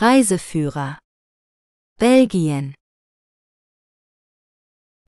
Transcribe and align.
Reiseführer 0.00 0.98
Belgien 1.98 2.74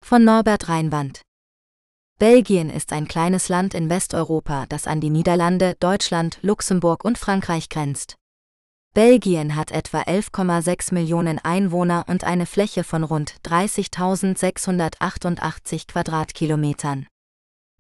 von 0.03 0.25
Norbert 0.25 0.71
Reinwand 0.71 1.21
Belgien 2.19 2.71
ist 2.71 2.95
ein 2.95 3.07
kleines 3.07 3.51
Land 3.51 3.75
in 3.75 3.91
Westeuropa, 3.91 4.65
das 4.67 4.87
an 4.87 5.03
die 5.03 5.11
Niederlande, 5.11 5.77
Deutschland, 5.79 6.39
Luxemburg 6.41 7.05
und 7.05 7.19
Frankreich 7.19 7.69
grenzt. 7.69 8.15
Belgien 8.95 9.57
hat 9.57 9.73
etwa 9.73 10.01
11,6 10.01 10.95
Millionen 10.95 11.39
Einwohner 11.39 12.07
und 12.09 12.25
eine 12.25 12.47
Fläche 12.47 12.83
von 12.83 13.05
rund 13.05 13.35
30.688 13.45 15.87
Quadratkilometern. 15.87 17.07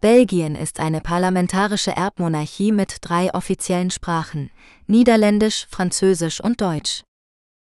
Belgien 0.00 0.54
ist 0.54 0.78
eine 0.78 1.00
parlamentarische 1.00 1.90
Erbmonarchie 1.90 2.70
mit 2.70 2.98
drei 3.00 3.34
offiziellen 3.34 3.90
Sprachen, 3.90 4.50
Niederländisch, 4.86 5.66
Französisch 5.68 6.40
und 6.40 6.60
Deutsch. 6.60 7.02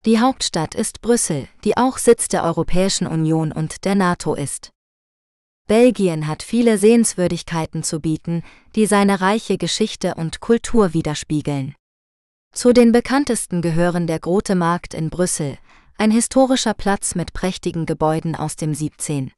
Die 0.05 0.21
Hauptstadt 0.21 0.73
ist 0.73 1.01
Brüssel, 1.01 1.49
die 1.65 1.75
auch 1.75 1.97
Sitz 1.97 2.29
der 2.29 2.45
Europäischen 2.45 3.07
Union 3.07 3.51
und 3.51 3.83
der 3.83 3.95
NATO 3.95 4.35
ist. 4.35 4.69
Belgien 5.67 6.27
hat 6.27 6.43
viele 6.43 6.77
Sehenswürdigkeiten 6.77 7.83
zu 7.83 7.99
bieten, 7.99 8.41
die 8.75 8.85
seine 8.85 9.19
reiche 9.19 9.57
Geschichte 9.57 10.15
und 10.15 10.39
Kultur 10.39 10.93
widerspiegeln. 10.93 11.75
Zu 12.53 12.71
den 12.71 12.93
bekanntesten 12.93 13.61
gehören 13.61 14.07
der 14.07 14.19
Grote 14.19 14.55
Markt 14.55 14.93
in 14.93 15.09
Brüssel, 15.09 15.57
ein 15.97 16.11
historischer 16.11 16.73
Platz 16.73 17.15
mit 17.15 17.33
prächtigen 17.33 17.85
Gebäuden 17.85 18.35
aus 18.35 18.55
dem 18.55 18.73
17. 18.73 19.33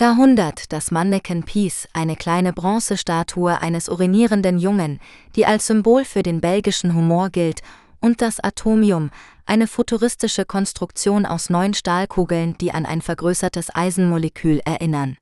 Jahrhundert, 0.00 0.72
das 0.72 0.90
Manneken 0.90 1.42
Peace, 1.42 1.86
eine 1.92 2.16
kleine 2.16 2.54
Bronzestatue 2.54 3.60
eines 3.60 3.90
urinierenden 3.90 4.58
Jungen, 4.58 4.98
die 5.36 5.44
als 5.44 5.66
Symbol 5.66 6.06
für 6.06 6.22
den 6.22 6.40
belgischen 6.40 6.94
Humor 6.94 7.28
gilt, 7.28 7.60
und 8.00 8.22
das 8.22 8.40
Atomium, 8.40 9.10
eine 9.44 9.66
futuristische 9.66 10.46
Konstruktion 10.46 11.26
aus 11.26 11.50
neun 11.50 11.74
Stahlkugeln, 11.74 12.56
die 12.56 12.72
an 12.72 12.86
ein 12.86 13.02
vergrößertes 13.02 13.74
Eisenmolekül 13.74 14.62
erinnern. 14.64 15.18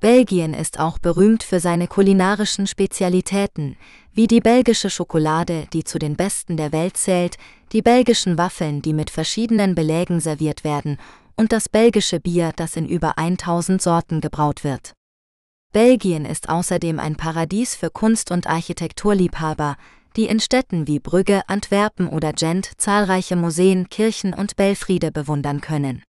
Belgien 0.00 0.52
ist 0.52 0.80
auch 0.80 0.98
berühmt 0.98 1.44
für 1.44 1.60
seine 1.60 1.86
kulinarischen 1.86 2.66
Spezialitäten, 2.66 3.76
wie 4.12 4.26
die 4.26 4.40
belgische 4.40 4.90
Schokolade, 4.90 5.68
die 5.72 5.84
zu 5.84 6.00
den 6.00 6.16
besten 6.16 6.56
der 6.56 6.72
Welt 6.72 6.96
zählt, 6.96 7.36
die 7.70 7.82
belgischen 7.82 8.36
Waffeln, 8.36 8.82
die 8.82 8.92
mit 8.92 9.10
verschiedenen 9.10 9.76
Belägen 9.76 10.18
serviert 10.18 10.64
werden, 10.64 10.98
und 11.36 11.52
das 11.52 11.68
belgische 11.68 12.20
Bier, 12.20 12.52
das 12.56 12.76
in 12.76 12.88
über 12.88 13.18
1000 13.18 13.80
Sorten 13.80 14.20
gebraut 14.20 14.64
wird. 14.64 14.94
Belgien 15.72 16.24
ist 16.24 16.48
außerdem 16.48 16.98
ein 16.98 17.16
Paradies 17.16 17.74
für 17.74 17.90
Kunst- 17.90 18.30
und 18.30 18.46
Architekturliebhaber, 18.46 19.76
die 20.16 20.24
in 20.24 20.40
Städten 20.40 20.86
wie 20.86 20.98
Brügge, 20.98 21.46
Antwerpen 21.48 22.08
oder 22.08 22.32
Gent 22.32 22.72
zahlreiche 22.78 23.36
Museen, 23.36 23.90
Kirchen 23.90 24.32
und 24.32 24.56
Belfriede 24.56 25.12
bewundern 25.12 25.60
können. 25.60 26.02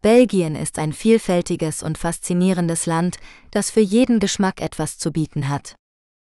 Belgien 0.00 0.56
ist 0.56 0.78
ein 0.78 0.94
vielfältiges 0.94 1.82
und 1.82 1.98
faszinierendes 1.98 2.86
Land, 2.86 3.18
das 3.50 3.70
für 3.70 3.80
jeden 3.80 4.18
Geschmack 4.18 4.62
etwas 4.62 4.96
zu 4.96 5.12
bieten 5.12 5.50
hat. 5.50 5.74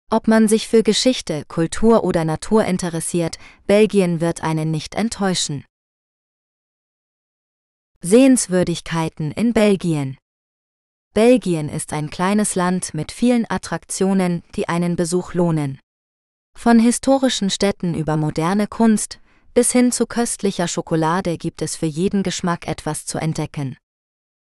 Ob 0.10 0.28
man 0.28 0.48
sich 0.48 0.68
für 0.68 0.82
Geschichte, 0.82 1.44
Kultur 1.48 2.04
oder 2.04 2.26
Natur 2.26 2.66
interessiert, 2.66 3.38
Belgien 3.68 4.20
wird 4.20 4.42
einen 4.42 4.72
nicht 4.72 4.96
enttäuschen. 4.96 5.64
Sehenswürdigkeiten 8.04 9.32
in 9.32 9.54
Belgien 9.54 10.18
Belgien 11.14 11.70
ist 11.70 11.94
ein 11.94 12.10
kleines 12.10 12.56
Land 12.56 12.96
mit 12.96 13.12
vielen 13.12 13.46
Attraktionen, 13.48 14.42
die 14.56 14.68
einen 14.68 14.96
Besuch 14.96 15.36
lohnen. 15.36 15.80
Von 16.58 16.80
historischen 16.80 17.52
Städten 17.52 17.94
über 17.94 18.18
moderne 18.18 18.66
Kunst, 18.66 19.20
bis 19.54 19.72
hin 19.72 19.92
zu 19.92 20.08
köstlicher 20.08 20.68
Schokolade 20.68 21.38
gibt 21.38 21.62
es 21.62 21.76
für 21.76 21.86
jeden 21.86 22.24
Geschmack 22.24 22.68
etwas 22.68 23.06
zu 23.06 23.20
entdecken. 23.20 23.78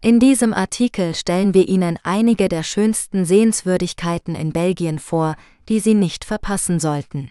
In 0.01 0.21
diesem 0.21 0.55
Artikel 0.55 1.15
stellen 1.15 1.53
wir 1.53 1.69
Ihnen 1.69 1.99
einige 2.03 2.49
der 2.49 2.63
schönsten 2.63 3.27
Sehenswürdigkeiten 3.27 4.37
in 4.37 4.55
Belgien 4.55 4.99
vor, 4.99 5.37
die 5.69 5.81
Sie 5.81 5.95
nicht 5.95 6.25
verpassen 6.25 6.81
sollten. 6.81 7.31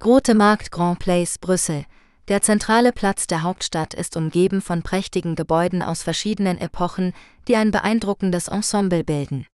Grote 0.00 0.34
Markt 0.34 0.72
Grand 0.72 1.00
Place 1.00 1.36
Brüssel. 1.38 1.84
Der 2.32 2.40
zentrale 2.40 2.92
Platz 2.92 3.26
der 3.26 3.42
Hauptstadt 3.42 3.92
ist 3.92 4.16
umgeben 4.16 4.62
von 4.62 4.80
prächtigen 4.80 5.34
Gebäuden 5.34 5.82
aus 5.82 6.02
verschiedenen 6.02 6.56
Epochen, 6.56 7.12
die 7.46 7.56
ein 7.56 7.70
beeindruckendes 7.70 8.48
Ensemble 8.48 9.04
bilden. 9.04 9.46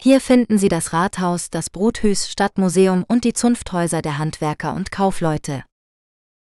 Hier 0.00 0.20
finden 0.20 0.56
Sie 0.56 0.68
das 0.68 0.92
Rathaus, 0.92 1.50
das 1.50 1.68
Bruthus 1.68 2.28
Stadtmuseum 2.28 3.04
und 3.08 3.24
die 3.24 3.32
Zunfthäuser 3.32 4.02
der 4.02 4.18
Handwerker 4.18 4.74
und 4.74 4.92
Kaufleute. 4.92 5.64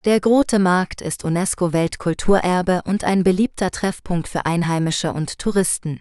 Der 0.05 0.19
Grote 0.19 0.59
Markt 0.59 1.01
ist 1.01 1.23
UNESCO-Weltkulturerbe 1.23 2.83
und 2.85 3.05
ein 3.05 3.23
beliebter 3.23 3.71
Treffpunkt 3.71 4.27
für 4.27 4.45
Einheimische 4.45 5.13
und 5.13 5.39
Touristen. 5.39 6.01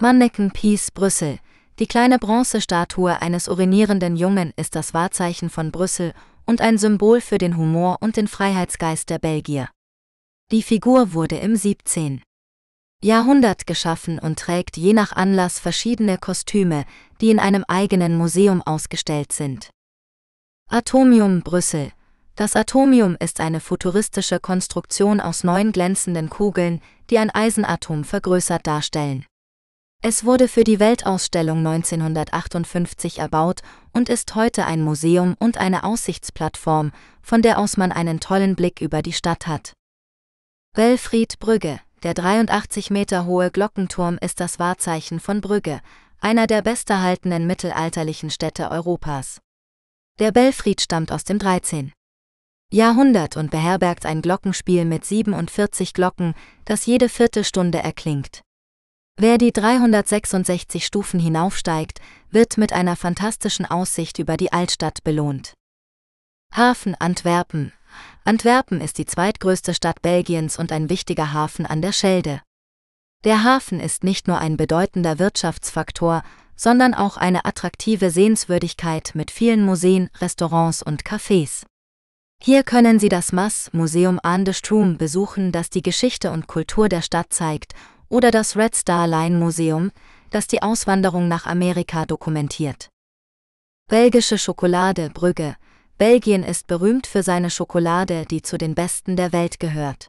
Manneken 0.00 0.50
Peace 0.50 0.90
Brüssel. 0.90 1.38
Die 1.78 1.86
kleine 1.86 2.18
Bronzestatue 2.18 3.22
eines 3.22 3.46
urinierenden 3.46 4.16
Jungen 4.16 4.52
ist 4.56 4.74
das 4.74 4.94
Wahrzeichen 4.94 5.48
von 5.48 5.70
Brüssel 5.70 6.12
und 6.48 6.60
ein 6.60 6.78
Symbol 6.78 7.20
für 7.20 7.38
den 7.38 7.56
Humor 7.56 7.98
und 8.00 8.16
den 8.16 8.26
Freiheitsgeist 8.26 9.10
der 9.10 9.18
Belgier. 9.18 9.68
Die 10.50 10.62
Figur 10.62 11.12
wurde 11.12 11.36
im 11.36 11.54
17. 11.54 12.22
Jahrhundert 13.04 13.66
geschaffen 13.66 14.18
und 14.18 14.38
trägt 14.38 14.76
je 14.76 14.94
nach 14.94 15.12
Anlass 15.12 15.60
verschiedene 15.60 16.18
Kostüme, 16.18 16.84
die 17.20 17.30
in 17.30 17.38
einem 17.38 17.64
eigenen 17.68 18.16
Museum 18.16 18.62
ausgestellt 18.62 19.32
sind. 19.32 19.70
Atomium 20.68 21.42
Brüssel 21.42 21.92
das 22.38 22.54
Atomium 22.54 23.16
ist 23.18 23.40
eine 23.40 23.58
futuristische 23.58 24.38
Konstruktion 24.38 25.20
aus 25.20 25.42
neun 25.42 25.72
glänzenden 25.72 26.30
Kugeln, 26.30 26.80
die 27.10 27.18
ein 27.18 27.30
Eisenatom 27.30 28.04
vergrößert 28.04 28.64
darstellen. 28.64 29.26
Es 30.00 30.24
wurde 30.24 30.46
für 30.46 30.62
die 30.62 30.78
Weltausstellung 30.78 31.58
1958 31.58 33.18
erbaut 33.18 33.62
und 33.92 34.08
ist 34.08 34.36
heute 34.36 34.64
ein 34.64 34.80
Museum 34.80 35.34
und 35.40 35.58
eine 35.58 35.82
Aussichtsplattform, 35.82 36.92
von 37.20 37.42
der 37.42 37.58
aus 37.58 37.76
man 37.76 37.90
einen 37.90 38.20
tollen 38.20 38.54
Blick 38.54 38.80
über 38.80 39.02
die 39.02 39.12
Stadt 39.12 39.48
hat. 39.48 39.72
Belfried 40.72 41.40
Brügge, 41.40 41.80
der 42.04 42.14
83 42.14 42.90
Meter 42.90 43.26
hohe 43.26 43.50
Glockenturm 43.50 44.18
ist 44.20 44.38
das 44.38 44.60
Wahrzeichen 44.60 45.18
von 45.18 45.40
Brügge, 45.40 45.80
einer 46.20 46.46
der 46.46 46.62
besterhaltenen 46.62 47.48
mittelalterlichen 47.48 48.30
Städte 48.30 48.70
Europas. 48.70 49.40
Der 50.20 50.30
Belfried 50.30 50.80
stammt 50.80 51.10
aus 51.10 51.24
dem 51.24 51.40
13. 51.40 51.92
Jahrhundert 52.72 53.36
und 53.36 53.50
beherbergt 53.50 54.06
ein 54.06 54.22
Glockenspiel 54.22 54.84
mit 54.84 55.04
47 55.04 55.92
Glocken, 55.92 56.34
das 56.64 56.86
jede 56.86 57.08
Viertelstunde 57.08 57.78
erklingt. 57.78 58.42
Wer 59.20 59.36
die 59.36 59.52
366 59.52 60.86
Stufen 60.86 61.18
hinaufsteigt, 61.18 62.00
wird 62.30 62.56
mit 62.56 62.72
einer 62.72 62.94
fantastischen 62.94 63.66
Aussicht 63.66 64.20
über 64.20 64.36
die 64.36 64.52
Altstadt 64.52 65.02
belohnt. 65.02 65.54
Hafen 66.54 66.94
Antwerpen 66.94 67.72
Antwerpen 68.24 68.80
ist 68.80 68.96
die 68.96 69.06
zweitgrößte 69.06 69.74
Stadt 69.74 70.02
Belgiens 70.02 70.56
und 70.56 70.70
ein 70.70 70.88
wichtiger 70.88 71.32
Hafen 71.32 71.66
an 71.66 71.82
der 71.82 71.90
Schelde. 71.90 72.42
Der 73.24 73.42
Hafen 73.42 73.80
ist 73.80 74.04
nicht 74.04 74.28
nur 74.28 74.38
ein 74.38 74.56
bedeutender 74.56 75.18
Wirtschaftsfaktor, 75.18 76.22
sondern 76.54 76.94
auch 76.94 77.16
eine 77.16 77.44
attraktive 77.44 78.12
Sehenswürdigkeit 78.12 79.10
mit 79.14 79.32
vielen 79.32 79.64
Museen, 79.64 80.10
Restaurants 80.20 80.80
und 80.80 81.02
Cafés. 81.02 81.64
Hier 82.40 82.62
können 82.62 83.00
Sie 83.00 83.08
das 83.08 83.32
Mass 83.32 83.68
Museum 83.72 84.20
an 84.22 84.44
de 84.44 84.54
Stroom 84.54 84.96
besuchen, 84.96 85.50
das 85.50 85.70
die 85.70 85.82
Geschichte 85.82 86.30
und 86.30 86.46
Kultur 86.46 86.88
der 86.88 87.02
Stadt 87.02 87.32
zeigt, 87.32 87.74
oder 88.08 88.30
das 88.30 88.56
Red 88.56 88.74
Star 88.74 89.06
Line 89.06 89.38
Museum, 89.38 89.90
das 90.30 90.46
die 90.46 90.62
Auswanderung 90.62 91.28
nach 91.28 91.46
Amerika 91.46 92.06
dokumentiert. 92.06 92.88
Belgische 93.88 94.38
Schokolade 94.38 95.10
Brügge 95.10 95.56
Belgien 95.98 96.44
ist 96.44 96.68
berühmt 96.68 97.08
für 97.08 97.24
seine 97.24 97.50
Schokolade, 97.50 98.24
die 98.24 98.40
zu 98.40 98.56
den 98.56 98.76
besten 98.76 99.16
der 99.16 99.32
Welt 99.32 99.58
gehört. 99.58 100.06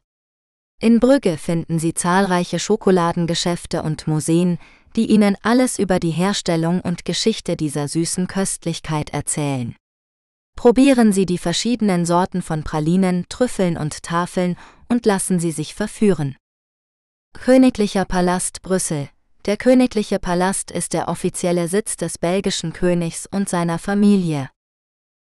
In 0.79 0.99
Brügge 0.99 1.37
finden 1.37 1.79
Sie 1.79 1.95
zahlreiche 1.95 2.59
Schokoladengeschäfte 2.59 3.81
und 3.81 4.07
Museen, 4.07 4.59
die 4.95 5.07
Ihnen 5.07 5.35
alles 5.41 5.79
über 5.79 5.99
die 5.99 6.11
Herstellung 6.11 6.79
und 6.81 7.05
Geschichte 7.05 7.57
dieser 7.57 7.87
süßen 7.87 8.27
Köstlichkeit 8.27 9.09
erzählen. 9.09 9.75
Probieren 10.55 11.11
Sie 11.11 11.25
die 11.25 11.37
verschiedenen 11.37 12.05
Sorten 12.05 12.41
von 12.41 12.63
Pralinen, 12.63 13.25
Trüffeln 13.29 13.75
und 13.75 14.03
Tafeln 14.03 14.57
und 14.89 15.05
lassen 15.05 15.39
Sie 15.39 15.51
sich 15.51 15.73
verführen. 15.73 16.35
Königlicher 17.49 18.05
Palast 18.05 18.61
Brüssel 18.61 19.09
Der 19.45 19.57
königliche 19.57 20.19
Palast 20.19 20.69
ist 20.69 20.93
der 20.93 21.07
offizielle 21.07 21.67
Sitz 21.67 21.97
des 21.97 22.19
belgischen 22.19 22.73
Königs 22.73 23.25
und 23.25 23.49
seiner 23.49 23.79
Familie. 23.79 24.51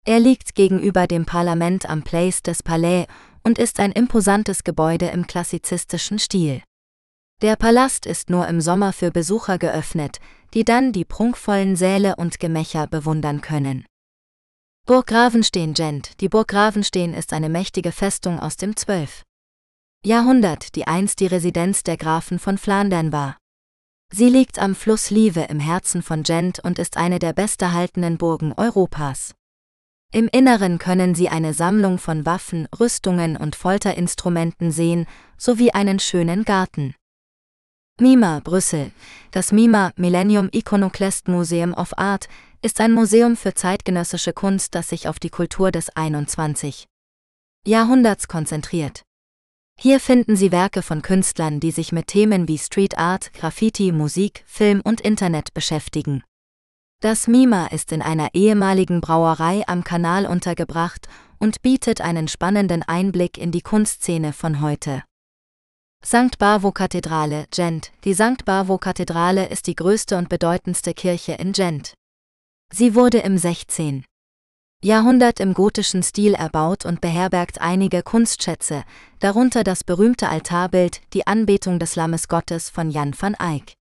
Er 0.05 0.19
liegt 0.19 0.55
gegenüber 0.55 1.05
dem 1.05 1.25
Parlament 1.27 1.87
am 1.87 2.01
Place 2.01 2.41
des 2.41 2.63
Palais 2.63 3.05
und 3.43 3.59
ist 3.59 3.79
ein 3.79 3.91
imposantes 3.91 4.63
Gebäude 4.63 5.05
im 5.07 5.27
klassizistischen 5.27 6.17
Stil. 6.17 6.63
Der 7.43 7.57
Palast 7.57 8.07
ist 8.07 8.31
nur 8.31 8.47
im 8.47 8.59
Sommer 8.59 8.91
für 8.91 9.11
Besucher 9.11 9.59
geöffnet, 9.59 10.19
die 10.55 10.63
dann 10.63 10.93
die 10.93 11.05
prunkvollen 11.05 11.75
Säle 11.75 12.15
und 12.15 12.39
Gemächer 12.39 12.87
bewundern 12.87 13.41
können. 13.41 13.85
Burg 14.87 15.05
Gravenstein 15.05 15.75
Gent 15.75 16.21
Die 16.21 16.29
Burg 16.29 16.47
Gravenstein 16.47 17.13
ist 17.13 17.33
eine 17.33 17.49
mächtige 17.49 17.91
Festung 17.91 18.39
aus 18.39 18.57
dem 18.57 18.75
12. 18.75 19.21
Jahrhundert, 20.05 20.75
die 20.75 20.85
einst 20.85 21.19
die 21.19 21.25
Residenz 21.25 21.81
der 21.81 21.97
Grafen 21.97 22.37
von 22.37 22.59
Flandern 22.59 23.11
war. 23.11 23.37
Sie 24.13 24.29
liegt 24.29 24.59
am 24.59 24.75
Fluss 24.75 25.09
Lieve 25.09 25.41
im 25.49 25.59
Herzen 25.59 26.03
von 26.03 26.21
Gent 26.21 26.59
und 26.59 26.77
ist 26.77 26.95
eine 26.95 27.17
der 27.17 27.33
besterhaltenen 27.33 28.19
Burgen 28.19 28.53
Europas. 28.53 29.33
Im 30.13 30.29
Inneren 30.31 30.77
können 30.77 31.15
Sie 31.15 31.27
eine 31.27 31.55
Sammlung 31.55 31.97
von 31.97 32.23
Waffen, 32.23 32.67
Rüstungen 32.79 33.35
und 33.35 33.55
Folterinstrumenten 33.55 34.71
sehen, 34.71 35.07
sowie 35.37 35.71
einen 35.71 35.99
schönen 35.99 36.45
Garten. 36.45 36.93
MIMA 37.99 38.41
Brüssel 38.43 38.91
Das 39.31 39.51
MIMA 39.51 39.91
Millennium 39.95 40.49
Iconoclast 40.51 41.27
Museum 41.27 41.73
of 41.73 41.97
Art 41.97 42.27
ist 42.61 42.79
ein 42.79 42.91
Museum 42.91 43.35
für 43.35 43.55
zeitgenössische 43.55 44.33
Kunst, 44.33 44.75
das 44.75 44.89
sich 44.89 45.07
auf 45.07 45.17
die 45.17 45.31
Kultur 45.31 45.71
des 45.71 45.89
21. 45.95 46.85
Jahrhunderts 47.65 48.27
konzentriert. 48.27 49.03
Hier 49.80 50.00
finden 50.00 50.36
Sie 50.36 50.51
Werke 50.51 50.81
von 50.81 51.01
Künstlern, 51.01 51.60
die 51.60 51.72
sich 51.72 51.92
mit 51.92 52.07
Themen 52.07 52.48
wie 52.48 52.57
Street 52.57 52.98
Art, 52.98 53.31
Graffiti, 53.33 53.92
Musik, 53.92 54.44
Film 54.48 54.81
und 54.83 55.01
Internet 55.01 55.54
beschäftigen. 55.54 56.24
Das 57.01 57.27
MIMA 57.27 57.68
ist 57.68 57.92
in 57.92 58.01
einer 58.01 58.30
ehemaligen 58.33 59.01
Brauerei 59.01 59.63
am 59.68 59.83
Kanal 59.83 60.25
untergebracht 60.25 61.07
und 61.39 61.62
bietet 61.62 62.01
einen 62.01 62.27
spannenden 62.27 62.81
Einblick 62.83 63.38
in 63.38 63.51
die 63.51 63.62
Kunstszene 63.62 64.33
von 64.33 64.62
heute. 64.62 65.04
St. 66.04 66.38
Bavo-Kathedrale, 66.39 67.45
Gent. 67.51 67.92
Die 68.06 68.13
St. 68.13 68.45
Bavo-Kathedrale 68.45 69.48
ist 69.50 69.68
die 69.68 69.75
größte 69.75 70.18
und 70.18 70.30
bedeutendste 70.30 70.94
Kirche 70.94 71.33
in 71.33 71.51
Gent. 71.51 71.94
Sie 72.72 72.95
wurde 72.95 73.19
im 73.19 73.38
16. 73.38 74.06
Jahrhundert 74.85 75.39
im 75.39 75.55
gotischen 75.55 76.03
Stil 76.03 76.35
erbaut 76.35 76.85
und 76.85 77.01
beherbergt 77.01 77.59
einige 77.59 78.03
Kunstschätze, 78.03 78.83
darunter 79.19 79.63
das 79.63 79.83
berühmte 79.83 80.29
Altarbild 80.29 81.01
Die 81.13 81.25
Anbetung 81.25 81.79
des 81.79 81.95
Lammes 81.95 82.27
Gottes 82.27 82.69
von 82.69 82.91
Jan 82.91 83.15
van 83.19 83.33
Eyck. 83.33 83.73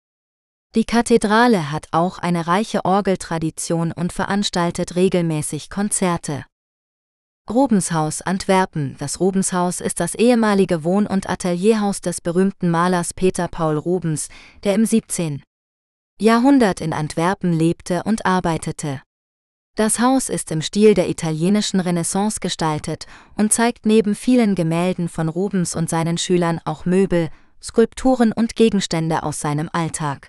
Die 0.76 0.84
Kathedrale 0.84 1.72
hat 1.72 1.88
auch 1.90 2.20
eine 2.20 2.46
reiche 2.46 2.84
Orgeltradition 2.84 3.90
und 3.90 4.12
veranstaltet 4.12 4.94
regelmäßig 4.94 5.70
Konzerte. 5.70 6.44
Rubenshaus 7.50 8.22
Antwerpen 8.22 8.94
Das 9.00 9.18
Rubenshaus 9.18 9.80
ist 9.80 9.98
das 9.98 10.14
ehemalige 10.14 10.84
Wohn- 10.84 11.08
und 11.08 11.28
Atelierhaus 11.28 12.00
des 12.00 12.20
berühmten 12.20 12.70
Malers 12.70 13.12
Peter 13.12 13.48
Paul 13.48 13.76
Rubens, 13.76 14.28
der 14.62 14.76
im 14.76 14.86
17. 14.86 15.42
Jahrhundert 16.20 16.80
in 16.80 16.92
Antwerpen 16.92 17.52
lebte 17.52 18.04
und 18.04 18.24
arbeitete. 18.24 19.02
Das 19.74 20.00
Haus 20.00 20.28
ist 20.28 20.50
im 20.50 20.60
Stil 20.60 20.92
der 20.92 21.08
italienischen 21.08 21.80
Renaissance 21.80 22.40
gestaltet 22.40 23.06
und 23.36 23.54
zeigt 23.54 23.86
neben 23.86 24.14
vielen 24.14 24.54
Gemälden 24.54 25.08
von 25.08 25.30
Rubens 25.30 25.74
und 25.74 25.88
seinen 25.88 26.18
Schülern 26.18 26.60
auch 26.66 26.84
Möbel, 26.84 27.30
Skulpturen 27.62 28.32
und 28.32 28.54
Gegenstände 28.54 29.22
aus 29.22 29.40
seinem 29.40 29.70
Alltag. 29.72 30.28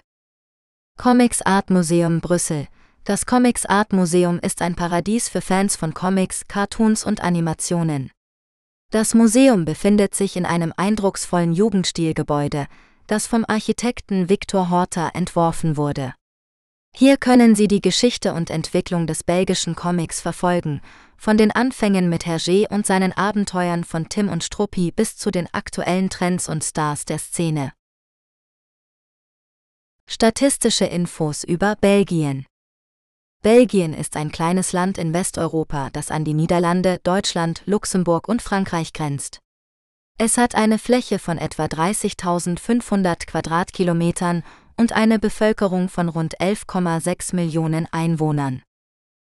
Comics 0.97 1.41
Art 1.41 1.69
Museum 1.69 2.21
Brüssel 2.21 2.67
Das 3.03 3.25
Comics 3.25 3.65
Art 3.65 3.91
Museum 3.91 4.39
ist 4.39 4.61
ein 4.61 4.75
Paradies 4.75 5.27
für 5.27 5.41
Fans 5.41 5.75
von 5.75 5.93
Comics, 5.93 6.47
Cartoons 6.47 7.05
und 7.05 7.21
Animationen. 7.21 8.11
Das 8.91 9.13
Museum 9.13 9.65
befindet 9.65 10.15
sich 10.15 10.37
in 10.37 10.45
einem 10.45 10.71
eindrucksvollen 10.77 11.51
Jugendstilgebäude, 11.51 12.67
das 13.07 13.27
vom 13.27 13.43
Architekten 13.45 14.29
Victor 14.29 14.69
Horta 14.69 15.09
entworfen 15.09 15.75
wurde. 15.75 16.13
Hier 16.95 17.17
können 17.17 17.55
Sie 17.55 17.67
die 17.67 17.81
Geschichte 17.81 18.33
und 18.33 18.51
Entwicklung 18.51 19.07
des 19.07 19.23
belgischen 19.23 19.75
Comics 19.75 20.21
verfolgen, 20.21 20.79
von 21.17 21.37
den 21.37 21.51
Anfängen 21.51 22.07
mit 22.07 22.25
Hergé 22.25 22.69
und 22.69 22.85
seinen 22.85 23.13
Abenteuern 23.13 23.83
von 23.83 24.09
Tim 24.09 24.29
und 24.29 24.43
Struppi 24.43 24.91
bis 24.91 25.17
zu 25.17 25.31
den 25.31 25.47
aktuellen 25.53 26.11
Trends 26.11 26.47
und 26.47 26.63
Stars 26.63 27.05
der 27.05 27.17
Szene. 27.17 27.73
Statistische 30.07 30.85
Infos 30.85 31.43
über 31.43 31.75
Belgien 31.77 32.45
Belgien 33.41 33.93
ist 33.93 34.15
ein 34.15 34.31
kleines 34.31 34.71
Land 34.71 34.97
in 34.97 35.13
Westeuropa, 35.13 35.89
das 35.89 36.11
an 36.11 36.23
die 36.23 36.33
Niederlande, 36.33 36.99
Deutschland, 37.03 37.63
Luxemburg 37.65 38.29
und 38.29 38.41
Frankreich 38.41 38.93
grenzt. 38.93 39.39
Es 40.19 40.37
hat 40.37 40.53
eine 40.53 40.77
Fläche 40.77 41.17
von 41.17 41.39
etwa 41.39 41.65
30.500 41.65 43.25
Quadratkilometern 43.25 44.43
und 44.77 44.93
eine 44.93 45.19
Bevölkerung 45.19 45.89
von 45.89 46.09
rund 46.09 46.39
11,6 46.39 47.35
Millionen 47.35 47.87
Einwohnern. 47.91 48.61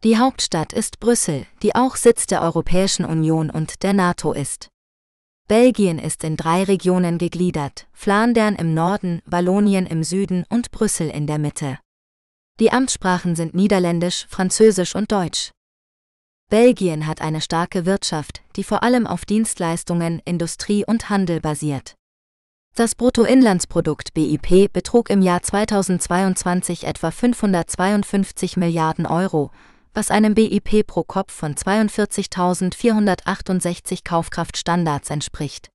Die 0.03 0.17
Hauptstadt 0.17 0.73
ist 0.73 0.99
Brüssel, 0.99 1.45
die 1.63 1.75
auch 1.75 1.95
Sitz 1.95 2.27
der 2.27 2.41
Europäischen 2.41 3.05
Union 3.05 3.49
und 3.49 3.81
der 3.83 3.93
NATO 3.93 4.33
ist. 4.33 4.69
Belgien 5.47 5.99
ist 5.99 6.23
in 6.23 6.37
drei 6.37 6.63
Regionen 6.63 7.17
gegliedert, 7.17 7.87
Flandern 7.93 8.55
im 8.55 8.73
Norden, 8.73 9.21
Wallonien 9.25 9.85
im 9.85 10.03
Süden 10.03 10.43
und 10.49 10.71
Brüssel 10.71 11.09
in 11.09 11.27
der 11.27 11.37
Mitte. 11.37 11.79
Die 12.59 12.71
Amtssprachen 12.71 13.35
sind 13.35 13.53
Niederländisch, 13.53 14.25
Französisch 14.29 14.95
und 14.95 15.11
Deutsch. 15.11 15.51
Belgien 16.49 17.05
hat 17.05 17.21
eine 17.21 17.41
starke 17.41 17.85
Wirtschaft, 17.85 18.43
die 18.55 18.63
vor 18.63 18.83
allem 18.83 19.07
auf 19.07 19.25
Dienstleistungen, 19.25 20.21
Industrie 20.25 20.85
und 20.85 21.09
Handel 21.09 21.41
basiert. 21.41 21.95
Das 22.77 22.93
Bruttoinlandsprodukt 22.93 24.13
BIP 24.13 24.73
betrug 24.73 25.09
im 25.09 25.21
Jahr 25.21 25.41
2022 25.41 26.85
etwa 26.85 27.09
552 27.09 28.57
Milliarden 28.57 29.05
Euro, 29.05 29.51
was 29.93 30.11
einem 30.11 30.35
BIP 30.35 30.85
pro 30.85 31.03
Kopf 31.03 31.31
von 31.31 31.55
42.468 31.55 33.99
Kaufkraftstandards 34.03 35.09
entspricht. 35.09 35.69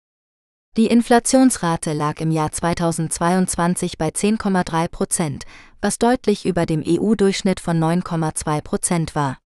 Die 0.76 0.88
Inflationsrate 0.88 1.94
lag 1.94 2.20
im 2.20 2.31
Jahr 2.31 2.52
2022 2.52 3.97
bei 3.97 4.11
10,3 4.11 4.88
Prozent, 4.88 5.44
was 5.81 5.99
deutlich 5.99 6.44
über 6.44 6.67
dem 6.67 6.85
EU-Durchschnitt 6.87 7.61
von 7.61 7.79
9,2 7.79 8.61
Prozent 8.61 9.14
war. 9.14 9.38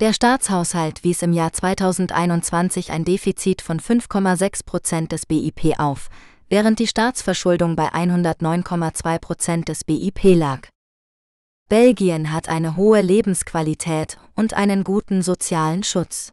Der 0.00 0.14
Staatshaushalt 0.14 1.04
wies 1.04 1.20
im 1.20 1.34
Jahr 1.34 1.52
2021 1.52 2.90
ein 2.90 3.04
Defizit 3.04 3.60
von 3.60 3.80
5,6 3.80 4.64
Prozent 4.64 5.12
des 5.12 5.26
BIP 5.26 5.78
auf, 5.78 6.08
während 6.50 6.78
die 6.80 6.86
Staatsverschuldung 6.86 7.76
bei 7.76 7.94
109,2 7.94 9.18
Prozent 9.18 9.68
des 9.68 9.84
BIP 9.84 10.36
lag. 10.36 10.68
Belgien 11.70 12.32
hat 12.32 12.48
eine 12.48 12.76
hohe 12.76 13.00
Lebensqualität 13.00 14.18
und 14.34 14.54
einen 14.54 14.82
guten 14.84 15.22
sozialen 15.22 15.84
Schutz. 15.84 16.32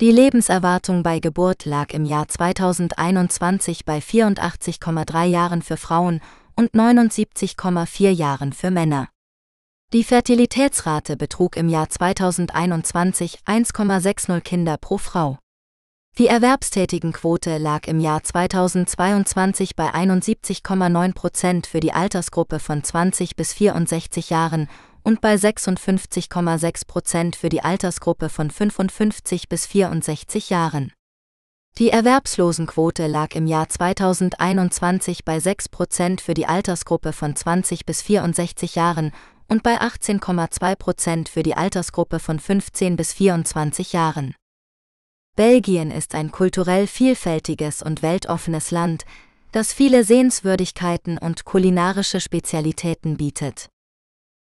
Die 0.00 0.12
Lebenserwartung 0.12 1.02
bei 1.02 1.18
Geburt 1.18 1.64
lag 1.64 1.92
im 1.92 2.04
Jahr 2.04 2.28
2021 2.28 3.84
bei 3.84 3.98
84,3 3.98 5.24
Jahren 5.24 5.62
für 5.62 5.78
Frauen 5.78 6.20
und 6.56 6.72
79,4 6.72 8.10
Jahren 8.10 8.52
für 8.52 8.70
Männer. 8.70 9.08
Die 9.92 10.04
Fertilitätsrate 10.04 11.16
betrug 11.16 11.56
im 11.56 11.68
Jahr 11.68 11.88
2021 11.88 13.40
1,60 13.46 14.40
Kinder 14.40 14.76
pro 14.76 14.98
Frau. 14.98 15.38
Die 16.20 16.26
Erwerbstätigenquote 16.26 17.56
lag 17.56 17.86
im 17.86 17.98
Jahr 17.98 18.22
2022 18.22 19.74
bei 19.74 19.94
71,9 19.94 21.14
Prozent 21.14 21.66
für 21.66 21.80
die 21.80 21.94
Altersgruppe 21.94 22.58
von 22.58 22.84
20 22.84 23.36
bis 23.36 23.54
64 23.54 24.28
Jahren 24.28 24.68
und 25.02 25.22
bei 25.22 25.36
56,6 25.36 26.86
Prozent 26.86 27.36
für 27.36 27.48
die 27.48 27.62
Altersgruppe 27.62 28.28
von 28.28 28.50
55 28.50 29.48
bis 29.48 29.64
64 29.64 30.50
Jahren. 30.50 30.92
Die 31.78 31.88
Erwerbslosenquote 31.88 33.06
lag 33.06 33.34
im 33.34 33.46
Jahr 33.46 33.70
2021 33.70 35.24
bei 35.24 35.40
6 35.40 35.70
Prozent 35.70 36.20
für 36.20 36.34
die 36.34 36.44
Altersgruppe 36.44 37.14
von 37.14 37.34
20 37.34 37.86
bis 37.86 38.02
64 38.02 38.74
Jahren 38.74 39.12
und 39.48 39.62
bei 39.62 39.80
18,2 39.80 40.76
Prozent 40.76 41.28
für 41.30 41.42
die 41.42 41.54
Altersgruppe 41.54 42.18
von 42.18 42.38
15 42.38 42.96
bis 42.96 43.14
24 43.14 43.94
Jahren. 43.94 44.34
Belgien 45.36 45.90
ist 45.90 46.14
ein 46.14 46.30
kulturell 46.30 46.86
vielfältiges 46.86 47.82
und 47.82 48.02
weltoffenes 48.02 48.70
Land, 48.70 49.04
das 49.52 49.72
viele 49.72 50.04
Sehenswürdigkeiten 50.04 51.18
und 51.18 51.44
kulinarische 51.44 52.20
Spezialitäten 52.20 53.16
bietet. 53.16 53.68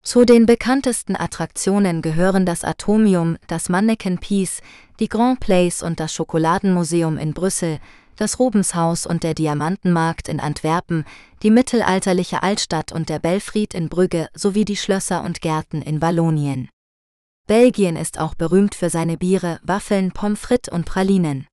Zu 0.03 0.23
den 0.23 0.45
bekanntesten 0.45 1.15
Attraktionen 1.15 2.01
gehören 2.01 2.45
das 2.45 2.63
Atomium, 2.63 3.37
das 3.47 3.69
Manneken 3.69 4.19
Peace, 4.19 4.61
die 4.99 5.09
Grand 5.09 5.39
Place 5.39 5.81
und 5.81 5.99
das 5.99 6.13
Schokoladenmuseum 6.13 7.17
in 7.17 7.33
Brüssel, 7.33 7.79
das 8.15 8.39
Rubenshaus 8.39 9.05
und 9.05 9.23
der 9.23 9.33
Diamantenmarkt 9.33 10.29
in 10.29 10.39
Antwerpen, 10.39 11.05
die 11.43 11.49
mittelalterliche 11.51 12.43
Altstadt 12.43 12.91
und 12.91 13.09
der 13.09 13.19
Belfried 13.19 13.73
in 13.73 13.89
Brügge 13.89 14.29
sowie 14.33 14.63
die 14.63 14.77
Schlösser 14.77 15.23
und 15.23 15.41
Gärten 15.41 15.81
in 15.81 16.01
Wallonien. 16.01 16.69
Belgien 17.47 17.95
ist 17.95 18.17
auch 18.17 18.33
berühmt 18.33 18.73
für 18.73 18.89
seine 18.89 19.17
Biere, 19.17 19.59
Waffeln, 19.61 20.11
Pommes 20.11 20.39
frites 20.39 20.73
und 20.73 20.85
Pralinen. 20.85 21.45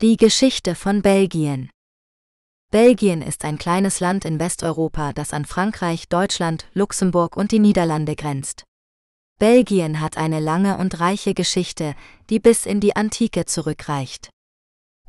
Die 0.00 0.16
Geschichte 0.16 0.76
von 0.76 1.02
Belgien 1.02 1.68
Belgien 2.70 3.20
ist 3.20 3.44
ein 3.44 3.58
kleines 3.58 3.98
Land 3.98 4.24
in 4.24 4.38
Westeuropa, 4.38 5.12
das 5.12 5.32
an 5.32 5.44
Frankreich, 5.44 6.08
Deutschland, 6.08 6.68
Luxemburg 6.72 7.36
und 7.36 7.50
die 7.50 7.58
Niederlande 7.58 8.14
grenzt. 8.14 8.62
Belgien 9.40 10.00
hat 10.00 10.16
eine 10.16 10.38
lange 10.38 10.78
und 10.78 11.00
reiche 11.00 11.34
Geschichte, 11.34 11.96
die 12.30 12.38
bis 12.38 12.64
in 12.64 12.78
die 12.78 12.94
Antike 12.94 13.44
zurückreicht. 13.44 14.30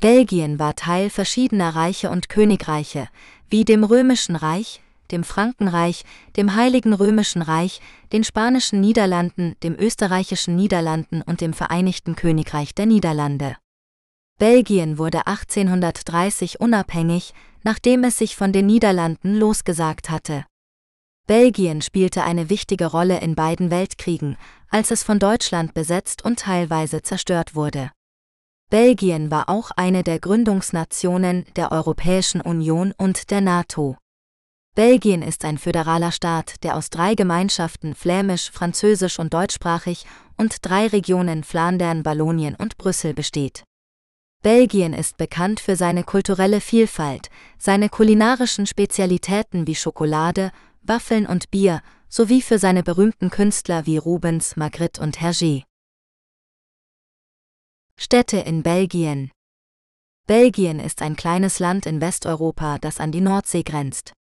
Belgien 0.00 0.58
war 0.58 0.74
Teil 0.74 1.08
verschiedener 1.08 1.76
Reiche 1.76 2.10
und 2.10 2.28
Königreiche, 2.28 3.08
wie 3.48 3.64
dem 3.64 3.84
Römischen 3.84 4.34
Reich, 4.34 4.80
dem 5.12 5.24
Frankenreich, 5.24 6.04
dem 6.36 6.54
Heiligen 6.54 6.92
Römischen 6.92 7.42
Reich, 7.42 7.80
den 8.12 8.24
Spanischen 8.24 8.80
Niederlanden, 8.80 9.56
dem 9.62 9.74
Österreichischen 9.74 10.56
Niederlanden 10.56 11.22
und 11.22 11.40
dem 11.40 11.52
Vereinigten 11.52 12.16
Königreich 12.16 12.74
der 12.74 12.86
Niederlande. 12.86 13.56
Belgien 14.38 14.96
wurde 14.96 15.26
1830 15.26 16.60
unabhängig, 16.60 17.34
nachdem 17.62 18.04
es 18.04 18.16
sich 18.16 18.36
von 18.36 18.52
den 18.52 18.66
Niederlanden 18.66 19.36
losgesagt 19.36 20.08
hatte. 20.08 20.46
Belgien 21.26 21.82
spielte 21.82 22.24
eine 22.24 22.50
wichtige 22.50 22.86
Rolle 22.86 23.20
in 23.20 23.34
beiden 23.34 23.70
Weltkriegen, 23.70 24.36
als 24.68 24.90
es 24.90 25.02
von 25.02 25.18
Deutschland 25.18 25.74
besetzt 25.74 26.24
und 26.24 26.40
teilweise 26.40 27.02
zerstört 27.02 27.54
wurde. 27.54 27.92
Belgien 28.70 29.30
war 29.30 29.48
auch 29.48 29.72
eine 29.72 30.02
der 30.02 30.20
Gründungsnationen 30.20 31.44
der 31.56 31.72
Europäischen 31.72 32.40
Union 32.40 32.94
und 32.96 33.30
der 33.30 33.40
NATO. 33.40 33.96
Belgien 34.80 35.20
ist 35.20 35.44
ein 35.44 35.58
föderaler 35.58 36.10
Staat, 36.10 36.64
der 36.64 36.74
aus 36.74 36.88
drei 36.88 37.14
Gemeinschaften 37.14 37.94
flämisch, 37.94 38.50
französisch 38.50 39.18
und 39.18 39.34
deutschsprachig 39.34 40.06
und 40.38 40.56
drei 40.62 40.86
Regionen 40.86 41.44
Flandern, 41.44 42.06
Wallonien 42.06 42.54
und 42.54 42.78
Brüssel 42.78 43.12
besteht. 43.12 43.64
Belgien 44.42 44.94
ist 44.94 45.18
bekannt 45.18 45.60
für 45.60 45.76
seine 45.76 46.02
kulturelle 46.02 46.62
Vielfalt, 46.62 47.28
seine 47.58 47.90
kulinarischen 47.90 48.64
Spezialitäten 48.66 49.66
wie 49.66 49.74
Schokolade, 49.74 50.50
Waffeln 50.80 51.26
und 51.26 51.50
Bier, 51.50 51.82
sowie 52.08 52.40
für 52.40 52.58
seine 52.58 52.82
berühmten 52.82 53.28
Künstler 53.28 53.84
wie 53.84 53.98
Rubens, 53.98 54.56
Magritte 54.56 55.02
und 55.02 55.18
Hergé. 55.18 55.64
Städte 57.98 58.38
in 58.38 58.62
Belgien 58.62 59.30
Belgien 60.26 60.80
ist 60.80 61.02
ein 61.02 61.16
kleines 61.16 61.58
Land 61.58 61.84
in 61.84 62.00
Westeuropa, 62.00 62.78
das 62.78 62.98
an 62.98 63.12
die 63.12 63.20
Nordsee 63.20 63.62
grenzt. 63.62 64.14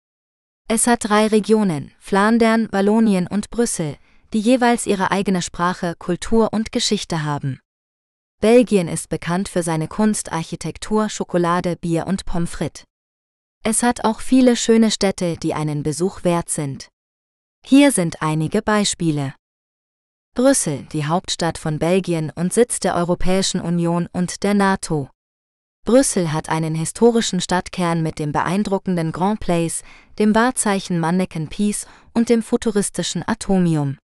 Es 0.69 0.85
hat 0.85 1.05
drei 1.05 1.27
Regionen, 1.27 1.93
Flandern, 1.97 2.67
Wallonien 2.71 3.25
und 3.27 3.49
Brüssel, 3.49 3.97
die 4.33 4.39
jeweils 4.39 4.85
ihre 4.85 5.11
eigene 5.11 5.41
Sprache, 5.41 5.95
Kultur 5.97 6.49
und 6.51 6.73
Geschichte 6.73 7.23
haben. 7.23 7.61
Belgien 8.41 8.89
ist 8.89 9.07
bekannt 9.07 9.47
für 9.47 9.63
seine 9.63 9.87
Kunst, 9.87 10.31
Architektur, 10.33 11.09
Schokolade, 11.09 11.77
Bier 11.77 12.05
und 12.05 12.25
Pommes 12.25 12.49
frites. 12.49 12.83
Es 13.63 13.81
hat 13.81 14.03
auch 14.03 14.19
viele 14.19 14.57
schöne 14.57 14.91
Städte, 14.91 15.37
die 15.37 15.53
einen 15.53 15.83
Besuch 15.83 16.25
wert 16.25 16.49
sind. 16.49 16.89
Hier 17.65 17.93
sind 17.93 18.21
einige 18.21 18.61
Beispiele. 18.61 19.33
Brüssel, 20.35 20.83
die 20.91 21.05
Hauptstadt 21.05 21.57
von 21.57 21.79
Belgien 21.79 22.31
und 22.35 22.53
Sitz 22.53 22.79
der 22.79 22.95
Europäischen 22.95 23.61
Union 23.61 24.07
und 24.11 24.43
der 24.43 24.53
NATO. 24.53 25.09
Brüssel 25.87 26.33
hat 26.33 26.49
einen 26.49 26.75
historischen 26.75 27.39
Stadtkern 27.39 28.03
mit 28.03 28.19
dem 28.19 28.33
beeindruckenden 28.33 29.13
Grand 29.13 29.39
Place, 29.39 29.83
dem 30.19 30.35
Wahrzeichen 30.35 30.99
Manneken 30.99 31.47
Peace 31.47 31.87
und 32.13 32.27
dem 32.27 32.43
futuristischen 32.43 33.23
Atomium. 33.25 33.97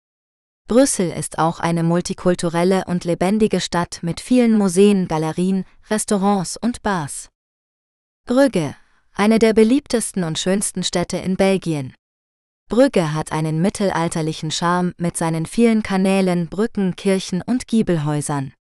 Brüssel 0.69 1.11
ist 1.11 1.41
auch 1.41 1.59
eine 1.59 1.83
multikulturelle 1.83 2.85
und 2.87 3.05
lebendige 3.05 3.61
Stadt 3.61 3.99
mit 4.03 4.21
vielen 4.21 4.57
Museen, 4.57 5.09
Galerien, 5.09 5.65
Restaurants 5.91 6.57
und 6.57 6.85
Bars. 6.85 7.31
Brügge, 8.29 8.77
eine 9.13 9.41
der 9.41 9.53
beliebtesten 9.53 10.23
und 10.23 10.39
schönsten 10.39 10.85
Städte 10.85 11.17
in 11.17 11.35
Belgien. 11.35 11.95
Brügge 12.71 13.13
hat 13.13 13.33
einen 13.33 13.61
mittelalterlichen 13.61 14.53
Charme 14.53 14.93
mit 14.99 15.17
seinen 15.17 15.47
vielen 15.47 15.83
Kanälen, 15.83 16.47
Brücken, 16.47 16.95
Kirchen 16.95 17.43
und 17.43 17.67
Giebelhäusern. 17.67 18.53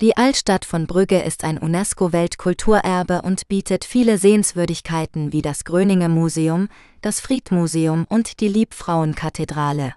Die 0.00 0.16
Altstadt 0.16 0.64
von 0.64 0.86
Brügge 0.86 1.20
ist 1.20 1.44
ein 1.44 1.58
UNESCO-Weltkulturerbe 1.58 3.20
und 3.20 3.48
bietet 3.48 3.84
viele 3.84 4.16
Sehenswürdigkeiten 4.16 5.34
wie 5.34 5.42
das 5.42 5.64
Gröninger 5.64 6.08
Museum, 6.08 6.68
das 7.02 7.20
Friedmuseum 7.20 8.06
und 8.08 8.40
die 8.40 8.48
Liebfrauenkathedrale. 8.48 9.94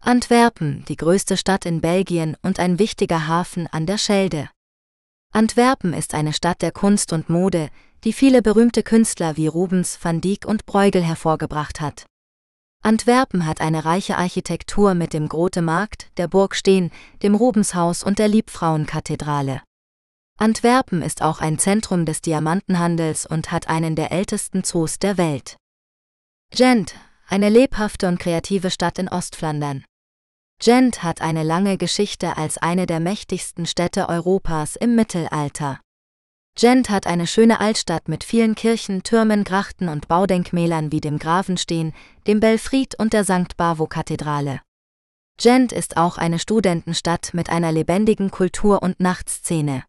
Antwerpen, 0.00 0.84
die 0.86 0.94
größte 0.94 1.36
Stadt 1.36 1.66
in 1.66 1.80
Belgien 1.80 2.36
und 2.42 2.60
ein 2.60 2.78
wichtiger 2.78 3.26
Hafen 3.26 3.66
an 3.66 3.84
der 3.84 3.98
Schelde. 3.98 4.48
Antwerpen 5.32 5.92
ist 5.92 6.14
eine 6.14 6.32
Stadt 6.32 6.62
der 6.62 6.70
Kunst 6.70 7.12
und 7.12 7.28
Mode, 7.28 7.70
die 8.04 8.12
viele 8.12 8.42
berühmte 8.42 8.84
Künstler 8.84 9.36
wie 9.36 9.48
Rubens, 9.48 9.98
van 10.00 10.20
Dyck 10.20 10.46
und 10.46 10.66
Bruegel 10.66 11.02
hervorgebracht 11.02 11.80
hat. 11.80 12.06
Antwerpen 12.82 13.44
hat 13.44 13.60
eine 13.60 13.84
reiche 13.84 14.16
Architektur 14.16 14.94
mit 14.94 15.12
dem 15.12 15.28
Grote 15.28 15.60
Markt, 15.60 16.10
der 16.16 16.28
Burg 16.28 16.54
Steen, 16.54 16.90
dem 17.22 17.34
Rubenshaus 17.34 18.02
und 18.02 18.18
der 18.18 18.28
Liebfrauenkathedrale. 18.28 19.62
Antwerpen 20.38 21.02
ist 21.02 21.20
auch 21.20 21.40
ein 21.40 21.58
Zentrum 21.58 22.06
des 22.06 22.22
Diamantenhandels 22.22 23.26
und 23.26 23.52
hat 23.52 23.68
einen 23.68 23.96
der 23.96 24.10
ältesten 24.12 24.64
Zoos 24.64 24.98
der 24.98 25.18
Welt. 25.18 25.56
Gent, 26.50 26.94
eine 27.28 27.50
lebhafte 27.50 28.08
und 28.08 28.18
kreative 28.18 28.70
Stadt 28.70 28.98
in 28.98 29.08
Ostflandern. 29.08 29.84
Gent 30.58 31.02
hat 31.02 31.20
eine 31.20 31.42
lange 31.42 31.76
Geschichte 31.76 32.38
als 32.38 32.56
eine 32.56 32.86
der 32.86 33.00
mächtigsten 33.00 33.66
Städte 33.66 34.08
Europas 34.08 34.76
im 34.76 34.94
Mittelalter. 34.94 35.80
Gent 36.56 36.90
hat 36.90 37.06
eine 37.06 37.26
schöne 37.26 37.60
Altstadt 37.60 38.08
mit 38.08 38.24
vielen 38.24 38.54
Kirchen, 38.54 39.02
Türmen, 39.02 39.44
Grachten 39.44 39.88
und 39.88 40.08
Baudenkmälern 40.08 40.92
wie 40.92 41.00
dem 41.00 41.18
Grafenstehen, 41.18 41.94
dem 42.26 42.40
Belfried 42.40 42.94
und 42.98 43.12
der 43.12 43.24
St. 43.24 43.56
Bavo-Kathedrale. 43.56 44.60
Gent 45.38 45.72
ist 45.72 45.96
auch 45.96 46.18
eine 46.18 46.38
Studentenstadt 46.38 47.32
mit 47.32 47.48
einer 47.48 47.72
lebendigen 47.72 48.30
Kultur- 48.30 48.82
und 48.82 49.00
Nachtszene. 49.00 49.84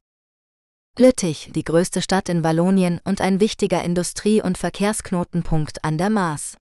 Lüttich, 0.97 1.51
die 1.53 1.63
größte 1.63 2.01
Stadt 2.01 2.29
in 2.29 2.43
Wallonien 2.43 3.01
und 3.03 3.21
ein 3.21 3.39
wichtiger 3.39 3.83
Industrie- 3.83 4.41
und 4.41 4.57
Verkehrsknotenpunkt 4.57 5.83
an 5.83 5.97
der 5.97 6.09
Maas. 6.09 6.57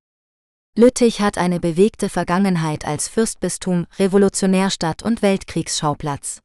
Lüttich 0.76 1.20
hat 1.20 1.36
eine 1.36 1.60
bewegte 1.60 2.08
Vergangenheit 2.08 2.84
als 2.84 3.08
Fürstbistum, 3.08 3.86
Revolutionärstadt 3.98 5.02
und 5.02 5.20
Weltkriegsschauplatz. 5.20 6.40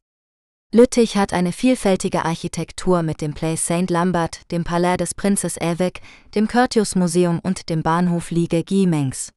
Lüttich 0.74 1.16
hat 1.16 1.32
eine 1.32 1.52
vielfältige 1.52 2.24
Architektur 2.24 3.02
mit 3.02 3.20
dem 3.20 3.34
Place 3.34 3.64
St. 3.64 3.88
Lambert, 3.88 4.50
dem 4.50 4.64
Palais 4.64 4.96
des 4.96 5.14
Prinzes 5.14 5.58
Évêque, 5.58 6.00
dem 6.34 6.48
Curtius 6.48 6.96
Museum 6.96 7.38
und 7.42 7.70
dem 7.70 7.82
Bahnhof 7.82 8.30
Liege 8.30 8.64
Giemengs. 8.64 9.32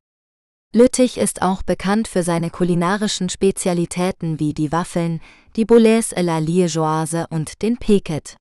Lüttich 0.73 1.17
ist 1.17 1.41
auch 1.41 1.61
bekannt 1.61 2.07
für 2.07 2.23
seine 2.23 2.49
kulinarischen 2.49 3.29
Spezialitäten 3.29 4.39
wie 4.39 4.53
die 4.53 4.71
Waffeln, 4.71 5.21
die 5.55 5.65
Boulets 5.65 6.15
à 6.15 6.21
la 6.21 6.39
Liégeoise 6.39 7.27
und 7.29 7.61
den 7.61 7.77
Peket. 7.77 8.35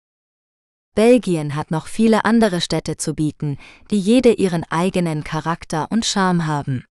Belgien 0.95 1.55
hat 1.55 1.71
noch 1.71 1.87
viele 1.87 2.25
andere 2.25 2.61
Städte 2.61 2.97
zu 2.97 3.15
bieten, 3.15 3.59
die 3.91 4.01
jede 4.01 4.33
ihren 4.33 4.65
eigenen 4.65 5.25
Charakter 5.25 5.87
und 5.91 6.05
Charme 6.05 6.47
haben. 6.47 6.85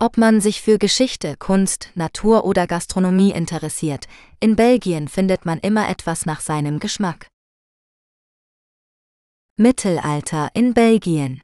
Ob 0.00 0.16
man 0.16 0.40
sich 0.40 0.62
für 0.62 0.78
Geschichte, 0.78 1.34
Kunst, 1.36 1.90
Natur 1.96 2.44
oder 2.44 2.68
Gastronomie 2.68 3.32
interessiert, 3.32 4.06
in 4.38 4.54
Belgien 4.54 5.08
findet 5.08 5.44
man 5.44 5.58
immer 5.58 5.88
etwas 5.88 6.24
nach 6.24 6.40
seinem 6.40 6.78
Geschmack. 6.78 7.26
Mittelalter 9.56 10.50
in 10.54 10.72
Belgien 10.72 11.40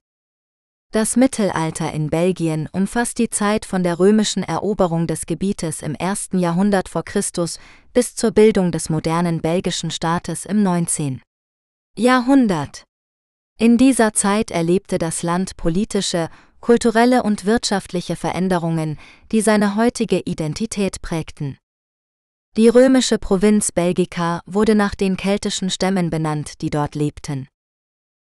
Das 0.93 1.17
Mittelalter 1.17 1.93
in 1.93 2.11
Belgien 2.11 2.69
umfasst 2.71 3.19
die 3.19 3.29
Zeit 3.29 3.65
von 3.65 3.83
der 3.83 3.99
römischen 3.99 4.45
Eroberung 4.45 5.09
des 5.09 5.27
Gebietes 5.27 5.83
im 5.83 5.97
ersten 5.97 6.39
Jahrhundert 6.39 6.89
vor 6.89 7.03
Christus 7.03 7.59
bis 7.93 8.15
zur 8.15 8.31
Bildung 8.31 8.71
des 8.71 8.89
modernen 8.89 9.41
belgischen 9.41 9.91
Staates 9.91 10.47
im 10.47 10.63
19. 10.63 11.21
Jahrhundert. 11.99 12.85
In 13.59 13.79
dieser 13.79 14.13
Zeit 14.13 14.53
erlebte 14.53 14.99
das 14.99 15.25
Land 15.25 15.57
politische 15.57 16.29
kulturelle 16.65 17.23
und 17.23 17.45
wirtschaftliche 17.45 18.17
Veränderungen, 18.17 18.99
die 19.33 19.43
seine 19.43 19.77
heutige 19.77 20.21
Identität 20.21 21.03
prägten. 21.03 21.59
Die 22.57 22.69
römische 22.69 23.19
Provinz 23.19 23.71
Belgica 23.71 24.41
wurde 24.47 24.75
nach 24.75 24.95
den 24.95 25.19
keltischen 25.19 25.69
Stämmen 25.69 26.09
benannt, 26.09 26.63
die 26.63 26.71
dort 26.71 26.95
lebten. 26.95 27.49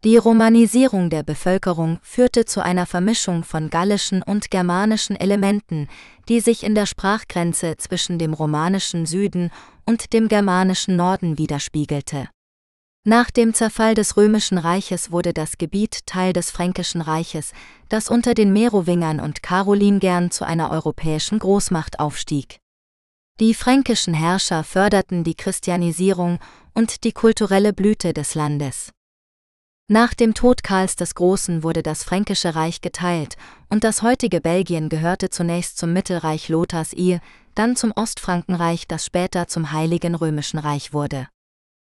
Die 0.04 0.16
Romanisierung 0.16 1.10
der 1.10 1.22
Bevölkerung 1.22 1.98
führte 2.00 2.46
zu 2.46 2.64
einer 2.64 2.86
Vermischung 2.86 3.44
von 3.44 3.68
gallischen 3.68 4.22
und 4.22 4.50
germanischen 4.50 5.16
Elementen, 5.16 5.88
die 6.30 6.40
sich 6.40 6.62
in 6.62 6.74
der 6.74 6.86
Sprachgrenze 6.86 7.76
zwischen 7.76 8.18
dem 8.18 8.32
romanischen 8.32 9.04
Süden 9.04 9.50
und 9.84 10.14
dem 10.14 10.28
germanischen 10.28 10.96
Norden 10.96 11.36
widerspiegelte. 11.36 12.30
Nach 13.04 13.30
dem 13.30 13.54
Zerfall 13.54 13.94
des 13.94 14.18
Römischen 14.18 14.58
Reiches 14.58 15.10
wurde 15.10 15.32
das 15.32 15.56
Gebiet 15.56 16.04
Teil 16.04 16.34
des 16.34 16.50
Fränkischen 16.50 17.00
Reiches, 17.00 17.52
das 17.88 18.10
unter 18.10 18.34
den 18.34 18.52
Merowingern 18.52 19.20
und 19.20 19.42
Karolingern 19.42 20.30
zu 20.30 20.44
einer 20.44 20.70
europäischen 20.70 21.38
Großmacht 21.38 21.98
aufstieg. 21.98 22.58
Die 23.40 23.54
fränkischen 23.54 24.12
Herrscher 24.12 24.64
förderten 24.64 25.24
die 25.24 25.34
Christianisierung 25.34 26.40
und 26.74 27.04
die 27.04 27.12
kulturelle 27.12 27.72
Blüte 27.72 28.12
des 28.12 28.34
Landes. 28.34 28.90
Nach 29.88 30.12
dem 30.12 30.34
Tod 30.34 30.62
Karls 30.62 30.94
des 30.94 31.14
Großen 31.14 31.62
wurde 31.62 31.82
das 31.82 32.04
Fränkische 32.04 32.54
Reich 32.54 32.82
geteilt, 32.82 33.38
und 33.70 33.82
das 33.82 34.02
heutige 34.02 34.42
Belgien 34.42 34.90
gehörte 34.90 35.30
zunächst 35.30 35.78
zum 35.78 35.94
Mittelreich 35.94 36.50
Lothars 36.50 36.92
I, 36.92 37.20
dann 37.54 37.76
zum 37.76 37.92
Ostfrankenreich, 37.92 38.86
das 38.86 39.06
später 39.06 39.48
zum 39.48 39.72
Heiligen 39.72 40.14
Römischen 40.14 40.58
Reich 40.58 40.92
wurde. 40.92 41.28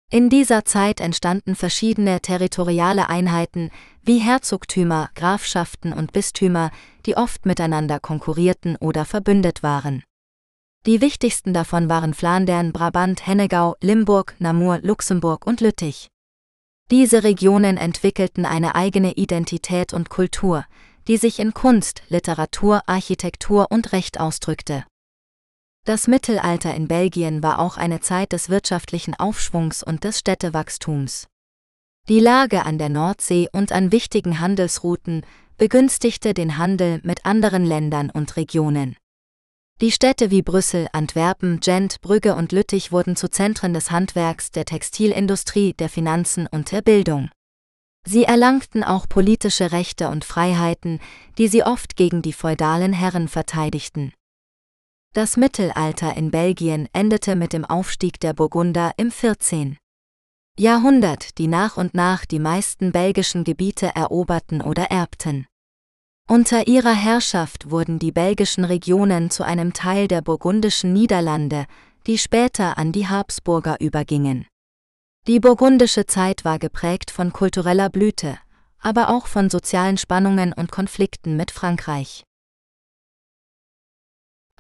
In 0.09 0.29
dieser 0.29 0.63
Zeit 0.63 1.01
entstanden 1.01 1.53
verschiedene 1.53 2.21
territoriale 2.21 3.09
Einheiten 3.09 3.71
wie 4.01 4.19
Herzogtümer, 4.19 5.09
Grafschaften 5.15 5.91
und 5.91 6.13
Bistümer, 6.13 6.71
die 7.05 7.17
oft 7.17 7.45
miteinander 7.45 7.99
konkurrierten 7.99 8.77
oder 8.77 9.03
verbündet 9.03 9.63
waren. 9.63 10.03
Die 10.85 11.01
wichtigsten 11.01 11.53
davon 11.53 11.89
waren 11.89 12.13
Flandern, 12.13 12.71
Brabant, 12.71 13.27
Hennegau, 13.27 13.75
Limburg, 13.81 14.35
Namur, 14.39 14.79
Luxemburg 14.81 15.45
und 15.45 15.59
Lüttich. 15.59 16.07
Diese 16.89 17.25
Regionen 17.25 17.75
entwickelten 17.75 18.45
eine 18.45 18.75
eigene 18.75 19.11
Identität 19.15 19.91
und 19.91 20.09
Kultur, 20.09 20.63
die 21.09 21.17
sich 21.17 21.39
in 21.39 21.53
Kunst, 21.53 22.01
Literatur, 22.07 22.81
Architektur 22.85 23.67
und 23.71 23.91
Recht 23.91 24.21
ausdrückte. 24.21 24.85
Das 25.87 26.05
Mittelalter 26.09 26.75
in 26.75 26.89
Belgien 26.89 27.41
war 27.41 27.59
auch 27.59 27.77
eine 27.77 28.01
Zeit 28.01 28.33
des 28.33 28.49
wirtschaftlichen 28.49 29.15
Aufschwungs 29.15 29.83
und 29.83 30.03
des 30.03 30.19
Städtewachstums. 30.19 31.27
Die 32.09 32.19
Lage 32.19 32.65
an 32.65 32.77
der 32.77 32.89
Nordsee 32.89 33.47
und 33.53 33.71
an 33.71 33.93
wichtigen 33.93 34.41
Handelsrouten 34.41 35.25
begünstigte 35.57 36.33
den 36.33 36.57
Handel 36.57 36.99
mit 37.03 37.25
anderen 37.25 37.63
Ländern 37.63 38.09
und 38.09 38.35
Regionen. 38.35 38.97
Die 39.79 39.93
Städte 39.93 40.29
wie 40.29 40.41
Brüssel, 40.41 40.89
Antwerpen, 40.91 41.61
Gent, 41.61 42.01
Brügge 42.01 42.35
und 42.35 42.51
Lüttich 42.51 42.91
wurden 42.91 43.15
zu 43.15 43.29
Zentren 43.29 43.73
des 43.73 43.89
Handwerks, 43.89 44.51
der 44.51 44.65
Textilindustrie, 44.65 45.71
der 45.71 45.87
Finanzen 45.87 46.47
und 46.47 46.69
der 46.73 46.81
Bildung. 46.81 47.29
Sie 48.05 48.25
erlangten 48.25 48.83
auch 48.83 49.07
politische 49.07 49.71
Rechte 49.71 50.09
und 50.09 50.25
Freiheiten, 50.25 50.99
die 51.37 51.47
sie 51.47 51.63
oft 51.63 51.95
gegen 51.95 52.21
die 52.21 52.33
feudalen 52.33 52.91
Herren 52.91 53.29
verteidigten. 53.29 54.11
Das 55.13 55.37
Mittelalter 55.37 56.15
in 56.15 56.31
Belgien 56.31 56.87
endete 56.93 57.35
mit 57.35 57.53
dem 57.53 57.65
Aufstieg 57.65 58.19
der 58.19 58.33
Burgunder 58.33 58.91
im 58.97 59.11
14. 59.11 59.77
Jahrhundert, 60.59 61.37
die 61.37 61.47
nach 61.47 61.77
und 61.77 61.93
nach 61.93 62.25
die 62.25 62.39
meisten 62.39 62.91
belgischen 62.91 63.43
Gebiete 63.43 63.95
eroberten 63.95 64.61
oder 64.61 64.85
erbten. 64.85 65.47
Unter 66.29 66.67
ihrer 66.67 66.93
Herrschaft 66.93 67.71
wurden 67.71 67.99
die 67.99 68.11
belgischen 68.11 68.65
Regionen 68.65 69.29
zu 69.29 69.43
einem 69.43 69.73
Teil 69.73 70.07
der 70.07 70.21
burgundischen 70.21 70.93
Niederlande, 70.93 71.65
die 72.05 72.17
später 72.17 72.77
an 72.77 72.91
die 72.91 73.07
Habsburger 73.07 73.79
übergingen. 73.79 74.45
Die 75.27 75.39
burgundische 75.39 76.05
Zeit 76.05 76.43
war 76.43 76.59
geprägt 76.59 77.11
von 77.11 77.31
kultureller 77.31 77.89
Blüte, 77.89 78.37
aber 78.79 79.09
auch 79.09 79.27
von 79.27 79.49
sozialen 79.49 79.97
Spannungen 79.97 80.53
und 80.53 80.71
Konflikten 80.71 81.37
mit 81.37 81.51
Frankreich. 81.51 82.23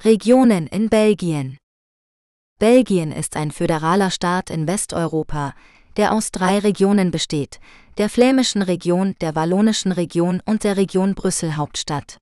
Regionen 0.05 0.67
in 0.67 0.89
Belgien 0.89 1.57
Belgien 2.59 3.11
ist 3.11 3.35
ein 3.35 3.49
föderaler 3.49 4.11
Staat 4.11 4.51
in 4.51 4.67
Westeuropa, 4.67 5.55
der 5.97 6.13
aus 6.13 6.31
drei 6.31 6.59
Regionen 6.59 7.09
besteht, 7.09 7.59
der 7.97 8.07
flämischen 8.07 8.61
Region, 8.61 9.15
der 9.21 9.33
wallonischen 9.33 9.91
Region 9.91 10.39
und 10.45 10.63
der 10.63 10.77
Region 10.77 11.15
Brüssel 11.15 11.57
Hauptstadt. 11.57 12.19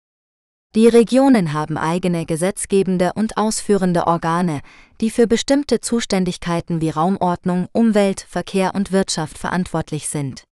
Die 0.74 0.88
Regionen 0.88 1.52
haben 1.52 1.78
eigene 1.78 2.26
gesetzgebende 2.26 3.12
und 3.14 3.36
ausführende 3.36 4.08
Organe, 4.08 4.62
die 5.02 5.10
für 5.10 5.28
bestimmte 5.28 5.82
Zuständigkeiten 5.82 6.80
wie 6.80 6.92
Raumordnung, 6.92 7.68
Umwelt, 7.74 8.22
Verkehr 8.22 8.74
und 8.74 8.94
Wirtschaft 8.94 9.38
verantwortlich 9.38 10.08
sind. 10.08 10.46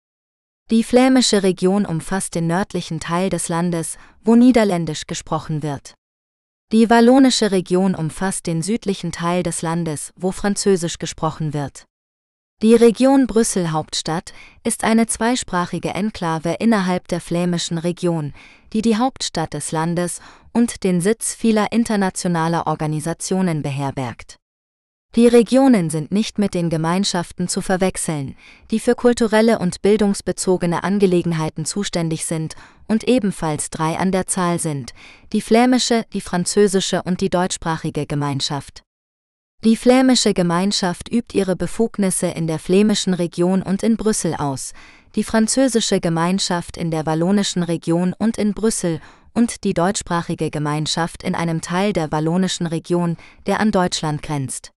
Die 0.72 0.82
flämische 0.82 1.44
Region 1.44 1.86
umfasst 1.86 2.34
den 2.34 2.48
nördlichen 2.48 2.98
Teil 2.98 3.30
des 3.30 3.48
Landes, 3.48 3.96
wo 4.24 4.34
Niederländisch 4.34 5.06
gesprochen 5.06 5.62
wird. 5.62 5.94
Die 6.72 6.88
wallonische 6.88 7.52
Region 7.52 7.94
umfasst 7.94 8.46
den 8.46 8.62
südlichen 8.62 9.12
Teil 9.12 9.42
des 9.42 9.60
Landes, 9.60 10.10
wo 10.16 10.32
Französisch 10.32 10.98
gesprochen 10.98 11.52
wird. 11.52 11.84
Die 12.62 12.74
Region 12.74 13.26
Brüssel 13.26 13.72
Hauptstadt 13.72 14.32
ist 14.64 14.82
eine 14.82 15.06
zweisprachige 15.06 15.90
Enklave 15.90 16.56
innerhalb 16.60 17.08
der 17.08 17.20
flämischen 17.20 17.76
Region, 17.76 18.32
die 18.72 18.80
die 18.80 18.96
Hauptstadt 18.96 19.52
des 19.52 19.70
Landes 19.70 20.22
und 20.54 20.82
den 20.82 21.02
Sitz 21.02 21.34
vieler 21.34 21.72
internationaler 21.72 22.66
Organisationen 22.66 23.60
beherbergt. 23.60 24.38
Die 25.14 25.28
Regionen 25.28 25.90
sind 25.90 26.10
nicht 26.10 26.38
mit 26.38 26.54
den 26.54 26.70
Gemeinschaften 26.70 27.46
zu 27.46 27.60
verwechseln, 27.60 28.34
die 28.70 28.80
für 28.80 28.94
kulturelle 28.94 29.58
und 29.58 29.82
bildungsbezogene 29.82 30.84
Angelegenheiten 30.84 31.66
zuständig 31.66 32.24
sind 32.24 32.54
und 32.88 33.04
ebenfalls 33.04 33.68
drei 33.68 33.98
an 33.98 34.10
der 34.10 34.26
Zahl 34.26 34.58
sind, 34.58 34.94
die 35.34 35.42
flämische, 35.42 36.06
die 36.14 36.22
französische 36.22 37.02
und 37.02 37.20
die 37.20 37.28
deutschsprachige 37.28 38.06
Gemeinschaft. 38.06 38.84
Die 39.64 39.76
flämische 39.76 40.32
Gemeinschaft 40.32 41.12
übt 41.12 41.36
ihre 41.36 41.56
Befugnisse 41.56 42.28
in 42.28 42.46
der 42.46 42.58
flämischen 42.58 43.12
Region 43.12 43.60
und 43.62 43.82
in 43.82 43.98
Brüssel 43.98 44.34
aus, 44.34 44.72
die 45.14 45.24
französische 45.24 46.00
Gemeinschaft 46.00 46.78
in 46.78 46.90
der 46.90 47.04
wallonischen 47.04 47.62
Region 47.62 48.14
und 48.18 48.38
in 48.38 48.54
Brüssel 48.54 48.98
und 49.34 49.62
die 49.64 49.74
deutschsprachige 49.74 50.50
Gemeinschaft 50.50 51.22
in 51.22 51.34
einem 51.34 51.60
Teil 51.60 51.92
der 51.92 52.10
wallonischen 52.10 52.66
Region, 52.66 53.18
der 53.46 53.60
an 53.60 53.72
Deutschland 53.72 54.22
grenzt. 54.22 54.71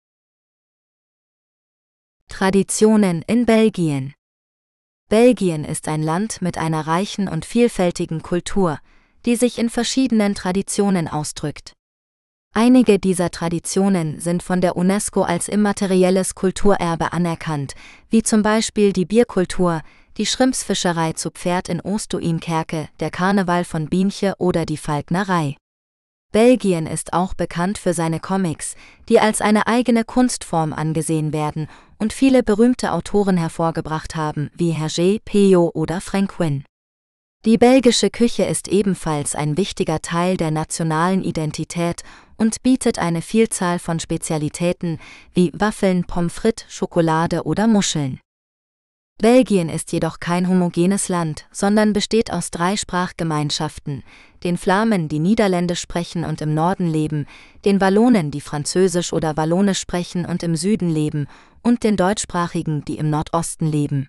Traditionen 2.29 3.23
in 3.27 3.47
Belgien 3.47 4.13
Belgien 5.09 5.65
ist 5.65 5.87
ein 5.87 6.03
Land 6.03 6.43
mit 6.43 6.59
einer 6.59 6.87
reichen 6.87 7.29
und 7.29 7.45
vielfältigen 7.45 8.23
Kultur, 8.23 8.79
die 9.25 9.37
sich 9.37 9.59
in 9.59 9.71
verschiedenen 9.71 10.35
Traditionen 10.35 11.07
ausdrückt. 11.07 11.73
Einige 12.53 12.99
dieser 12.99 13.31
Traditionen 13.31 14.21
sind 14.21 14.43
von 14.43 14.61
der 14.61 14.77
UNESCO 14.77 15.23
als 15.23 15.49
immaterielles 15.49 16.35
Kulturerbe 16.35 17.13
anerkannt, 17.13 17.75
wie 18.11 18.23
zum 18.23 18.43
Beispiel 18.43 18.93
die 18.93 19.07
Bierkultur, 19.07 19.83
die 20.17 20.27
Schrimpsfischerei 20.27 21.13
zu 21.13 21.31
Pferd 21.31 21.69
in 21.69 21.81
Oostuimkerke, 21.81 22.89
der 23.01 23.11
Karneval 23.11 23.65
von 23.65 23.89
Bienche 23.89 24.35
oder 24.39 24.67
die 24.67 24.77
Falknerei. 24.77 25.57
Belgien 26.33 26.89
ist 26.89 27.13
auch 27.13 27.35
bekannt 27.35 27.79
für 27.79 27.95
seine 27.95 28.19
Comics, 28.19 28.75
die 29.09 29.21
als 29.21 29.41
eine 29.41 29.69
eigene 29.69 30.05
Kunstform 30.05 30.73
angesehen 30.73 31.33
werden 31.33 31.69
und 31.99 32.13
viele 32.13 32.43
berühmte 32.43 32.93
Autoren 32.93 33.37
hervorgebracht 33.37 34.17
haben, 34.17 34.51
wie 34.55 34.73
Hergé, 34.73 35.21
Peyo 35.25 35.71
oder 35.75 36.01
Frank 36.01 36.39
Wynne. 36.39 36.65
Die 37.45 37.59
belgische 37.59 38.09
Küche 38.09 38.45
ist 38.45 38.69
ebenfalls 38.69 39.35
ein 39.35 39.59
wichtiger 39.59 40.01
Teil 40.01 40.39
der 40.39 40.51
nationalen 40.51 41.23
Identität 41.23 42.03
und 42.37 42.63
bietet 42.63 42.99
eine 42.99 43.21
Vielzahl 43.21 43.79
von 43.79 44.01
Spezialitäten 44.01 44.99
wie 45.35 45.53
Waffeln, 45.55 46.05
Pommes 46.05 46.33
frites, 46.33 46.65
Schokolade 46.69 47.43
oder 47.45 47.67
Muscheln. 47.67 48.19
Belgien 49.19 49.69
ist 49.69 49.93
jedoch 49.93 50.19
kein 50.19 50.49
homogenes 50.49 51.09
Land, 51.09 51.47
sondern 51.53 51.93
besteht 51.93 52.33
aus 52.33 52.51
drei 52.51 52.77
Sprachgemeinschaften, 52.77 54.03
den 54.43 54.57
Flamen, 54.57 55.09
die 55.09 55.21
Niederländisch 55.21 55.81
sprechen 55.81 56.25
und 56.25 56.41
im 56.41 56.53
Norden 56.53 56.89
leben, 56.89 57.27
den 57.65 57.81
Wallonen, 57.81 58.33
die 58.33 58.41
Französisch 58.41 59.13
oder 59.13 59.37
Wallonisch 59.37 59.79
sprechen 59.79 60.27
und 60.27 60.43
im 60.43 60.57
Süden 60.57 60.91
leben, 60.91 61.29
und 61.65 61.83
den 61.83 61.97
Deutschsprachigen, 61.97 62.85
die 62.85 62.99
im 62.99 63.11
Nordosten 63.11 63.67
leben. 63.67 64.09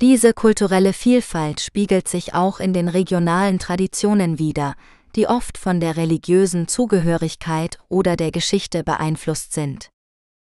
Diese 0.00 0.32
kulturelle 0.32 0.92
Vielfalt 0.94 1.60
spiegelt 1.60 2.08
sich 2.08 2.34
auch 2.34 2.58
in 2.58 2.72
den 2.72 2.88
regionalen 2.88 3.58
Traditionen 3.58 4.38
wider, 4.38 4.74
die 5.14 5.26
oft 5.26 5.58
von 5.58 5.78
der 5.78 5.96
religiösen 5.96 6.68
Zugehörigkeit 6.68 7.78
oder 7.88 8.16
der 8.16 8.30
Geschichte 8.30 8.82
beeinflusst 8.82 9.52
sind. 9.52 9.90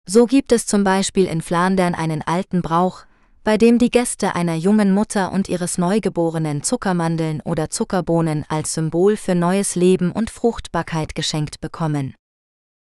So 0.06 0.26
gibt 0.26 0.52
es 0.52 0.66
zum 0.66 0.84
Beispiel 0.84 1.26
in 1.26 1.40
Flandern 1.40 1.94
einen 1.94 2.20
alten 2.22 2.62
Brauch, 2.62 3.04
bei 3.42 3.56
dem 3.56 3.78
die 3.78 3.90
Gäste 3.90 4.34
einer 4.34 4.54
jungen 4.54 4.92
Mutter 4.92 5.32
und 5.32 5.48
ihres 5.48 5.78
Neugeborenen 5.78 6.62
Zuckermandeln 6.62 7.40
oder 7.42 7.70
Zuckerbohnen 7.70 8.44
als 8.48 8.74
Symbol 8.74 9.16
für 9.16 9.34
neues 9.34 9.74
Leben 9.74 10.12
und 10.12 10.30
Fruchtbarkeit 10.30 11.14
geschenkt 11.14 11.60
bekommen. 11.60 12.14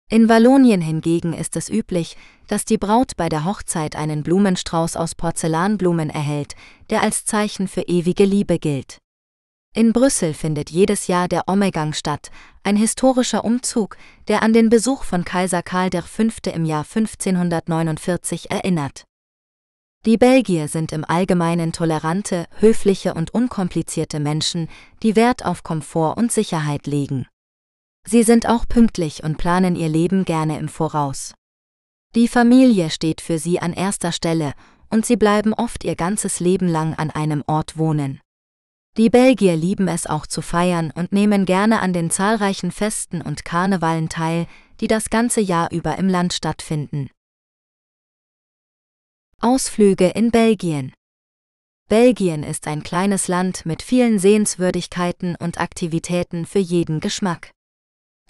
In 0.09 0.29
Wallonien 0.29 0.81
hingegen 0.81 1.33
ist 1.33 1.57
es 1.57 1.69
üblich, 1.69 2.16
dass 2.47 2.64
die 2.64 2.79
Braut 2.79 3.16
bei 3.16 3.29
der 3.29 3.45
Hochzeit 3.45 3.97
einen 3.97 4.23
Blumenstrauß 4.23 4.95
aus 4.95 5.16
Porzellanblumen 5.16 6.11
erhält, 6.11 6.55
der 6.90 7.03
als 7.03 7.25
Zeichen 7.25 7.66
für 7.66 7.83
ewige 7.83 8.25
Liebe 8.25 8.61
gilt. 8.61 8.99
In 9.75 9.92
Brüssel 9.92 10.33
findet 10.33 10.71
jedes 10.71 11.09
Jahr 11.09 11.27
der 11.27 11.49
Omegang 11.49 11.92
statt, 11.92 12.31
ein 12.62 12.77
historischer 12.77 13.45
Umzug, 13.45 13.97
der 14.29 14.45
an 14.45 14.53
den 14.53 14.69
Besuch 14.69 15.03
von 15.03 15.25
Kaiser 15.25 15.64
Karl 15.64 15.90
V. 15.90 16.23
im 16.55 16.64
Jahr 16.64 16.85
1549 16.85 18.51
erinnert. 18.53 19.05
Die 20.07 20.19
Belgier 20.19 20.69
sind 20.69 20.92
im 20.92 21.05
Allgemeinen 21.05 21.73
tolerante, 21.73 22.47
höfliche 22.61 23.12
und 23.12 23.35
unkomplizierte 23.35 24.21
Menschen, 24.21 24.69
die 25.03 25.16
Wert 25.16 25.45
auf 25.45 25.64
Komfort 25.64 26.16
und 26.16 26.31
Sicherheit 26.31 26.87
legen. 26.87 27.27
Sie 28.09 28.23
sind 28.23 28.49
auch 28.49 28.69
pünktlich 28.69 29.25
und 29.25 29.37
planen 29.37 29.75
ihr 29.75 29.88
Leben 29.88 30.25
gerne 30.25 30.59
im 30.59 30.69
Voraus. 30.69 31.35
Die 32.14 32.29
Familie 32.29 32.90
steht 32.90 33.21
für 33.21 33.38
sie 33.38 33.59
an 33.59 33.73
erster 33.73 34.12
Stelle 34.12 34.55
und 34.90 35.05
sie 35.05 35.16
bleiben 35.16 35.53
oft 35.53 35.85
ihr 35.85 35.97
ganzes 35.97 36.38
Leben 36.38 36.69
lang 36.69 36.95
an 36.95 37.11
einem 37.11 37.42
Ort 37.47 37.77
wohnen. 37.77 38.21
Die 38.97 39.11
Belgier 39.11 39.57
lieben 39.57 39.88
es 39.88 40.07
auch 40.07 40.27
zu 40.27 40.40
feiern 40.40 40.92
und 40.95 41.12
nehmen 41.12 41.45
gerne 41.45 41.81
an 41.81 41.92
den 41.92 42.11
zahlreichen 42.11 42.71
Festen 42.71 43.21
und 43.21 43.45
Karnevalen 43.45 44.09
teil, 44.09 44.47
die 44.81 44.87
das 44.87 45.11
ganze 45.11 45.40
Jahr 45.40 45.71
über 45.73 45.99
im 45.99 46.09
Land 46.09 46.33
stattfinden. 46.33 47.11
Ausflüge 49.40 50.09
in 50.09 50.31
Belgien 50.31 50.95
Belgien 51.88 52.42
ist 52.42 52.66
ein 52.66 52.83
kleines 52.83 53.29
Land 53.29 53.66
mit 53.66 53.83
vielen 53.83 54.19
Sehenswürdigkeiten 54.19 55.37
und 55.37 55.61
Aktivitäten 55.61 56.47
für 56.47 56.59
jeden 56.59 57.01
Geschmack. 57.01 57.51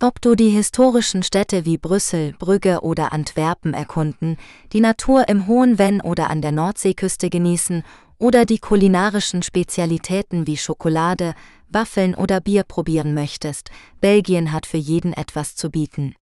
Ob 0.02 0.20
du 0.20 0.34
die 0.34 0.50
historischen 0.50 1.22
Städte 1.22 1.64
wie 1.64 1.78
Brüssel, 1.78 2.34
Brügge 2.38 2.82
oder 2.82 3.14
Antwerpen 3.14 3.72
erkunden, 3.72 4.36
die 4.74 4.80
Natur 4.80 5.26
im 5.26 5.46
hohen 5.46 5.78
Venn 5.78 6.02
oder 6.02 6.28
an 6.28 6.42
der 6.42 6.52
Nordseeküste 6.52 7.30
genießen 7.30 7.82
oder 8.18 8.44
die 8.44 8.58
kulinarischen 8.58 9.42
Spezialitäten 9.42 10.46
wie 10.46 10.58
Schokolade, 10.58 11.34
Waffeln 11.70 12.14
oder 12.14 12.42
Bier 12.42 12.64
probieren 12.64 13.14
möchtest, 13.14 13.70
Belgien 14.02 14.52
hat 14.52 14.66
für 14.66 14.76
jeden 14.76 15.14
etwas 15.14 15.56
zu 15.56 15.70
bieten. 15.70 16.14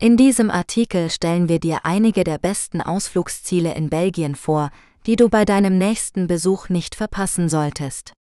In 0.00 0.16
diesem 0.16 0.50
Artikel 0.50 1.10
stellen 1.10 1.50
wir 1.50 1.60
dir 1.60 1.80
einige 1.84 2.24
der 2.24 2.38
besten 2.38 2.80
Ausflugsziele 2.80 3.74
in 3.74 3.90
Belgien 3.90 4.34
vor, 4.34 4.70
die 5.04 5.16
du 5.16 5.28
bei 5.28 5.44
deinem 5.44 5.76
nächsten 5.76 6.26
Besuch 6.26 6.70
nicht 6.70 6.94
verpassen 6.94 7.50
solltest. 7.50 8.14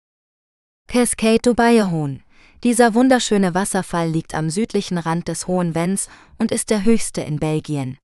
Cascade 0.89 1.39
du 1.41 1.55
Bayerhohn. 1.55 2.25
Dieser 2.65 2.95
wunderschöne 2.95 3.55
Wasserfall 3.55 4.09
liegt 4.09 4.35
am 4.35 4.49
südlichen 4.49 4.97
Rand 4.97 5.27
des 5.27 5.49
Hohen 5.49 5.75
Venns 5.75 6.09
und 6.39 6.53
ist 6.53 6.71
der 6.71 6.85
höchste 6.85 7.21
in 7.21 7.41
Belgien. 7.41 7.99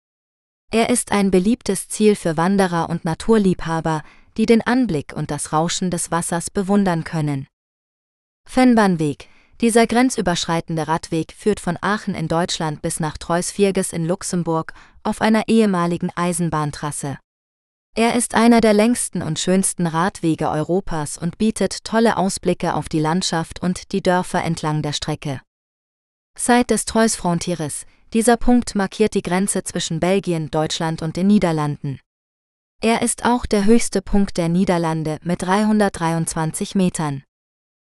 Er 0.72 0.90
ist 0.90 1.12
ein 1.12 1.30
beliebtes 1.30 1.88
Ziel 1.88 2.16
für 2.16 2.36
Wanderer 2.36 2.90
und 2.90 3.04
Naturliebhaber, 3.04 4.02
die 4.36 4.46
den 4.46 4.60
Anblick 4.66 5.12
und 5.14 5.30
das 5.30 5.52
Rauschen 5.52 5.90
des 5.90 6.10
Wassers 6.10 6.50
bewundern 6.50 7.04
können. 7.04 7.46
Fennbahnweg. 8.48 9.28
Dieser 9.60 9.86
grenzüberschreitende 9.86 10.88
Radweg 10.88 11.32
führt 11.32 11.60
von 11.60 11.78
Aachen 11.80 12.14
in 12.14 12.28
Deutschland 12.28 12.82
bis 12.82 13.00
nach 13.00 13.16
Treusvierges 13.16 13.92
in 13.92 14.06
Luxemburg 14.06 14.72
auf 15.02 15.20
einer 15.20 15.48
ehemaligen 15.48 16.10
Eisenbahntrasse. 16.14 17.18
Er 17.94 18.14
ist 18.14 18.34
einer 18.34 18.60
der 18.60 18.74
längsten 18.74 19.22
und 19.22 19.38
schönsten 19.38 19.86
Radwege 19.86 20.50
Europas 20.50 21.18
und 21.18 21.38
bietet 21.38 21.84
tolle 21.84 22.16
Ausblicke 22.16 22.74
auf 22.74 22.88
die 22.88 23.00
Landschaft 23.00 23.60
und 23.62 23.92
die 23.92 24.02
Dörfer 24.02 24.44
entlang 24.44 24.82
der 24.82 24.92
Strecke. 24.92 25.40
Seit 26.38 26.70
des 26.70 26.84
Treus 26.84 27.16
Frontiers, 27.16 27.86
dieser 28.12 28.36
Punkt 28.36 28.74
markiert 28.74 29.14
die 29.14 29.22
Grenze 29.22 29.64
zwischen 29.64 30.00
Belgien, 30.00 30.50
Deutschland 30.50 31.02
und 31.02 31.16
den 31.16 31.26
Niederlanden. 31.26 31.98
Er 32.80 33.02
ist 33.02 33.24
auch 33.24 33.44
der 33.44 33.64
höchste 33.64 34.02
Punkt 34.02 34.36
der 34.36 34.48
Niederlande 34.48 35.18
mit 35.24 35.42
323 35.42 36.76
Metern. 36.76 37.24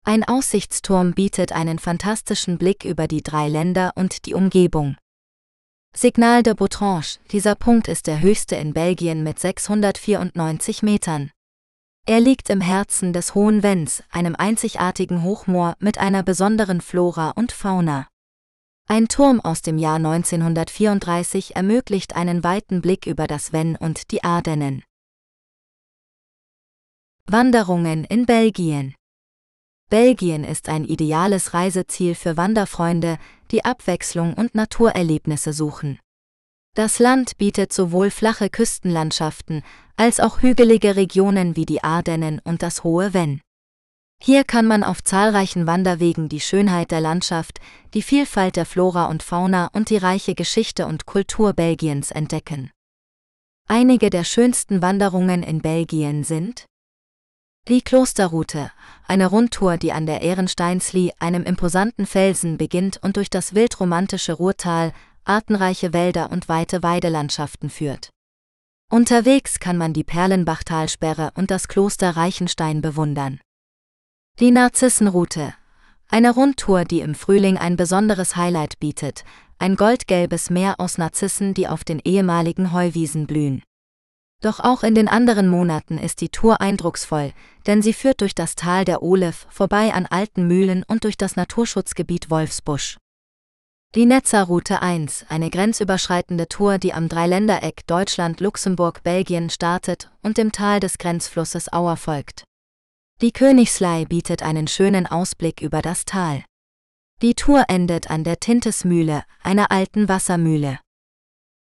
Ein 0.06 0.26
Aussichtsturm 0.26 1.14
bietet 1.14 1.54
einen 1.54 1.80
fantastischen 1.80 2.58
Blick 2.58 2.84
über 2.84 3.08
die 3.08 3.24
drei 3.24 3.48
Länder 3.48 3.94
und 3.96 4.26
die 4.26 4.34
Umgebung. 4.34 4.98
Signal 5.96 6.42
de 6.42 6.56
Botrange, 6.56 7.20
dieser 7.32 7.54
Punkt 7.54 7.88
ist 7.88 8.08
der 8.08 8.20
höchste 8.20 8.56
in 8.56 8.74
Belgien 8.74 9.22
mit 9.22 9.38
694 9.38 10.82
Metern. 10.82 11.30
Er 12.08 12.20
liegt 12.20 12.50
im 12.50 12.62
Herzen 12.62 13.14
des 13.14 13.36
Hohen 13.36 13.62
Venns, 13.62 14.04
einem 14.10 14.36
einzigartigen 14.36 15.22
Hochmoor 15.22 15.76
mit 15.80 16.00
einer 16.00 16.24
besonderen 16.24 16.82
Flora 16.82 17.30
und 17.30 17.52
Fauna. 17.52 18.08
Ein 18.90 19.08
Turm 19.08 19.40
aus 19.40 19.62
dem 19.62 19.78
Jahr 19.78 19.98
1934 19.98 21.56
ermöglicht 21.56 22.16
einen 22.16 22.44
weiten 22.44 22.82
Blick 22.82 23.06
über 23.06 23.28
das 23.28 23.54
Venn 23.54 23.76
und 23.76 24.10
die 24.12 24.24
Ardennen. 24.24 24.84
Wanderungen 27.28 28.04
in 28.04 28.26
Belgien 28.26 28.96
Belgien 29.94 30.44
ist 30.44 30.70
ein 30.70 30.86
ideales 30.86 31.54
Reiseziel 31.54 32.16
für 32.16 32.36
Wanderfreunde, 32.36 33.20
die 33.52 33.64
Abwechslung 33.64 34.34
und 34.34 34.56
Naturerlebnisse 34.56 35.54
suchen. 35.54 36.00
Das 36.76 36.98
Land 36.98 37.38
bietet 37.38 37.72
sowohl 37.72 38.10
flache 38.10 38.50
Küstenlandschaften 38.50 39.62
als 39.96 40.20
auch 40.20 40.42
hügelige 40.42 40.96
Regionen 40.96 41.56
wie 41.56 41.68
die 41.68 41.84
Ardennen 41.84 42.42
und 42.44 42.64
das 42.64 42.84
hohe 42.84 43.14
Venn. 43.14 43.40
Hier 44.20 44.44
kann 44.44 44.66
man 44.66 44.84
auf 44.84 45.04
zahlreichen 45.04 45.68
Wanderwegen 45.68 46.28
die 46.28 46.40
Schönheit 46.40 46.90
der 46.90 47.00
Landschaft, 47.00 47.60
die 47.94 48.02
Vielfalt 48.02 48.56
der 48.56 48.66
Flora 48.66 49.06
und 49.06 49.22
Fauna 49.22 49.70
und 49.74 49.92
die 49.92 49.98
reiche 49.98 50.34
Geschichte 50.34 50.88
und 50.88 51.06
Kultur 51.06 51.54
Belgiens 51.54 52.10
entdecken. 52.10 52.72
Einige 53.70 54.10
der 54.10 54.24
schönsten 54.24 54.82
Wanderungen 54.82 55.44
in 55.44 55.62
Belgien 55.62 56.24
sind 56.24 56.66
die 57.70 57.82
Klosterroute, 57.82 58.72
eine 59.08 59.28
Rundtour, 59.28 59.78
die 59.78 59.94
an 59.94 60.06
der 60.06 60.22
Ehrensteinsli, 60.22 61.14
einem 61.20 61.44
imposanten 61.44 62.06
Felsen, 62.06 62.58
beginnt 62.58 63.00
und 63.02 63.16
durch 63.16 63.30
das 63.30 63.56
wildromantische 63.56 64.34
Ruhrtal, 64.34 64.92
artenreiche 65.24 65.94
Wälder 65.94 66.30
und 66.32 66.50
weite 66.50 66.84
Weidelandschaften 66.84 67.70
führt. 67.70 68.10
Unterwegs 68.92 69.60
kann 69.60 69.78
man 69.78 69.94
die 69.94 70.04
Perlenbachtalsperre 70.04 71.32
und 71.36 71.52
das 71.52 71.70
Kloster 71.70 72.18
Reichenstein 72.18 72.82
bewundern. 72.82 73.40
Die 74.40 74.52
Narzissenroute. 74.52 75.54
Eine 76.10 76.32
Rundtour, 76.32 76.84
die 76.84 77.00
im 77.00 77.16
Frühling 77.16 77.58
ein 77.58 77.78
besonderes 77.78 78.36
Highlight 78.36 78.78
bietet, 78.80 79.24
ein 79.58 79.78
goldgelbes 79.78 80.50
Meer 80.50 80.76
aus 80.80 80.98
Narzissen, 80.98 81.54
die 81.54 81.70
auf 81.70 81.86
den 81.86 82.02
ehemaligen 82.04 82.74
Heuwiesen 82.74 83.26
blühen. 83.26 83.64
Doch 84.44 84.60
auch 84.60 84.84
in 84.84 84.94
den 84.94 85.08
anderen 85.08 85.48
Monaten 85.48 85.98
ist 85.98 86.20
die 86.20 86.28
Tour 86.28 86.60
eindrucksvoll, 86.60 87.32
denn 87.66 87.82
sie 87.82 87.94
führt 87.94 88.20
durch 88.20 88.36
das 88.36 88.56
Tal 88.56 88.84
der 88.84 89.02
Olef, 89.02 89.48
vorbei 89.50 89.94
an 89.94 90.06
alten 90.06 90.50
Mühlen 90.50 90.84
und 90.86 91.06
durch 91.06 91.16
das 91.16 91.38
Naturschutzgebiet 91.38 92.30
Wolfsbusch. 92.30 92.98
Die 93.96 94.06
Netzerroute 94.06 94.82
1, 94.82 95.28
eine 95.30 95.50
grenzüberschreitende 95.50 96.50
Tour, 96.50 96.78
die 96.78 96.94
am 96.94 97.08
Dreiländereck 97.08 97.88
Deutschland, 97.88 98.42
Luxemburg, 98.42 99.02
Belgien 99.04 99.50
startet 99.50 100.12
und 100.22 100.38
dem 100.38 100.52
Tal 100.52 100.82
des 100.82 100.98
Grenzflusses 100.98 101.72
Auer 101.72 101.96
folgt. 101.96 102.44
Die 103.22 103.32
Königslei 103.32 104.04
bietet 104.04 104.44
einen 104.44 104.68
schönen 104.68 105.08
Ausblick 105.08 105.62
über 105.62 105.82
das 105.82 106.04
Tal. 106.04 106.44
Die 107.22 107.36
Tour 107.36 107.64
endet 107.70 108.10
an 108.10 108.26
der 108.26 108.42
Tintesmühle, 108.42 109.24
einer 109.42 109.72
alten 109.72 110.10
Wassermühle. 110.10 110.80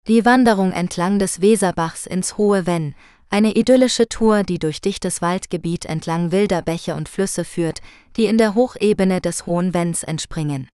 Die 0.09 0.25
Wanderung 0.25 0.71
entlang 0.71 1.19
des 1.19 1.39
Weserbachs 1.39 2.07
ins 2.07 2.35
Hohe 2.35 2.65
Venn, 2.65 2.95
eine 3.29 3.55
idyllische 3.55 4.09
Tour, 4.09 4.41
die 4.41 4.57
durch 4.57 4.81
dichtes 4.81 5.21
Waldgebiet 5.21 5.85
entlang 5.85 6.31
wilder 6.31 6.63
Bäche 6.63 6.95
und 6.95 7.07
Flüsse 7.07 7.45
führt, 7.45 7.81
die 8.17 8.25
in 8.25 8.39
der 8.39 8.55
Hochebene 8.55 9.21
des 9.21 9.45
Hohen 9.45 9.71
Venns 9.75 10.01
entspringen. 10.01 10.67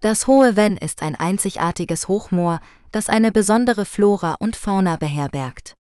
Das 0.00 0.26
Hohe 0.26 0.56
Venn 0.56 0.78
ist 0.78 1.02
ein 1.02 1.14
einzigartiges 1.14 2.08
Hochmoor, 2.08 2.58
das 2.90 3.10
eine 3.10 3.32
besondere 3.32 3.84
Flora 3.84 4.36
und 4.38 4.56
Fauna 4.56 4.96
beherbergt. 4.96 5.74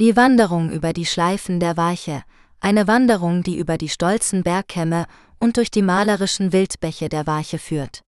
Die 0.00 0.16
Wanderung 0.16 0.72
über 0.72 0.92
die 0.92 1.06
Schleifen 1.06 1.60
der 1.60 1.76
Weiche, 1.76 2.24
eine 2.58 2.88
Wanderung, 2.88 3.44
die 3.44 3.56
über 3.56 3.78
die 3.78 3.90
stolzen 3.90 4.42
Bergkämme 4.42 5.06
und 5.38 5.56
durch 5.56 5.70
die 5.70 5.82
malerischen 5.82 6.52
Wildbäche 6.52 7.08
der 7.08 7.28
Warche 7.28 7.60
führt. 7.60 8.02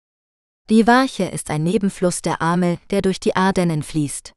Die 0.71 0.87
Warche 0.87 1.25
ist 1.25 1.51
ein 1.51 1.63
Nebenfluss 1.63 2.23
der 2.23 2.41
Amel, 2.41 2.79
der 2.89 3.03
durch 3.03 3.21
die 3.21 3.37
Ardennen 3.37 3.83
fließt. 3.83 4.33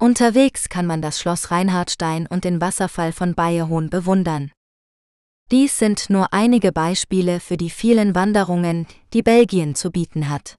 Unterwegs 0.00 0.68
kann 0.68 0.84
man 0.84 1.00
das 1.00 1.20
Schloss 1.20 1.52
Reinhardstein 1.52 2.26
und 2.26 2.42
den 2.42 2.60
Wasserfall 2.60 3.12
von 3.12 3.36
Bayerhohn 3.36 3.88
bewundern. 3.88 4.50
Dies 5.52 5.78
sind 5.78 6.10
nur 6.10 6.32
einige 6.32 6.72
Beispiele 6.72 7.38
für 7.38 7.56
die 7.56 7.70
vielen 7.70 8.16
Wanderungen, 8.16 8.88
die 9.12 9.22
Belgien 9.22 9.76
zu 9.76 9.92
bieten 9.92 10.28
hat. 10.28 10.56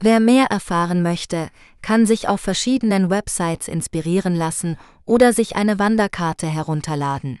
Wer 0.00 0.20
mehr 0.20 0.46
erfahren 0.46 1.02
möchte, 1.02 1.50
kann 1.80 2.06
sich 2.06 2.28
auf 2.28 2.40
verschiedenen 2.40 3.10
Websites 3.10 3.66
inspirieren 3.66 4.36
lassen 4.36 4.76
oder 5.04 5.32
sich 5.32 5.56
eine 5.56 5.80
Wanderkarte 5.80 6.46
herunterladen. 6.46 7.40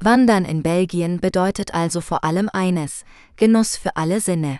Wandern 0.00 0.44
in 0.44 0.64
Belgien 0.64 1.20
bedeutet 1.20 1.74
also 1.74 2.00
vor 2.00 2.24
allem 2.24 2.48
eines, 2.52 3.04
Genuss 3.36 3.76
für 3.76 3.96
alle 3.96 4.20
Sinne. 4.20 4.58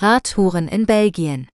Radtouren 0.00 0.68
in 0.68 0.86
Belgien 0.86 1.48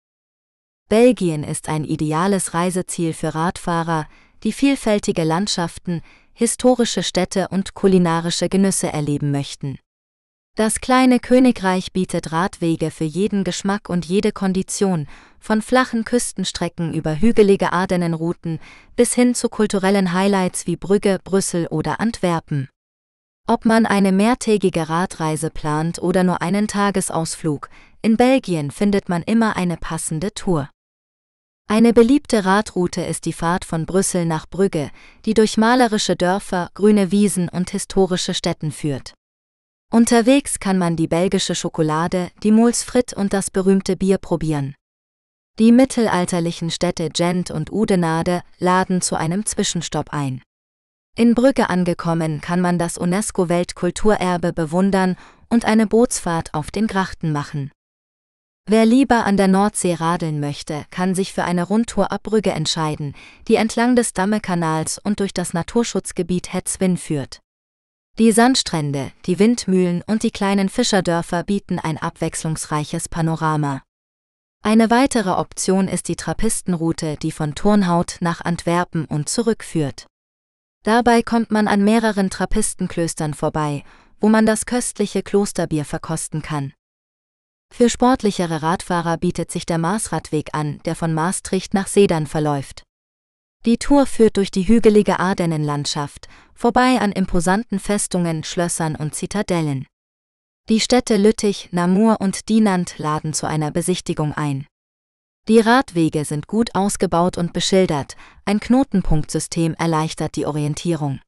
Belgien 0.90 1.44
ist 1.44 1.70
ein 1.70 1.84
ideales 1.84 2.56
Reiseziel 2.56 3.14
für 3.14 3.36
Radfahrer, 3.36 4.08
die 4.42 4.52
vielfältige 4.52 5.24
Landschaften, 5.24 6.02
historische 6.34 7.04
Städte 7.04 7.50
und 7.50 7.76
kulinarische 7.76 8.50
Genüsse 8.50 8.92
erleben 8.92 9.30
möchten. 9.30 9.78
Das 10.56 10.82
kleine 10.82 11.20
Königreich 11.20 11.94
bietet 11.94 12.32
Radwege 12.32 12.90
für 12.90 13.04
jeden 13.04 13.44
Geschmack 13.44 13.90
und 13.90 14.06
jede 14.06 14.32
Kondition, 14.32 15.08
von 15.40 15.62
flachen 15.62 16.04
Küstenstrecken 16.04 16.96
über 16.96 17.22
hügelige 17.22 17.74
Ardennenrouten 17.74 18.60
bis 18.96 19.14
hin 19.14 19.36
zu 19.36 19.50
kulturellen 19.50 20.14
Highlights 20.14 20.66
wie 20.66 20.78
Brügge, 20.78 21.20
Brüssel 21.24 21.68
oder 21.68 22.00
Antwerpen. 22.00 22.70
Ob 23.48 23.66
man 23.66 23.86
eine 23.86 24.12
mehrtägige 24.12 24.88
Radreise 24.88 25.50
plant 25.50 26.00
oder 26.00 26.24
nur 26.24 26.42
einen 26.42 26.68
Tagesausflug, 26.68 27.70
in 28.02 28.18
Belgien 28.18 28.72
findet 28.72 29.10
man 29.10 29.24
immer 29.24 29.56
eine 29.56 29.78
passende 29.78 30.34
Tour. 30.34 30.70
Eine 31.68 31.94
beliebte 31.94 32.44
Radroute 32.44 33.02
ist 33.02 33.26
die 33.26 33.34
Fahrt 33.34 33.64
von 33.64 33.86
Brüssel 33.86 34.26
nach 34.26 34.46
Brügge, 34.48 34.92
die 35.26 35.34
durch 35.34 35.58
malerische 35.58 36.16
Dörfer, 36.16 36.70
grüne 36.74 37.12
Wiesen 37.12 37.48
und 37.48 37.70
historische 37.70 38.34
Städten 38.34 38.72
führt. 38.72 39.14
Unterwegs 39.90 40.60
kann 40.60 40.78
man 40.78 40.96
die 40.96 41.08
belgische 41.08 41.56
Schokolade, 41.56 42.32
die 42.44 42.52
Mols 42.52 42.84
Frit 42.84 43.14
und 43.14 43.34
das 43.34 43.52
berühmte 43.52 43.96
Bier 43.96 44.18
probieren. 44.18 44.76
Die 45.60 45.72
mittelalterlichen 45.72 46.72
Städte 46.72 47.10
Gent 47.10 47.52
und 47.52 47.72
Udenade 47.72 48.42
laden 48.58 49.02
zu 49.02 49.16
einem 49.16 49.46
Zwischenstopp 49.46 50.10
ein. 50.12 50.42
In 51.16 51.36
Brügge 51.36 51.70
angekommen 51.70 52.42
kann 52.42 52.62
man 52.62 52.80
das 52.80 52.98
UNESCO-Weltkulturerbe 52.98 54.54
bewundern 54.54 55.18
und 55.50 55.66
eine 55.66 55.88
Bootsfahrt 55.88 56.54
auf 56.54 56.72
den 56.72 56.88
Grachten 56.88 57.32
machen. 57.34 57.72
Wer 58.68 58.86
lieber 58.86 59.26
an 59.26 59.38
der 59.38 59.48
Nordsee 59.48 59.96
radeln 59.96 60.40
möchte, 60.40 60.86
kann 60.92 61.16
sich 61.16 61.34
für 61.34 61.44
eine 61.44 61.64
Rundtour 61.64 62.12
ab 62.12 62.24
Brügge 62.24 62.52
entscheiden, 62.52 63.16
die 63.48 63.56
entlang 63.56 63.96
des 63.96 64.14
Dammekanals 64.14 65.00
und 65.00 65.20
durch 65.20 65.34
das 65.34 65.54
Naturschutzgebiet 65.54 66.54
Hetzwin 66.54 66.98
führt. 66.98 67.40
Die 68.20 68.32
Sandstrände, 68.32 69.12
die 69.26 69.40
Windmühlen 69.40 70.04
und 70.06 70.24
die 70.24 70.32
kleinen 70.32 70.70
Fischerdörfer 70.70 71.44
bieten 71.44 71.80
ein 71.80 71.98
abwechslungsreiches 71.98 73.10
Panorama. 73.10 73.82
Eine 74.64 74.92
weitere 74.92 75.32
Option 75.32 75.88
ist 75.88 76.08
die 76.08 76.16
Trappistenroute, 76.16 77.18
die 77.18 77.32
von 77.32 77.56
Turnhout 77.56 78.18
nach 78.20 78.42
Antwerpen 78.42 79.06
und 79.06 79.28
zurückführt. 79.28 80.06
Dabei 80.84 81.24
kommt 81.24 81.52
man 81.52 81.68
an 81.68 81.84
mehreren 81.84 82.30
Trappistenklöstern 82.30 83.34
vorbei, 83.34 83.84
wo 84.20 84.30
man 84.30 84.46
das 84.46 84.68
köstliche 84.68 85.24
Klosterbier 85.24 85.86
verkosten 85.86 86.42
kann. 86.44 86.74
Für 87.72 87.90
sportlichere 87.90 88.62
Radfahrer 88.62 89.18
bietet 89.18 89.50
sich 89.50 89.66
der 89.66 89.78
Marsradweg 89.78 90.50
an, 90.54 90.80
der 90.86 90.96
von 90.96 91.14
Maastricht 91.14 91.74
nach 91.74 91.88
Sedan 91.88 92.28
verläuft. 92.28 92.84
Die 93.66 93.78
Tour 93.78 94.06
führt 94.06 94.38
durch 94.38 94.52
die 94.52 94.68
hügelige 94.68 95.20
Ardennenlandschaft, 95.20 96.28
vorbei 96.54 97.00
an 97.00 97.12
imposanten 97.12 97.80
Festungen, 97.80 98.44
Schlössern 98.44 98.96
und 98.96 99.16
Zitadellen. 99.16 99.88
Die 100.68 100.80
Städte 100.80 101.16
Lüttich, 101.16 101.70
Namur 101.72 102.20
und 102.20 102.50
Dinant 102.50 102.98
laden 102.98 103.34
zu 103.34 103.48
einer 103.48 103.72
Besichtigung 103.72 104.34
ein. 104.34 104.68
Die 105.48 105.60
Radwege 105.60 106.26
sind 106.26 106.48
gut 106.48 106.76
ausgebaut 106.76 107.38
und 107.38 107.54
beschildert, 107.54 108.16
ein 108.46 108.60
Knotenpunktsystem 108.60 109.76
erleichtert 109.76 110.36
die 110.36 110.46
Orientierung. 110.46 111.20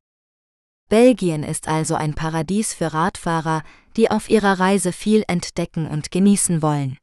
Belgien 0.90 1.44
ist 1.44 1.68
also 1.68 1.96
ein 1.96 2.14
Paradies 2.14 2.74
für 2.74 2.94
Radfahrer, 2.94 3.64
die 3.98 4.12
auf 4.12 4.30
ihrer 4.30 4.60
Reise 4.60 4.92
viel 4.92 5.24
entdecken 5.28 5.88
und 5.88 6.12
genießen 6.12 6.62
wollen. 6.62 6.98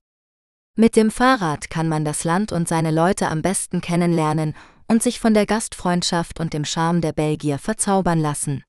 Mit 0.77 0.97
dem 0.97 1.11
Fahrrad 1.11 1.69
kann 1.71 1.89
man 1.89 2.05
das 2.05 2.25
Land 2.25 2.53
und 2.53 2.69
seine 2.69 2.91
Leute 2.91 3.29
am 3.29 3.43
besten 3.43 3.81
kennenlernen 3.81 4.55
und 4.89 5.03
sich 5.03 5.21
von 5.21 5.35
der 5.35 5.47
Gastfreundschaft 5.47 6.41
und 6.41 6.53
dem 6.53 6.65
Charme 6.65 7.01
der 7.01 7.13
Belgier 7.13 7.59
verzaubern 7.59 8.19
lassen. 8.19 8.65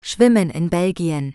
Schwimmen 0.00 0.50
in 0.50 0.70
Belgien 0.70 1.34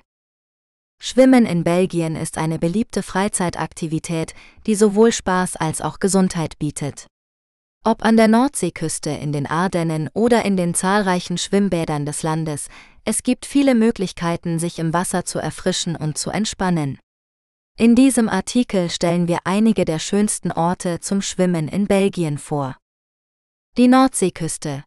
Schwimmen 0.99 1.45
in 1.45 1.63
Belgien 1.63 2.15
ist 2.15 2.37
eine 2.37 2.57
beliebte 2.57 3.03
Freizeitaktivität, 3.03 4.33
die 4.65 4.75
sowohl 4.75 5.11
Spaß 5.11 5.55
als 5.55 5.81
auch 5.81 5.99
Gesundheit 5.99 6.57
bietet. 6.57 7.07
Ob 7.83 8.03
an 8.03 8.17
der 8.17 8.27
Nordseeküste, 8.27 9.11
in 9.11 9.31
den 9.31 9.45
Ardennen 9.45 10.09
oder 10.13 10.43
in 10.43 10.57
den 10.57 10.73
zahlreichen 10.73 11.37
Schwimmbädern 11.37 12.05
des 12.05 12.23
Landes, 12.23 12.67
es 13.07 13.23
gibt 13.23 13.45
viele 13.45 13.73
Möglichkeiten, 13.73 14.59
sich 14.59 14.79
im 14.79 14.91
Wasser 14.91 15.23
zu 15.23 15.39
erfrischen 15.39 15.95
und 15.95 16.17
zu 16.17 16.29
entspannen. 16.29 16.99
In 17.77 17.95
diesem 17.95 18.27
Artikel 18.27 18.89
stellen 18.89 19.29
wir 19.29 19.39
einige 19.45 19.85
der 19.85 19.99
schönsten 19.99 20.51
Orte 20.51 20.99
zum 20.99 21.21
Schwimmen 21.21 21.69
in 21.69 21.87
Belgien 21.87 22.37
vor. 22.37 22.75
Die 23.77 23.87
Nordseeküste, 23.87 24.83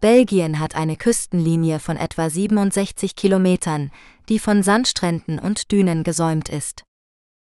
Belgien 0.00 0.60
hat 0.60 0.76
eine 0.76 0.94
Küstenlinie 0.94 1.80
von 1.80 1.96
etwa 1.96 2.30
67 2.30 3.16
Kilometern, 3.16 3.90
die 4.28 4.38
von 4.38 4.62
Sandstränden 4.62 5.40
und 5.40 5.72
Dünen 5.72 6.04
gesäumt 6.04 6.48
ist. 6.48 6.84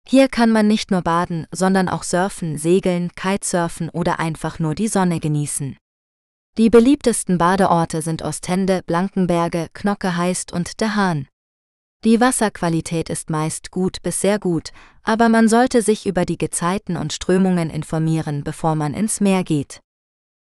Hier 0.06 0.28
kann 0.28 0.52
man 0.52 0.68
nicht 0.68 0.92
nur 0.92 1.02
baden, 1.02 1.48
sondern 1.54 1.88
auch 1.88 2.04
surfen, 2.04 2.58
segeln, 2.58 3.10
Kitesurfen 3.16 3.90
oder 3.90 4.20
einfach 4.20 4.60
nur 4.60 4.76
die 4.76 4.90
Sonne 4.90 5.22
genießen. 5.22 5.78
Die 6.58 6.70
beliebtesten 6.70 7.38
Badeorte 7.38 8.02
sind 8.02 8.24
Ostende, 8.24 8.84
Blankenberge, 8.86 9.70
Knocke 9.74 10.18
Heist 10.18 10.52
und 10.52 10.82
Der 10.82 10.96
Hahn. 10.96 11.28
Die 12.04 12.20
Wasserqualität 12.20 13.10
ist 13.10 13.30
meist 13.30 13.72
gut 13.72 14.02
bis 14.02 14.20
sehr 14.20 14.38
gut, 14.38 14.74
aber 15.04 15.30
man 15.30 15.48
sollte 15.48 15.82
sich 15.82 16.06
über 16.06 16.26
die 16.26 16.38
Gezeiten 16.38 16.98
und 16.98 17.14
Strömungen 17.14 17.70
informieren, 17.70 18.44
bevor 18.44 18.76
man 18.76 18.94
ins 18.94 19.22
Meer 19.22 19.46
geht. 19.46 19.80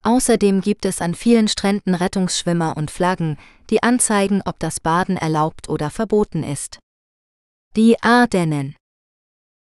Außerdem 0.02 0.62
gibt 0.62 0.86
es 0.86 1.02
an 1.02 1.14
vielen 1.14 1.48
Stränden 1.48 1.94
Rettungsschwimmer 1.94 2.78
und 2.78 2.90
Flaggen, 2.90 3.36
die 3.68 3.82
anzeigen, 3.82 4.40
ob 4.46 4.58
das 4.58 4.80
Baden 4.80 5.18
erlaubt 5.18 5.68
oder 5.68 5.90
verboten 5.90 6.42
ist. 6.42 6.78
Die 7.76 8.02
Ardennen 8.02 8.74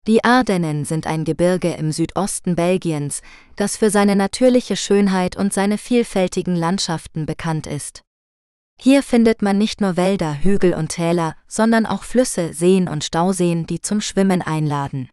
Die 0.07 0.23
Ardennen 0.23 0.85
sind 0.85 1.07
ein 1.07 1.25
Gebirge 1.25 1.73
im 1.73 1.91
Südosten 1.91 2.57
Belgiens, 2.57 3.23
das 3.57 3.79
für 3.79 3.89
seine 3.89 4.17
natürliche 4.17 4.77
Schönheit 4.77 5.35
und 5.35 5.55
seine 5.55 5.79
vielfältigen 5.79 6.57
Landschaften 6.57 7.25
bekannt 7.25 7.67
ist. 7.67 8.03
Hier 8.79 9.03
findet 9.03 9.41
man 9.41 9.57
nicht 9.57 9.81
nur 9.81 9.97
Wälder, 9.97 10.43
Hügel 10.43 10.75
und 10.75 10.89
Täler, 10.89 11.37
sondern 11.47 11.87
auch 11.87 12.03
Flüsse, 12.03 12.53
Seen 12.53 12.87
und 12.89 13.03
Stauseen, 13.03 13.67
die 13.67 13.81
zum 13.81 14.03
Schwimmen 14.03 14.43
einladen. 14.43 15.09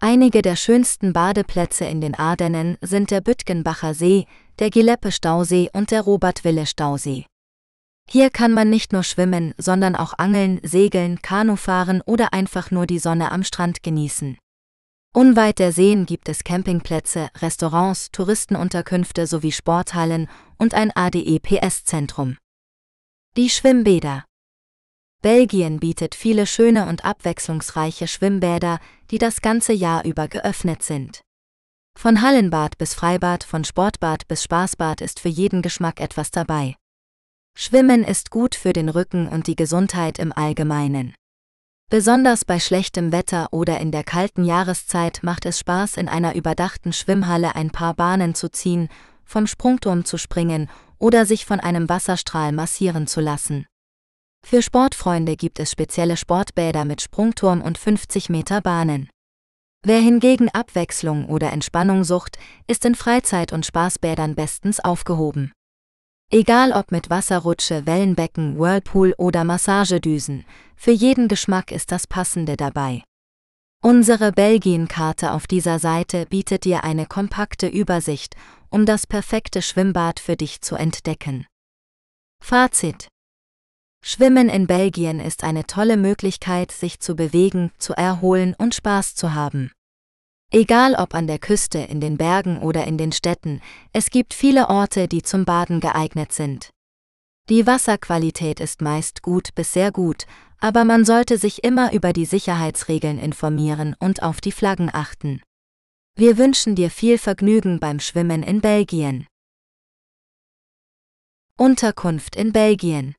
Einige 0.00 0.40
der 0.40 0.56
schönsten 0.56 1.12
Badeplätze 1.12 1.84
in 1.84 2.00
den 2.00 2.14
Ardennen 2.14 2.78
sind 2.80 3.10
der 3.10 3.20
Büttgenbacher 3.20 3.92
See, 3.92 4.26
der 4.58 4.70
Gileppe-Stausee 4.70 5.70
und 5.72 5.90
der 5.90 6.02
Robert-Wille-Stausee. 6.02 7.26
Hier 8.08 8.30
kann 8.30 8.52
man 8.52 8.70
nicht 8.70 8.92
nur 8.92 9.02
schwimmen, 9.02 9.52
sondern 9.58 9.96
auch 9.96 10.14
angeln, 10.16 10.60
segeln, 10.62 11.20
Kanu 11.22 11.56
fahren 11.56 12.02
oder 12.06 12.32
einfach 12.32 12.70
nur 12.70 12.86
die 12.86 13.00
Sonne 13.00 13.32
am 13.32 13.42
Strand 13.42 13.82
genießen. 13.82 14.38
Unweit 15.12 15.58
der 15.58 15.72
Seen 15.72 16.06
gibt 16.06 16.28
es 16.28 16.44
Campingplätze, 16.44 17.30
Restaurants, 17.38 18.10
Touristenunterkünfte 18.12 19.26
sowie 19.26 19.50
Sporthallen 19.50 20.28
und 20.58 20.74
ein 20.74 20.92
ADEPS-Zentrum. 20.94 22.36
Die 23.36 23.50
Schwimmbäder 23.50 24.24
Belgien 25.22 25.80
bietet 25.80 26.14
viele 26.14 26.46
schöne 26.46 26.86
und 26.86 27.04
abwechslungsreiche 27.04 28.06
Schwimmbäder, 28.06 28.78
die 29.10 29.18
das 29.18 29.40
ganze 29.40 29.72
Jahr 29.72 30.04
über 30.04 30.28
geöffnet 30.28 30.82
sind. 30.82 31.22
Von 31.98 32.20
Hallenbad 32.20 32.78
bis 32.78 32.94
Freibad, 32.94 33.42
von 33.42 33.64
Sportbad 33.64 34.28
bis 34.28 34.44
Spaßbad 34.44 35.00
ist 35.00 35.18
für 35.18 35.30
jeden 35.30 35.62
Geschmack 35.62 36.00
etwas 36.00 36.30
dabei. 36.30 36.76
Schwimmen 37.58 38.04
ist 38.04 38.30
gut 38.30 38.54
für 38.54 38.74
den 38.74 38.90
Rücken 38.90 39.28
und 39.28 39.46
die 39.46 39.56
Gesundheit 39.56 40.18
im 40.18 40.30
Allgemeinen. 40.30 41.14
Besonders 41.88 42.44
bei 42.44 42.60
schlechtem 42.60 43.12
Wetter 43.12 43.48
oder 43.50 43.80
in 43.80 43.90
der 43.92 44.04
kalten 44.04 44.44
Jahreszeit 44.44 45.20
macht 45.22 45.46
es 45.46 45.58
Spaß, 45.60 45.96
in 45.96 46.06
einer 46.06 46.34
überdachten 46.34 46.92
Schwimmhalle 46.92 47.54
ein 47.54 47.70
paar 47.70 47.94
Bahnen 47.94 48.34
zu 48.34 48.50
ziehen, 48.50 48.90
vom 49.24 49.46
Sprungturm 49.46 50.04
zu 50.04 50.18
springen 50.18 50.68
oder 50.98 51.24
sich 51.24 51.46
von 51.46 51.58
einem 51.58 51.88
Wasserstrahl 51.88 52.52
massieren 52.52 53.06
zu 53.06 53.22
lassen. 53.22 53.64
Für 54.46 54.60
Sportfreunde 54.60 55.36
gibt 55.36 55.58
es 55.58 55.70
spezielle 55.70 56.18
Sportbäder 56.18 56.84
mit 56.84 57.00
Sprungturm 57.00 57.62
und 57.62 57.78
50 57.78 58.28
Meter 58.28 58.60
Bahnen. 58.60 59.08
Wer 59.82 60.00
hingegen 60.00 60.50
Abwechslung 60.50 61.24
oder 61.24 61.52
Entspannung 61.52 62.04
sucht, 62.04 62.36
ist 62.66 62.84
in 62.84 62.94
Freizeit- 62.94 63.54
und 63.54 63.64
Spaßbädern 63.64 64.34
bestens 64.34 64.78
aufgehoben. 64.78 65.52
Egal 66.32 66.72
ob 66.72 66.90
mit 66.90 67.08
Wasserrutsche, 67.08 67.86
Wellenbecken, 67.86 68.58
Whirlpool 68.58 69.14
oder 69.16 69.44
Massagedüsen, 69.44 70.44
für 70.74 70.90
jeden 70.90 71.28
Geschmack 71.28 71.70
ist 71.70 71.92
das 71.92 72.08
Passende 72.08 72.56
dabei. 72.56 73.04
Unsere 73.80 74.32
Belgien-Karte 74.32 75.30
auf 75.30 75.46
dieser 75.46 75.78
Seite 75.78 76.26
bietet 76.26 76.64
dir 76.64 76.82
eine 76.82 77.06
kompakte 77.06 77.68
Übersicht, 77.68 78.34
um 78.70 78.86
das 78.86 79.06
perfekte 79.06 79.62
Schwimmbad 79.62 80.18
für 80.18 80.36
dich 80.36 80.60
zu 80.62 80.74
entdecken. 80.74 81.46
Fazit 82.42 83.06
Schwimmen 84.04 84.48
in 84.48 84.66
Belgien 84.66 85.20
ist 85.20 85.44
eine 85.44 85.66
tolle 85.66 85.96
Möglichkeit, 85.96 86.72
sich 86.72 86.98
zu 86.98 87.14
bewegen, 87.14 87.70
zu 87.78 87.92
erholen 87.92 88.54
und 88.58 88.74
Spaß 88.74 89.14
zu 89.14 89.34
haben. 89.34 89.70
Egal 90.56 90.94
ob 90.94 91.14
an 91.14 91.26
der 91.26 91.38
Küste, 91.38 91.80
in 91.80 92.00
den 92.00 92.16
Bergen 92.16 92.62
oder 92.62 92.86
in 92.86 92.96
den 92.96 93.12
Städten, 93.12 93.60
es 93.92 94.08
gibt 94.08 94.32
viele 94.32 94.70
Orte, 94.70 95.06
die 95.06 95.20
zum 95.20 95.44
Baden 95.44 95.80
geeignet 95.80 96.32
sind. 96.32 96.70
Die 97.50 97.66
Wasserqualität 97.66 98.58
ist 98.60 98.80
meist 98.80 99.20
gut 99.20 99.54
bis 99.54 99.74
sehr 99.74 99.92
gut, 99.92 100.24
aber 100.58 100.86
man 100.86 101.04
sollte 101.04 101.36
sich 101.36 101.62
immer 101.62 101.92
über 101.92 102.14
die 102.14 102.24
Sicherheitsregeln 102.24 103.18
informieren 103.18 103.94
und 103.98 104.22
auf 104.22 104.40
die 104.40 104.50
Flaggen 104.50 104.88
achten. 104.90 105.42
Wir 106.14 106.38
wünschen 106.38 106.74
dir 106.74 106.88
viel 106.88 107.18
Vergnügen 107.18 107.78
beim 107.78 108.00
Schwimmen 108.00 108.42
in 108.42 108.62
Belgien. 108.62 109.26
Unterkunft 111.58 112.34
in 112.34 112.54
Belgien 112.54 113.14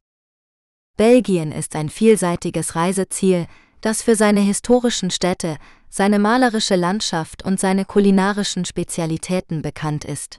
Belgien 0.98 1.52
ist 1.52 1.76
ein 1.76 1.90
vielseitiges 1.90 2.76
Reiseziel, 2.76 3.46
das 3.82 4.02
für 4.02 4.16
seine 4.16 4.42
historischen 4.42 5.12
Städte, 5.12 5.58
seine 5.90 6.20
malerische 6.20 6.76
Landschaft 6.76 7.44
und 7.44 7.60
seine 7.60 7.86
kulinarischen 7.86 8.66
Spezialitäten 8.66 9.62
bekannt 9.62 10.06
ist. 10.06 10.38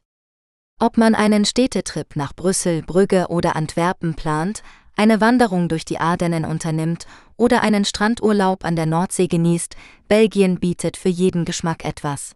Ob 0.81 0.97
man 0.97 1.15
einen 1.15 1.45
Städtetrip 1.45 2.15
nach 2.15 2.35
Brüssel, 2.35 2.83
Brügge 2.83 3.27
oder 3.29 3.57
Antwerpen 3.57 4.15
plant, 4.15 4.63
eine 4.97 5.21
Wanderung 5.21 5.69
durch 5.69 5.85
die 5.85 5.99
Ardennen 5.99 6.45
unternimmt 6.45 7.07
oder 7.37 7.63
einen 7.63 7.85
Strandurlaub 7.85 8.65
an 8.65 8.77
der 8.77 8.87
Nordsee 8.87 9.29
genießt, 9.29 9.77
Belgien 10.09 10.61
bietet 10.61 10.97
für 10.97 11.09
jeden 11.09 11.45
Geschmack 11.45 11.85
etwas. 11.85 12.35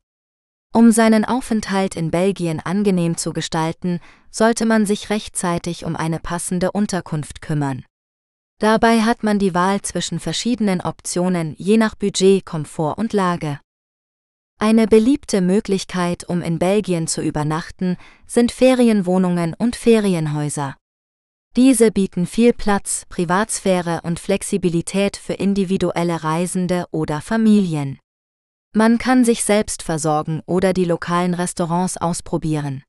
Um 0.75 0.91
seinen 0.91 1.25
Aufenthalt 1.25 1.97
in 1.97 2.11
Belgien 2.11 2.59
angenehm 2.59 3.17
zu 3.17 3.33
gestalten, 3.33 4.01
sollte 4.31 4.65
man 4.65 4.87
sich 4.87 5.11
rechtzeitig 5.11 5.85
um 5.85 5.97
eine 5.97 6.19
passende 6.19 6.73
Unterkunft 6.73 7.43
kümmern. 7.43 7.85
Dabei 8.63 9.01
hat 9.01 9.25
man 9.25 9.41
die 9.41 9.55
Wahl 9.55 9.83
zwischen 9.83 10.21
verschiedenen 10.21 10.81
Optionen 10.81 11.57
je 11.59 11.77
nach 11.79 11.97
Budget, 11.97 12.47
Komfort 12.47 12.95
und 12.97 13.13
Lage. 13.13 13.59
Eine 14.61 14.87
beliebte 14.87 15.41
Möglichkeit, 15.41 16.29
um 16.29 16.43
in 16.43 16.61
Belgien 16.61 17.09
zu 17.09 17.23
übernachten, 17.23 17.97
sind 18.25 18.53
Ferienwohnungen 18.53 19.57
und 19.59 19.75
Ferienhäuser. 19.75 20.77
Diese 21.57 21.91
bieten 21.91 22.25
viel 22.25 22.53
Platz, 22.53 23.05
Privatsphäre 23.09 24.03
und 24.05 24.21
Flexibilität 24.21 25.17
für 25.17 25.33
individuelle 25.33 26.23
Reisende 26.23 26.87
oder 26.93 27.21
Familien. 27.21 27.99
Man 28.73 28.99
kann 28.99 29.25
sich 29.25 29.43
selbst 29.43 29.83
versorgen 29.83 30.41
oder 30.47 30.73
die 30.73 30.85
lokalen 30.85 31.35
Restaurants 31.35 31.97
ausprobieren. 31.97 32.85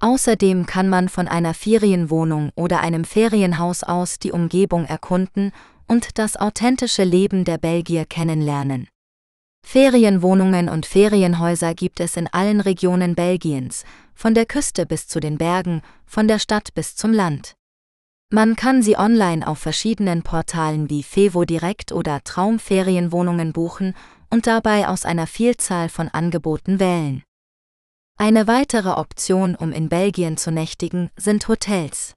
Außerdem 0.00 0.64
kann 0.64 0.88
man 0.88 1.10
von 1.10 1.28
einer 1.28 1.52
Ferienwohnung 1.52 2.50
oder 2.56 2.80
einem 2.80 3.04
Ferienhaus 3.04 3.82
aus 3.82 4.18
die 4.18 4.32
Umgebung 4.32 4.86
erkunden 4.86 5.52
und 5.86 6.18
das 6.18 6.36
authentische 6.36 7.04
Leben 7.04 7.44
der 7.44 7.58
Belgier 7.58 8.06
kennenlernen. 8.06 8.88
Ferienwohnungen 9.62 10.70
und 10.70 10.86
Ferienhäuser 10.86 11.74
gibt 11.74 12.00
es 12.00 12.16
in 12.16 12.28
allen 12.28 12.60
Regionen 12.60 13.14
Belgiens, 13.14 13.84
von 14.14 14.32
der 14.32 14.46
Küste 14.46 14.86
bis 14.86 15.06
zu 15.06 15.20
den 15.20 15.36
Bergen, 15.36 15.82
von 16.06 16.26
der 16.28 16.38
Stadt 16.38 16.72
bis 16.74 16.96
zum 16.96 17.12
Land. 17.12 17.54
Man 18.32 18.56
kann 18.56 18.82
sie 18.82 18.96
online 18.96 19.46
auf 19.46 19.58
verschiedenen 19.58 20.22
Portalen 20.22 20.88
wie 20.88 21.02
Fevo 21.02 21.44
Direkt 21.44 21.92
oder 21.92 22.22
Traumferienwohnungen 22.24 23.52
buchen 23.52 23.94
und 24.30 24.46
dabei 24.46 24.88
aus 24.88 25.04
einer 25.04 25.26
Vielzahl 25.26 25.88
von 25.88 26.08
Angeboten 26.08 26.80
wählen. 26.80 27.22
Eine 28.20 28.46
weitere 28.46 28.90
Option, 28.90 29.54
um 29.54 29.72
in 29.72 29.88
Belgien 29.88 30.36
zu 30.36 30.50
nächtigen, 30.50 31.08
sind 31.16 31.48
Hotels. 31.48 32.12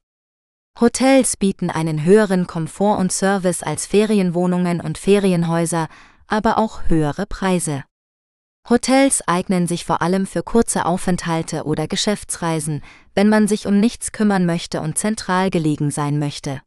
Hotels 0.77 1.37
bieten 1.37 1.69
einen 1.69 2.03
höheren 2.03 2.45
Komfort 2.45 2.97
und 2.97 3.13
Service 3.13 3.63
als 3.63 3.85
Ferienwohnungen 3.85 4.81
und 4.81 4.97
Ferienhäuser, 4.97 5.87
aber 6.27 6.57
auch 6.57 6.89
höhere 6.89 7.25
Preise. 7.25 7.85
Hotels 8.69 9.25
eignen 9.29 9.65
sich 9.65 9.85
vor 9.85 10.01
allem 10.01 10.25
für 10.25 10.43
kurze 10.43 10.85
Aufenthalte 10.85 11.63
oder 11.63 11.87
Geschäftsreisen, 11.87 12.83
wenn 13.15 13.29
man 13.29 13.47
sich 13.47 13.65
um 13.65 13.79
nichts 13.79 14.11
kümmern 14.11 14.45
möchte 14.45 14.81
und 14.81 14.97
zentral 14.97 15.51
gelegen 15.51 15.89
sein 15.89 16.19
möchte. 16.19 16.61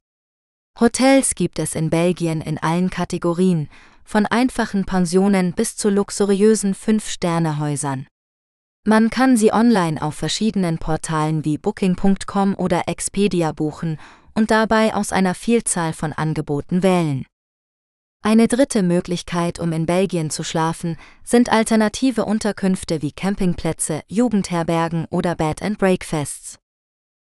Hotels 0.80 1.34
gibt 1.34 1.58
es 1.58 1.74
in 1.74 1.90
Belgien 1.90 2.40
in 2.40 2.56
allen 2.56 2.88
Kategorien, 2.88 3.68
von 4.02 4.24
einfachen 4.24 4.86
Pensionen 4.86 5.52
bis 5.52 5.76
zu 5.76 5.90
luxuriösen 5.90 6.72
Fünf-Sterne-Häusern. 6.72 8.06
Man 8.88 9.10
kann 9.10 9.36
sie 9.36 9.52
online 9.52 10.00
auf 10.00 10.14
verschiedenen 10.14 10.78
Portalen 10.78 11.44
wie 11.44 11.58
Booking.com 11.58 12.54
oder 12.54 12.84
Expedia 12.86 13.50
buchen 13.50 13.98
und 14.32 14.52
dabei 14.52 14.94
aus 14.94 15.10
einer 15.10 15.34
Vielzahl 15.34 15.92
von 15.92 16.12
Angeboten 16.12 16.84
wählen. 16.84 17.26
Eine 18.22 18.46
dritte 18.46 18.84
Möglichkeit, 18.84 19.58
um 19.58 19.72
in 19.72 19.86
Belgien 19.86 20.30
zu 20.30 20.44
schlafen, 20.44 20.96
sind 21.24 21.50
alternative 21.50 22.24
Unterkünfte 22.24 23.02
wie 23.02 23.10
Campingplätze, 23.10 24.02
Jugendherbergen 24.06 25.06
oder 25.10 25.34
Bed 25.34 25.62
and 25.62 25.78
Breakfasts. 25.78 26.60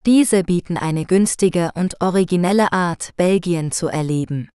Diese 0.05 0.43
bieten 0.43 0.75
eine 0.75 1.05
günstige 1.05 1.71
und 1.73 2.01
originelle 2.01 2.73
Art, 2.73 3.13
Belgien 3.15 3.71
zu 3.71 3.87
erleben. 3.87 4.49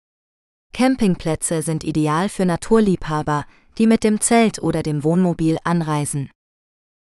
Campingplätze 0.74 1.62
sind 1.62 1.86
ideal 1.86 2.28
für 2.28 2.46
Naturliebhaber, 2.46 3.46
die 3.78 3.88
mit 3.88 4.04
dem 4.04 4.20
Zelt 4.20 4.62
oder 4.62 4.84
dem 4.84 5.06
Wohnmobil 5.06 5.60
anreisen. 5.64 6.30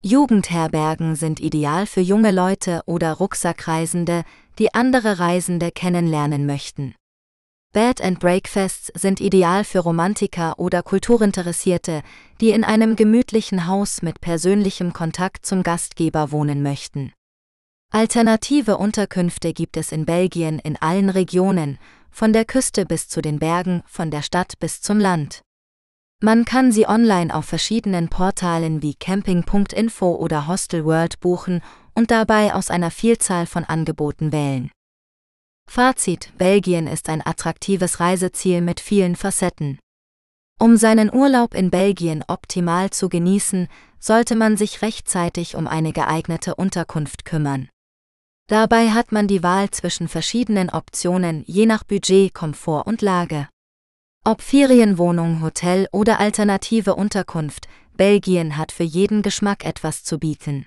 Jugendherbergen 0.05 1.15
sind 1.15 1.39
ideal 1.39 1.87
für 1.87 2.01
junge 2.01 2.33
Leute 2.33 2.83
oder 2.87 3.13
Rucksackreisende, 3.13 4.25
die 4.59 4.75
andere 4.75 5.21
Reisende 5.21 5.71
kennenlernen 5.71 6.45
möchten. 6.45 6.97
Bed 7.73 8.03
and 8.03 8.19
Breakfasts 8.19 8.91
sind 8.95 9.21
ideal 9.21 9.63
für 9.63 9.79
Romantiker 9.79 10.59
oder 10.59 10.83
Kulturinteressierte, 10.83 12.03
die 12.41 12.51
in 12.51 12.65
einem 12.65 12.97
gemütlichen 12.97 13.69
Haus 13.69 14.03
mit 14.03 14.21
persönlichem 14.21 14.93
Kontakt 14.93 15.47
zum 15.47 15.63
Gastgeber 15.63 16.33
wohnen 16.33 16.65
möchten. 16.65 17.13
Alternative 17.93 18.79
Unterkünfte 18.79 19.53
gibt 19.53 19.77
es 19.77 19.93
in 19.93 20.05
Belgien 20.05 20.59
in 20.59 20.77
allen 20.83 21.11
Regionen, 21.11 21.79
von 22.11 22.33
der 22.33 22.45
Küste 22.45 22.87
bis 22.87 23.09
zu 23.09 23.23
den 23.23 23.39
Bergen, 23.39 23.85
von 23.87 24.11
der 24.11 24.23
Stadt 24.23 24.59
bis 24.59 24.83
zum 24.83 24.99
Land. 24.99 25.43
Man 26.25 26.45
kann 26.45 26.71
sie 26.71 26.87
online 26.87 27.35
auf 27.35 27.47
verschiedenen 27.47 28.09
Portalen 28.09 28.81
wie 28.81 28.95
camping.info 28.95 30.15
oder 30.15 30.47
Hostelworld 30.47 31.19
buchen 31.19 31.61
und 31.95 32.13
dabei 32.13 32.55
aus 32.55 32.71
einer 32.71 32.93
Vielzahl 32.93 33.45
von 33.45 33.65
Angeboten 33.65 34.31
wählen. 34.31 34.71
Fazit: 35.69 36.33
Belgien 36.39 36.87
ist 36.87 37.09
ein 37.09 37.27
attraktives 37.27 37.99
Reiseziel 37.99 38.61
mit 38.61 38.79
vielen 38.79 39.17
Facetten. 39.17 39.81
Um 40.61 40.77
seinen 40.77 41.13
Urlaub 41.13 41.55
in 41.55 41.71
Belgien 41.71 42.23
optimal 42.29 42.91
zu 42.91 43.09
genießen, 43.09 43.67
sollte 43.99 44.37
man 44.37 44.57
sich 44.57 44.81
rechtzeitig 44.81 45.57
um 45.57 45.67
eine 45.67 45.93
geeignete 45.93 46.55
Unterkunft 46.55 47.25
kümmern. 47.25 47.69
Dabei 48.47 48.91
hat 48.91 49.11
man 49.11 49.27
die 49.27 49.43
Wahl 49.43 49.73
zwischen 49.73 50.07
verschiedenen 50.07 50.71
Optionen 50.71 51.43
je 51.49 51.67
nach 51.67 51.83
Budget, 51.83 52.33
Komfort 52.33 52.87
und 52.87 53.03
Lage. 53.03 53.49
Ob 54.25 54.41
Ferienwohnung, 54.41 55.43
Hotel 55.43 55.89
oder 55.91 56.21
alternative 56.21 56.95
Unterkunft, 56.95 57.67
Belgien 57.97 58.57
hat 58.57 58.71
für 58.71 58.85
jeden 58.85 59.23
Geschmack 59.23 59.65
etwas 59.65 60.05
zu 60.05 60.21
bieten. 60.21 60.65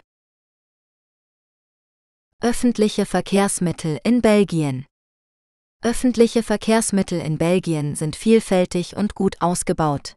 Öffentliche 2.41 3.05
Verkehrsmittel 3.05 3.97
in 4.03 4.21
Belgien 4.21 4.85
Öffentliche 5.81 6.43
Verkehrsmittel 6.43 7.21
in 7.21 7.37
Belgien 7.37 7.95
sind 7.95 8.17
vielfältig 8.17 8.97
und 8.97 9.15
gut 9.15 9.37
ausgebaut. 9.39 10.15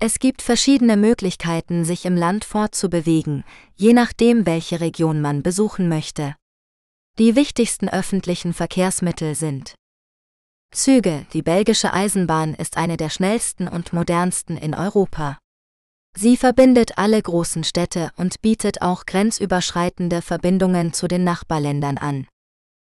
Es 0.00 0.18
gibt 0.18 0.40
verschiedene 0.40 0.96
Möglichkeiten, 0.96 1.84
sich 1.84 2.06
im 2.06 2.16
Land 2.16 2.46
fortzubewegen, 2.46 3.44
je 3.76 3.92
nachdem, 3.92 4.46
welche 4.46 4.80
Region 4.80 5.20
man 5.20 5.42
besuchen 5.42 5.90
möchte. 5.90 6.34
Die 7.18 7.36
wichtigsten 7.36 7.90
öffentlichen 7.90 8.54
Verkehrsmittel 8.54 9.34
sind 9.34 9.74
Züge. 10.74 11.24
Die 11.32 11.42
belgische 11.42 11.92
Eisenbahn 11.92 12.52
ist 12.52 12.76
eine 12.76 12.96
der 12.96 13.08
schnellsten 13.08 13.68
und 13.68 13.92
modernsten 13.92 14.56
in 14.56 14.74
Europa. 14.74 15.38
Sie 16.16 16.36
verbindet 16.36 16.98
alle 16.98 17.20
großen 17.20 17.64
Städte 17.64 18.10
und 18.16 18.42
bietet 18.42 18.82
auch 18.82 19.06
grenzüberschreitende 19.06 20.20
Verbindungen 20.20 20.92
zu 20.92 21.08
den 21.08 21.24
Nachbarländern 21.24 21.98
an. 21.98 22.26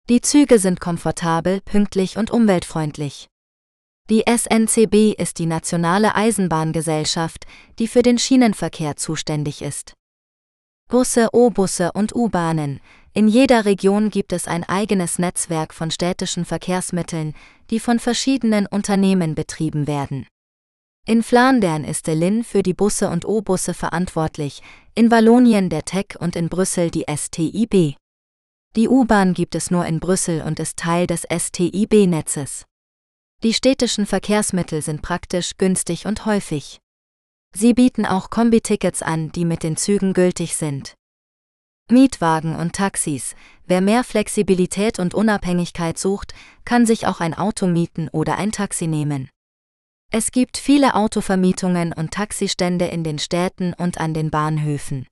Die 0.09 0.21
Züge 0.21 0.59
sind 0.59 0.81
komfortabel, 0.81 1.61
pünktlich 1.61 2.17
und 2.17 2.31
umweltfreundlich. 2.31 3.29
Die 4.09 4.25
SNCB 4.27 5.15
ist 5.19 5.39
die 5.39 5.47
nationale 5.47 6.15
Eisenbahngesellschaft, 6.15 7.45
die 7.79 7.89
für 7.89 8.03
den 8.03 8.19
Schienenverkehr 8.19 8.97
zuständig 8.97 9.63
ist. 9.63 9.95
Busse, 10.89 11.31
O-Busse 11.33 11.91
und 11.93 12.15
U-Bahnen. 12.15 12.81
In 13.17 13.29
jeder 13.29 13.65
Region 13.65 14.11
gibt 14.11 14.35
es 14.35 14.47
ein 14.47 14.63
eigenes 14.63 15.19
Netzwerk 15.19 15.73
von 15.73 15.91
städtischen 15.91 16.45
Verkehrsmitteln, 16.45 17.33
die 17.71 17.81
von 17.81 17.99
verschiedenen 17.99 18.67
Unternehmen 18.67 19.35
betrieben 19.35 19.87
werden. 19.87 20.27
In 21.07 21.23
Flandern 21.23 21.85
ist 21.85 22.09
der 22.09 22.15
LIN 22.15 22.45
für 22.45 22.63
die 22.63 22.75
Busse 22.75 23.09
und 23.09 23.25
O-Busse 23.25 23.73
verantwortlich, 23.73 24.63
in 24.95 25.11
Wallonien 25.11 25.71
der 25.71 25.87
TEC 25.87 26.19
und 26.21 26.37
in 26.37 26.51
Brüssel 26.51 26.91
die 26.91 27.07
STIB. 27.09 27.97
Die 28.77 28.87
U-Bahn 28.87 29.33
gibt 29.33 29.55
es 29.55 29.71
nur 29.71 29.87
in 29.87 29.99
Brüssel 29.99 30.43
und 30.43 30.61
ist 30.61 30.77
Teil 30.77 31.07
des 31.07 31.23
STIB-Netzes. 31.23 32.67
Die 33.43 33.55
städtischen 33.55 34.05
Verkehrsmittel 34.05 34.83
sind 34.83 35.01
praktisch, 35.01 35.57
günstig 35.57 36.05
und 36.05 36.27
häufig. 36.27 36.81
Sie 37.55 37.73
bieten 37.73 38.05
auch 38.05 38.29
Kombitickets 38.29 39.01
an, 39.01 39.33
die 39.33 39.47
mit 39.47 39.63
den 39.63 39.79
Zügen 39.79 40.13
gültig 40.13 40.55
sind. 40.55 40.97
Mietwagen 41.91 42.57
und 42.57 42.73
Taxis. 42.73 43.37
Wer 43.67 43.81
mehr 43.81 44.03
Flexibilität 44.03 44.99
und 44.99 45.15
Unabhängigkeit 45.15 45.99
sucht, 45.99 46.35
kann 46.65 46.85
sich 46.85 47.07
auch 47.07 47.21
ein 47.21 47.33
Auto 47.33 47.69
mieten 47.69 48.09
oder 48.09 48.37
ein 48.37 48.51
Taxi 48.51 48.89
nehmen. 48.89 49.29
Es 50.11 50.33
gibt 50.33 50.57
viele 50.57 50.95
Autovermietungen 50.95 51.93
und 51.93 52.13
Taxistände 52.13 52.87
in 52.87 53.05
den 53.05 53.19
Städten 53.19 53.73
und 53.73 53.99
an 53.99 54.15
den 54.15 54.31
Bahnhöfen. 54.31 55.07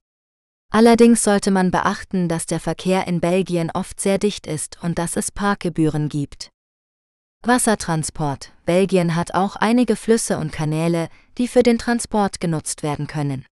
Allerdings 0.72 1.22
sollte 1.22 1.52
man 1.52 1.70
beachten, 1.70 2.28
dass 2.28 2.46
der 2.46 2.58
Verkehr 2.58 3.06
in 3.06 3.20
Belgien 3.20 3.70
oft 3.72 4.00
sehr 4.00 4.18
dicht 4.18 4.46
ist 4.48 4.82
und 4.82 4.98
dass 4.98 5.16
es 5.16 5.30
Parkgebühren 5.30 6.08
gibt. 6.08 6.50
Wassertransport. 7.46 8.52
Belgien 8.64 9.14
hat 9.14 9.34
auch 9.34 9.54
einige 9.54 9.94
Flüsse 9.94 10.38
und 10.38 10.50
Kanäle, 10.50 11.08
die 11.38 11.46
für 11.46 11.62
den 11.62 11.78
Transport 11.78 12.40
genutzt 12.40 12.82
werden 12.82 13.06
können. 13.06 13.44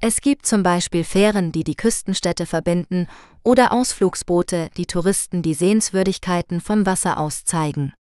Es 0.00 0.20
gibt 0.20 0.46
zum 0.46 0.62
Beispiel 0.62 1.04
Fähren, 1.04 1.50
die 1.52 1.64
die 1.64 1.76
Küstenstädte 1.76 2.46
verbinden, 2.46 3.06
oder 3.42 3.72
Ausflugsboote, 3.72 4.70
die 4.76 4.86
Touristen 4.86 5.42
die 5.42 5.54
Sehenswürdigkeiten 5.54 6.60
vom 6.60 6.86
Wasser 6.86 7.18
aus 7.18 7.44
zeigen. 7.44 7.94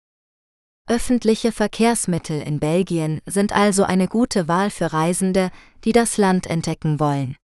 Öffentliche 0.88 1.52
Verkehrsmittel 1.52 2.42
in 2.42 2.60
Belgien 2.60 3.22
sind 3.26 3.54
also 3.54 3.84
eine 3.84 4.08
gute 4.08 4.48
Wahl 4.48 4.70
für 4.70 4.92
Reisende, 4.92 5.52
die 5.84 5.92
das 5.92 6.18
Land 6.18 6.48
entdecken 6.48 7.00
wollen. 7.00 7.38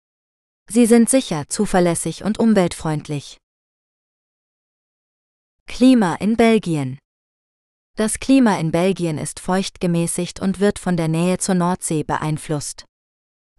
Sie 0.70 0.86
sind 0.86 1.11
sicher, 1.11 1.45
zuverlässig 1.49 2.24
und 2.24 2.38
umweltfreundlich. 2.38 3.38
Klima 5.66 6.14
in 6.16 6.36
Belgien 6.36 6.99
Das 7.97 8.18
Klima 8.18 8.59
in 8.59 8.70
Belgien 8.70 9.18
ist 9.18 9.40
feucht 9.40 9.80
gemäßigt 9.80 10.40
und 10.40 10.61
wird 10.61 10.78
von 10.78 10.97
der 10.97 11.09
Nähe 11.09 11.38
zur 11.38 11.55
Nordsee 11.55 12.03
beeinflusst. 12.03 12.84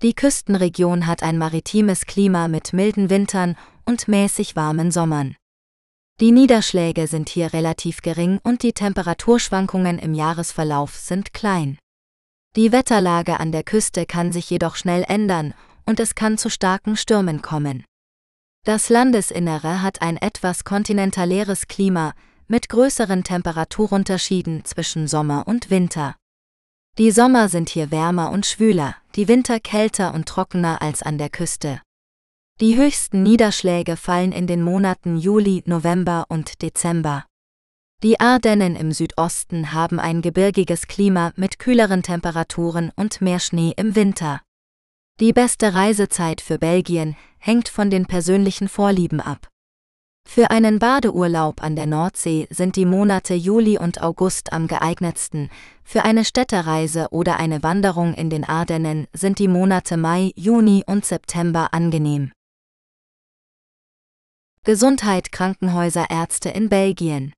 Die 0.02 0.14
Küstenregion 0.14 1.08
hat 1.08 1.24
ein 1.24 1.38
maritimes 1.38 2.06
Klima 2.06 2.48
mit 2.48 2.74
milden 2.74 3.10
Wintern 3.10 3.56
und 3.86 4.08
mäßig 4.08 4.56
warmen 4.56 4.92
Sommern. 4.92 5.36
Die 6.20 6.32
Niederschläge 6.32 7.08
sind 7.08 7.30
hier 7.30 7.54
relativ 7.54 8.02
gering 8.02 8.40
und 8.44 8.64
die 8.64 8.74
Temperaturschwankungen 8.74 10.00
im 10.00 10.14
Jahresverlauf 10.14 10.96
sind 10.96 11.34
klein. 11.34 11.78
Die 12.56 12.72
Wetterlage 12.72 13.40
an 13.40 13.52
der 13.52 13.64
Küste 13.64 14.06
kann 14.06 14.32
sich 14.32 14.50
jedoch 14.50 14.76
schnell 14.76 15.04
ändern 15.08 15.54
und 15.86 16.00
es 16.00 16.16
kann 16.16 16.38
zu 16.38 16.50
starken 16.50 16.98
Stürmen 16.98 17.42
kommen. 17.42 17.84
Das 18.64 18.90
Landesinnere 18.90 19.82
hat 19.82 20.02
ein 20.02 20.18
etwas 20.18 20.64
kontinentaläres 20.64 21.68
Klima 21.68 22.14
mit 22.48 22.70
größeren 22.70 23.24
Temperaturunterschieden 23.24 24.66
zwischen 24.66 25.08
Sommer 25.08 25.48
und 25.48 25.70
Winter. 25.70 26.16
Die 26.98 27.12
Sommer 27.12 27.50
sind 27.50 27.68
hier 27.68 27.92
wärmer 27.92 28.32
und 28.32 28.46
schwüler, 28.46 28.96
die 29.18 29.28
Winter 29.28 29.60
kälter 29.60 30.14
und 30.14 30.30
trockener 30.30 30.82
als 30.82 31.04
an 31.04 31.18
der 31.18 31.30
Küste. 31.30 31.82
Die 32.62 32.78
höchsten 32.78 33.22
Niederschläge 33.22 33.98
fallen 33.98 34.32
in 34.32 34.48
den 34.48 34.62
Monaten 34.62 35.18
Juli, 35.18 35.62
November 35.66 36.26
und 36.30 36.62
Dezember. 36.62 37.26
Die 38.02 38.22
Ardennen 38.22 38.78
im 38.78 38.94
Südosten 38.94 39.74
haben 39.74 40.00
ein 40.00 40.22
gebirgiges 40.22 40.88
Klima 40.88 41.34
mit 41.36 41.60
kühleren 41.60 42.02
Temperaturen 42.02 42.94
und 42.96 43.20
mehr 43.20 43.40
Schnee 43.42 43.74
im 43.76 43.96
Winter. 43.96 44.42
Die 45.20 45.34
beste 45.34 45.74
Reisezeit 45.74 46.40
für 46.40 46.60
Belgien 46.60 47.18
hängt 47.40 47.68
von 47.68 47.90
den 47.90 48.06
persönlichen 48.06 48.70
Vorlieben 48.70 49.20
ab. 49.20 49.50
Für 50.28 50.50
einen 50.50 50.80
Badeurlaub 50.80 51.64
an 51.64 51.76
der 51.76 51.86
Nordsee 51.86 52.48
sind 52.50 52.76
die 52.76 52.86
Monate 52.86 53.36
Juli 53.36 53.78
und 53.78 54.02
August 54.02 54.52
am 54.52 54.68
geeignetsten, 54.68 55.50
für 55.84 56.04
eine 56.04 56.26
Städtereise 56.26 57.08
oder 57.12 57.38
eine 57.38 57.64
Wanderung 57.64 58.14
in 58.16 58.30
den 58.30 58.44
Ardennen 58.44 59.08
sind 59.14 59.40
die 59.40 59.48
Monate 59.48 59.96
Mai, 59.96 60.32
Juni 60.36 60.84
und 60.86 61.06
September 61.06 61.74
angenehm. 61.74 62.32
Gesundheit 64.64 65.32
Krankenhäuser 65.32 66.10
Ärzte 66.10 66.50
in 66.50 66.70
Belgien 66.70 67.34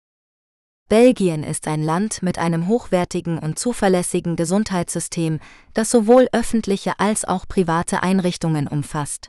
Belgien 0.90 1.44
ist 1.44 1.68
ein 1.68 1.84
Land 1.84 2.24
mit 2.24 2.40
einem 2.40 2.70
hochwertigen 2.70 3.38
und 3.38 3.60
zuverlässigen 3.60 4.38
Gesundheitssystem, 4.38 5.42
das 5.74 5.92
sowohl 5.92 6.30
öffentliche 6.32 6.98
als 7.00 7.26
auch 7.26 7.46
private 7.46 8.02
Einrichtungen 8.02 8.70
umfasst. 8.70 9.28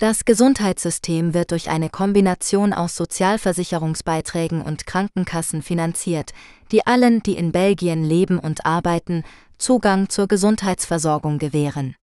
Das 0.00 0.24
Gesundheitssystem 0.24 1.34
wird 1.34 1.50
durch 1.50 1.70
eine 1.70 1.90
Kombination 1.90 2.72
aus 2.72 2.94
Sozialversicherungsbeiträgen 2.94 4.62
und 4.62 4.86
Krankenkassen 4.86 5.60
finanziert, 5.60 6.32
die 6.70 6.86
allen, 6.86 7.20
die 7.24 7.36
in 7.36 7.50
Belgien 7.50 8.04
leben 8.04 8.38
und 8.38 8.64
arbeiten, 8.64 9.24
Zugang 9.58 10.08
zur 10.08 10.28
Gesundheitsversorgung 10.28 11.38
gewähren. 11.38 11.96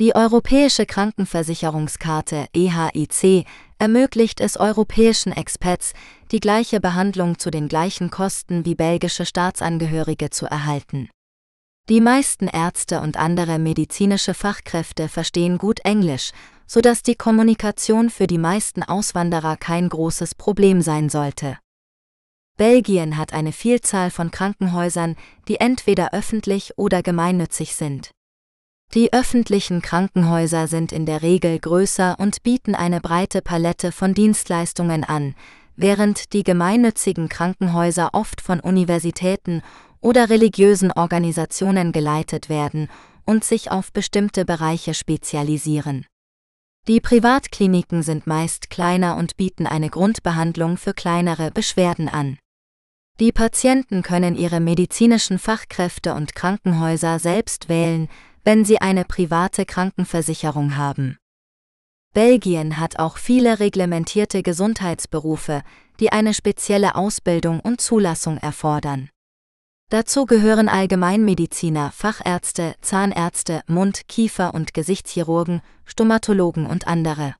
Die 0.00 0.16
Europäische 0.16 0.84
Krankenversicherungskarte 0.84 2.46
EHIC 2.54 3.46
ermöglicht 3.78 4.40
es 4.40 4.56
europäischen 4.56 5.30
Expats, 5.30 5.92
die 6.32 6.40
gleiche 6.40 6.80
Behandlung 6.80 7.38
zu 7.38 7.52
den 7.52 7.68
gleichen 7.68 8.10
Kosten 8.10 8.64
wie 8.64 8.74
belgische 8.74 9.26
Staatsangehörige 9.26 10.30
zu 10.30 10.46
erhalten. 10.46 11.08
Die 11.88 12.00
meisten 12.00 12.46
Ärzte 12.46 13.00
und 13.00 13.16
andere 13.16 13.58
medizinische 13.58 14.34
Fachkräfte 14.34 15.08
verstehen 15.08 15.58
gut 15.58 15.80
Englisch, 15.80 16.30
sodass 16.66 17.02
die 17.02 17.16
Kommunikation 17.16 18.08
für 18.08 18.28
die 18.28 18.38
meisten 18.38 18.84
Auswanderer 18.84 19.56
kein 19.56 19.88
großes 19.88 20.36
Problem 20.36 20.80
sein 20.80 21.08
sollte. 21.08 21.58
Belgien 22.56 23.16
hat 23.16 23.32
eine 23.32 23.50
Vielzahl 23.50 24.10
von 24.10 24.30
Krankenhäusern, 24.30 25.16
die 25.48 25.56
entweder 25.56 26.14
öffentlich 26.14 26.78
oder 26.78 27.02
gemeinnützig 27.02 27.74
sind. 27.74 28.12
Die 28.94 29.12
öffentlichen 29.12 29.82
Krankenhäuser 29.82 30.68
sind 30.68 30.92
in 30.92 31.04
der 31.04 31.22
Regel 31.22 31.58
größer 31.58 32.16
und 32.20 32.44
bieten 32.44 32.76
eine 32.76 33.00
breite 33.00 33.42
Palette 33.42 33.90
von 33.90 34.14
Dienstleistungen 34.14 35.02
an, 35.02 35.34
während 35.74 36.32
die 36.32 36.44
gemeinnützigen 36.44 37.28
Krankenhäuser 37.28 38.10
oft 38.12 38.40
von 38.40 38.60
Universitäten 38.60 39.62
oder 40.02 40.28
religiösen 40.28 40.92
Organisationen 40.92 41.92
geleitet 41.92 42.50
werden 42.50 42.88
und 43.24 43.44
sich 43.44 43.70
auf 43.70 43.92
bestimmte 43.92 44.44
Bereiche 44.44 44.92
spezialisieren. 44.92 46.04
Die 46.88 47.00
Privatkliniken 47.00 48.02
sind 48.02 48.26
meist 48.26 48.68
kleiner 48.68 49.16
und 49.16 49.36
bieten 49.36 49.66
eine 49.66 49.88
Grundbehandlung 49.88 50.76
für 50.76 50.92
kleinere 50.92 51.52
Beschwerden 51.52 52.08
an. 52.08 52.38
Die 53.20 53.30
Patienten 53.30 54.02
können 54.02 54.34
ihre 54.34 54.58
medizinischen 54.58 55.38
Fachkräfte 55.38 56.14
und 56.14 56.34
Krankenhäuser 56.34 57.20
selbst 57.20 57.68
wählen, 57.68 58.08
wenn 58.42 58.64
sie 58.64 58.80
eine 58.80 59.04
private 59.04 59.64
Krankenversicherung 59.64 60.76
haben. 60.76 61.18
Belgien 62.14 62.80
hat 62.80 62.98
auch 62.98 63.16
viele 63.16 63.60
reglementierte 63.60 64.42
Gesundheitsberufe, 64.42 65.62
die 66.00 66.10
eine 66.10 66.34
spezielle 66.34 66.96
Ausbildung 66.96 67.60
und 67.60 67.80
Zulassung 67.80 68.38
erfordern. 68.38 69.08
Dazu 69.92 70.24
gehören 70.24 70.70
Allgemeinmediziner, 70.70 71.92
Fachärzte, 71.92 72.76
Zahnärzte, 72.80 73.60
Mund-, 73.66 74.08
Kiefer- 74.08 74.54
und 74.54 74.72
Gesichtschirurgen, 74.72 75.60
Stomatologen 75.84 76.64
und 76.64 76.86
andere. 76.86 77.34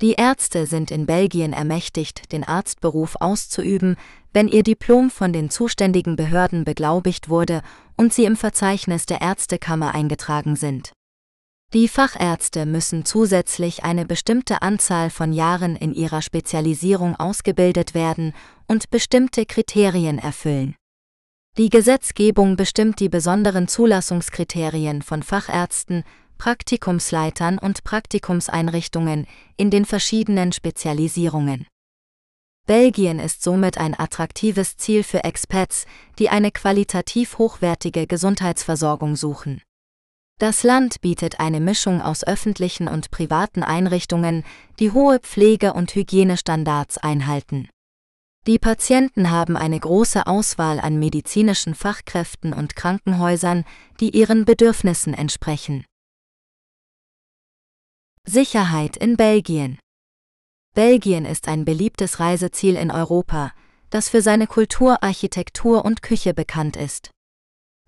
Die 0.00 0.14
Ärzte 0.14 0.64
sind 0.64 0.90
in 0.90 1.04
Belgien 1.04 1.52
ermächtigt, 1.52 2.32
den 2.32 2.44
Arztberuf 2.44 3.16
auszuüben, 3.20 3.96
wenn 4.32 4.48
ihr 4.48 4.62
Diplom 4.62 5.10
von 5.10 5.34
den 5.34 5.50
zuständigen 5.50 6.16
Behörden 6.16 6.64
beglaubigt 6.64 7.28
wurde 7.28 7.60
und 7.94 8.14
sie 8.14 8.24
im 8.24 8.36
Verzeichnis 8.36 9.04
der 9.04 9.20
Ärztekammer 9.20 9.94
eingetragen 9.94 10.56
sind. 10.56 10.92
Die 11.74 11.88
Fachärzte 11.88 12.64
müssen 12.64 13.04
zusätzlich 13.04 13.84
eine 13.84 14.06
bestimmte 14.06 14.62
Anzahl 14.62 15.10
von 15.10 15.34
Jahren 15.34 15.76
in 15.76 15.92
ihrer 15.92 16.22
Spezialisierung 16.22 17.16
ausgebildet 17.16 17.92
werden 17.92 18.32
und 18.66 18.88
bestimmte 18.88 19.44
Kriterien 19.44 20.18
erfüllen. 20.18 20.74
Die 21.58 21.70
Gesetzgebung 21.70 22.56
bestimmt 22.56 23.00
die 23.00 23.08
besonderen 23.08 23.66
Zulassungskriterien 23.66 25.00
von 25.00 25.22
Fachärzten, 25.22 26.04
Praktikumsleitern 26.36 27.58
und 27.58 27.82
Praktikumseinrichtungen 27.82 29.26
in 29.56 29.70
den 29.70 29.86
verschiedenen 29.86 30.52
Spezialisierungen. 30.52 31.66
Belgien 32.66 33.18
ist 33.18 33.42
somit 33.42 33.78
ein 33.78 33.98
attraktives 33.98 34.76
Ziel 34.76 35.02
für 35.02 35.24
Expats, 35.24 35.86
die 36.18 36.28
eine 36.28 36.50
qualitativ 36.50 37.38
hochwertige 37.38 38.06
Gesundheitsversorgung 38.06 39.16
suchen. 39.16 39.62
Das 40.38 40.62
Land 40.62 41.00
bietet 41.00 41.40
eine 41.40 41.60
Mischung 41.60 42.02
aus 42.02 42.22
öffentlichen 42.22 42.86
und 42.86 43.10
privaten 43.10 43.62
Einrichtungen, 43.62 44.44
die 44.78 44.90
hohe 44.90 45.20
Pflege- 45.20 45.72
und 45.72 45.94
Hygienestandards 45.94 46.98
einhalten. 46.98 47.70
Die 48.46 48.60
Patienten 48.60 49.30
haben 49.30 49.56
eine 49.56 49.80
große 49.80 50.28
Auswahl 50.28 50.78
an 50.78 51.00
medizinischen 51.00 51.74
Fachkräften 51.74 52.52
und 52.52 52.76
Krankenhäusern, 52.76 53.64
die 53.98 54.16
ihren 54.16 54.44
Bedürfnissen 54.44 55.14
entsprechen. 55.14 55.84
Sicherheit 58.24 58.96
in 58.96 59.16
Belgien 59.16 59.78
Belgien 60.74 61.24
ist 61.24 61.48
ein 61.48 61.64
beliebtes 61.64 62.20
Reiseziel 62.20 62.76
in 62.76 62.92
Europa, 62.92 63.52
das 63.90 64.08
für 64.08 64.22
seine 64.22 64.46
Kultur, 64.46 65.02
Architektur 65.02 65.84
und 65.84 66.02
Küche 66.02 66.32
bekannt 66.32 66.76
ist. 66.76 67.10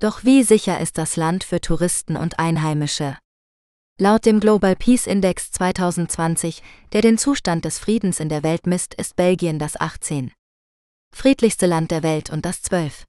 Doch 0.00 0.24
wie 0.24 0.42
sicher 0.42 0.80
ist 0.80 0.98
das 0.98 1.14
Land 1.14 1.44
für 1.44 1.60
Touristen 1.60 2.16
und 2.16 2.40
Einheimische? 2.40 3.16
Laut 4.00 4.26
dem 4.26 4.40
Global 4.40 4.74
Peace 4.74 5.06
Index 5.06 5.52
2020, 5.52 6.62
der 6.92 7.02
den 7.02 7.18
Zustand 7.18 7.64
des 7.64 7.78
Friedens 7.78 8.20
in 8.20 8.28
der 8.28 8.42
Welt 8.42 8.66
misst, 8.66 8.94
ist 8.94 9.16
Belgien 9.16 9.58
das 9.58 9.78
18. 9.78 10.32
friedlichste 11.18 11.66
Land 11.66 11.90
der 11.90 12.04
Welt 12.04 12.30
und 12.30 12.44
das 12.44 12.62
12. 12.62 13.02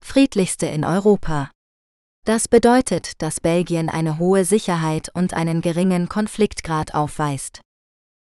friedlichste 0.00 0.66
in 0.66 0.84
Europa. 0.84 1.50
Das 2.24 2.46
bedeutet, 2.46 3.20
dass 3.22 3.40
Belgien 3.40 3.88
eine 3.88 4.20
hohe 4.20 4.44
Sicherheit 4.44 5.10
und 5.14 5.34
einen 5.34 5.60
geringen 5.60 6.08
Konfliktgrad 6.08 6.94
aufweist. 6.94 7.60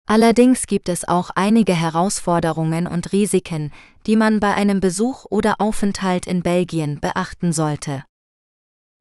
Allerdings 0.10 0.68
gibt 0.68 0.90
es 0.90 1.08
auch 1.08 1.30
einige 1.36 1.74
Herausforderungen 1.74 2.86
und 2.86 3.14
Risiken, 3.14 3.72
die 4.08 4.18
man 4.18 4.42
bei 4.42 4.54
einem 4.54 4.82
Besuch 4.82 5.24
oder 5.30 5.62
Aufenthalt 5.62 6.28
in 6.28 6.44
Belgien 6.44 7.00
beachten 7.00 7.54
sollte. 7.54 8.04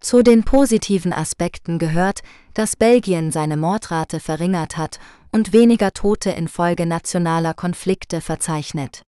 Zu 0.00 0.22
den 0.22 0.44
positiven 0.44 1.12
Aspekten 1.12 1.80
gehört, 1.80 2.20
dass 2.54 2.76
Belgien 2.76 3.32
seine 3.32 3.56
Mordrate 3.56 4.20
verringert 4.20 4.76
hat 4.76 5.00
und 5.32 5.52
weniger 5.52 5.90
Tote 5.90 6.30
infolge 6.30 6.86
nationaler 6.86 7.54
Konflikte 7.54 8.20
verzeichnet. 8.20 9.02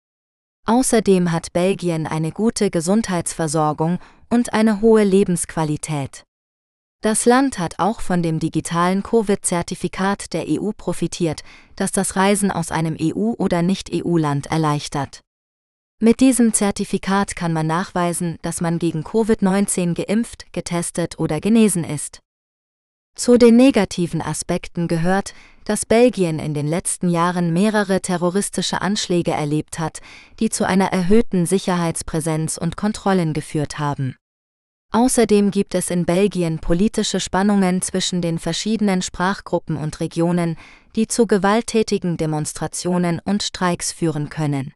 Außerdem 0.65 1.31
hat 1.31 1.53
Belgien 1.53 2.07
eine 2.07 2.31
gute 2.31 2.71
Gesundheitsversorgung 2.71 3.99
und 4.29 4.53
eine 4.53 4.81
hohe 4.81 5.03
Lebensqualität. 5.03 6.23
Das 7.01 7.25
Land 7.25 7.59
hat 7.59 7.77
auch 7.77 8.01
von 8.01 8.23
dem 8.23 8.39
digitalen 8.39 9.03
Covid-Zertifikat 9.03 10.33
der 10.33 10.45
EU 10.49 10.71
profitiert, 10.75 11.43
das 11.75 11.91
das 11.91 12.15
Reisen 12.15 12.49
aus 12.49 12.71
einem 12.71 12.97
EU- 12.99 13.35
oder 13.37 13.61
Nicht-EU-Land 13.61 14.47
erleichtert. 14.47 15.21
Mit 16.01 16.19
diesem 16.19 16.51
Zertifikat 16.53 17.35
kann 17.35 17.53
man 17.53 17.67
nachweisen, 17.67 18.39
dass 18.41 18.59
man 18.59 18.79
gegen 18.79 19.03
Covid-19 19.03 19.93
geimpft, 19.93 20.51
getestet 20.51 21.19
oder 21.19 21.39
genesen 21.39 21.83
ist. 21.83 22.21
Zu 23.15 23.37
den 23.37 23.55
negativen 23.55 24.21
Aspekten 24.21 24.87
gehört, 24.87 25.35
dass 25.65 25.85
Belgien 25.85 26.39
in 26.39 26.53
den 26.53 26.67
letzten 26.67 27.09
Jahren 27.09 27.51
mehrere 27.51 27.99
terroristische 28.01 28.81
Anschläge 28.81 29.31
erlebt 29.31 29.77
hat, 29.77 29.99
die 30.39 30.49
zu 30.49 30.65
einer 30.65 30.93
erhöhten 30.93 31.45
Sicherheitspräsenz 31.45 32.57
und 32.57 32.77
Kontrollen 32.77 33.33
geführt 33.33 33.77
haben. 33.77 34.15
Außerdem 34.91 35.51
gibt 35.51 35.75
es 35.75 35.89
in 35.89 36.05
Belgien 36.05 36.59
politische 36.59 37.19
Spannungen 37.19 37.81
zwischen 37.81 38.21
den 38.21 38.39
verschiedenen 38.39 39.01
Sprachgruppen 39.01 39.75
und 39.75 39.99
Regionen, 39.99 40.55
die 40.95 41.07
zu 41.07 41.27
gewalttätigen 41.27 42.15
Demonstrationen 42.15 43.19
und 43.25 43.43
Streiks 43.43 43.91
führen 43.91 44.29
können. 44.29 44.71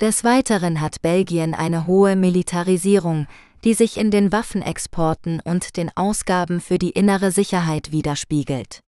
Des 0.00 0.24
Weiteren 0.24 0.80
hat 0.80 1.02
Belgien 1.02 1.54
eine 1.54 1.86
hohe 1.86 2.16
Militarisierung, 2.16 3.26
die 3.64 3.74
sich 3.74 3.96
in 3.96 4.10
den 4.10 4.32
Waffenexporten 4.32 5.40
und 5.40 5.76
den 5.76 5.90
Ausgaben 5.96 6.60
für 6.60 6.78
die 6.78 6.90
innere 6.90 7.30
Sicherheit 7.30 7.92
widerspiegelt. 7.92 8.83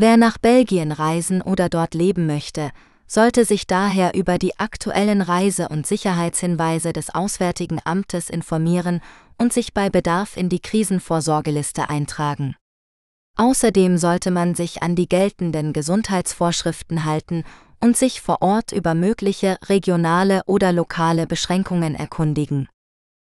Wer 0.00 0.16
nach 0.16 0.38
Belgien 0.38 0.92
reisen 0.92 1.42
oder 1.42 1.68
dort 1.68 1.92
leben 1.92 2.26
möchte, 2.26 2.70
sollte 3.08 3.44
sich 3.44 3.66
daher 3.66 4.14
über 4.14 4.38
die 4.38 4.56
aktuellen 4.56 5.22
Reise- 5.22 5.68
und 5.70 5.88
Sicherheitshinweise 5.88 6.92
des 6.92 7.12
Auswärtigen 7.12 7.80
Amtes 7.84 8.30
informieren 8.30 9.00
und 9.38 9.52
sich 9.52 9.74
bei 9.74 9.90
Bedarf 9.90 10.36
in 10.36 10.48
die 10.48 10.60
Krisenvorsorgeliste 10.60 11.90
eintragen. 11.90 12.54
Außerdem 13.34 13.98
sollte 13.98 14.30
man 14.30 14.54
sich 14.54 14.84
an 14.84 14.94
die 14.94 15.08
geltenden 15.08 15.72
Gesundheitsvorschriften 15.72 17.04
halten 17.04 17.42
und 17.80 17.96
sich 17.96 18.20
vor 18.20 18.40
Ort 18.40 18.70
über 18.70 18.94
mögliche 18.94 19.56
regionale 19.64 20.42
oder 20.46 20.72
lokale 20.72 21.26
Beschränkungen 21.26 21.96
erkundigen. 21.96 22.68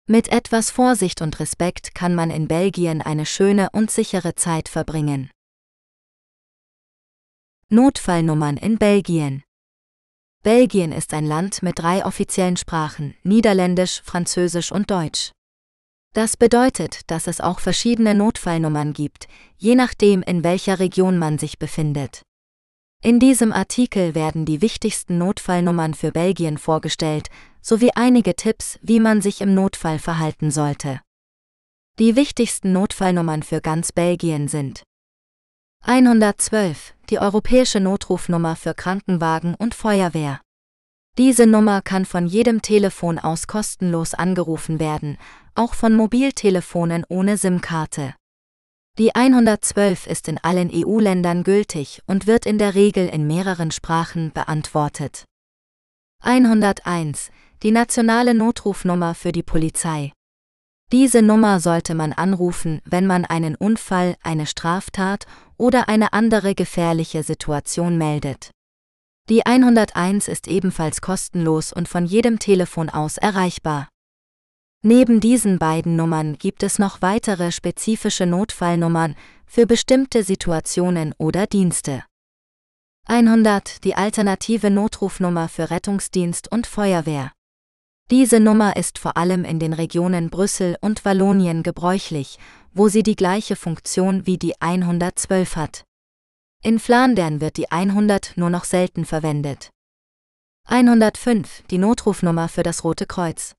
Mit 0.09 0.26
etwas 0.32 0.72
Vorsicht 0.72 1.22
und 1.22 1.38
Respekt 1.38 1.94
kann 1.94 2.16
man 2.16 2.32
in 2.32 2.48
Belgien 2.48 3.00
eine 3.00 3.26
schöne 3.26 3.68
und 3.70 3.92
sichere 3.92 4.34
Zeit 4.34 4.68
verbringen. 4.68 5.30
Notfallnummern 7.70 8.56
in 8.56 8.78
Belgien 8.78 9.42
Belgien 10.42 10.90
ist 10.90 11.12
ein 11.12 11.26
Land 11.26 11.62
mit 11.62 11.78
drei 11.78 12.02
offiziellen 12.02 12.56
Sprachen, 12.56 13.14
Niederländisch, 13.24 14.00
Französisch 14.06 14.72
und 14.72 14.90
Deutsch. 14.90 15.32
Das 16.14 16.38
bedeutet, 16.38 17.02
dass 17.10 17.26
es 17.26 17.42
auch 17.42 17.60
verschiedene 17.60 18.14
Notfallnummern 18.14 18.94
gibt, 18.94 19.28
je 19.58 19.74
nachdem, 19.74 20.22
in 20.22 20.44
welcher 20.44 20.78
Region 20.78 21.18
man 21.18 21.36
sich 21.36 21.58
befindet. 21.58 22.22
In 23.02 23.20
diesem 23.20 23.52
Artikel 23.52 24.14
werden 24.14 24.46
die 24.46 24.62
wichtigsten 24.62 25.18
Notfallnummern 25.18 25.92
für 25.92 26.10
Belgien 26.10 26.56
vorgestellt, 26.56 27.28
sowie 27.60 27.90
einige 27.94 28.34
Tipps, 28.34 28.78
wie 28.80 28.98
man 28.98 29.20
sich 29.20 29.42
im 29.42 29.52
Notfall 29.52 29.98
verhalten 29.98 30.50
sollte. 30.50 31.02
Die 31.98 32.16
wichtigsten 32.16 32.72
Notfallnummern 32.72 33.42
für 33.42 33.60
ganz 33.60 33.92
Belgien 33.92 34.48
sind 34.48 34.84
112, 35.85 36.95
die 37.11 37.18
europäische 37.18 37.81
Notrufnummer 37.81 38.57
für 38.57 38.74
Krankenwagen 38.74 39.55
und 39.55 39.74
Feuerwehr. 39.74 40.41
Diese 41.16 41.47
Nummer 41.47 41.83
kann 41.83 42.05
von 42.05 42.26
jedem 42.26 42.62
Telefon 42.62 43.18
aus 43.18 43.47
kostenlos 43.47 44.14
angerufen 44.14 44.79
werden, 44.81 45.18
auch 45.55 45.74
von 45.74 45.95
Mobiltelefonen 45.95 47.05
ohne 47.09 47.37
SIM-Karte. 47.37 48.14
Die 48.99 49.14
112 49.14 50.07
ist 50.07 50.29
in 50.29 50.39
allen 50.39 50.70
EU-Ländern 50.72 51.45
gültig 51.45 52.03
und 52.07 52.26
wird 52.26 52.47
in 52.47 52.59
der 52.59 52.74
Regel 52.74 53.09
in 53.09 53.26
mehreren 53.26 53.70
Sprachen 53.70 54.33
beantwortet. 54.33 55.24
101 56.22 57.31
die 57.62 57.72
nationale 57.72 58.35
Notrufnummer 58.35 59.14
für 59.14 59.33
die 59.33 59.43
Polizei. 59.43 60.12
Diese 60.91 61.20
Nummer 61.20 61.61
sollte 61.61 61.95
man 61.95 62.14
anrufen, 62.14 62.80
wenn 62.86 63.07
man 63.07 63.26
einen 63.26 63.55
Unfall, 63.57 64.16
eine 64.22 64.47
Straftat 64.47 65.26
oder 65.59 65.89
eine 65.89 66.14
andere 66.14 66.55
gefährliche 66.55 67.22
Situation 67.22 67.99
meldet. 67.99 68.53
Die 69.28 69.45
101 69.45 70.28
ist 70.28 70.49
ebenfalls 70.49 71.03
kostenlos 71.03 71.74
und 71.74 71.89
von 71.89 72.07
jedem 72.07 72.39
Telefon 72.39 72.89
aus 72.89 73.18
erreichbar. 73.18 73.89
Neben 74.82 75.20
diesen 75.20 75.59
beiden 75.59 75.97
Nummern 75.97 76.39
gibt 76.39 76.62
es 76.62 76.78
noch 76.78 77.03
weitere 77.03 77.53
spezifische 77.53 78.24
Notfallnummern 78.24 79.14
für 79.45 79.66
bestimmte 79.66 80.22
Situationen 80.22 81.14
oder 81.18 81.47
Dienste. 81.47 82.05
100 83.07 83.84
die 83.84 83.95
alternative 83.95 84.70
Notrufnummer 84.70 85.49
für 85.49 85.70
Rettungsdienst 85.70 86.51
und 86.51 86.66
Feuerwehr. 86.66 87.32
Diese 88.11 88.40
Nummer 88.40 88.76
ist 88.76 88.98
vor 88.98 89.18
allem 89.18 89.44
in 89.44 89.59
den 89.59 89.74
Regionen 89.74 90.30
Brüssel 90.30 90.76
und 90.80 91.04
Wallonien 91.04 91.62
gebräuchlich, 91.62 92.38
wo 92.72 92.88
sie 92.88 93.02
die 93.02 93.16
gleiche 93.16 93.54
Funktion 93.54 94.24
wie 94.26 94.38
die 94.38 94.59
112 94.61 95.56
hat. 95.56 95.84
In 96.62 96.78
Flandern 96.78 97.42
wird 97.42 97.59
die 97.59 97.70
100 97.70 98.32
nur 98.36 98.48
noch 98.48 98.64
selten 98.64 99.04
verwendet. 99.04 99.70
105, 100.68 101.64
die 101.70 101.76
Notrufnummer 101.76 102.48
für 102.48 102.62
das 102.62 102.82
Rote 102.82 103.04
Kreuz. 103.04 103.54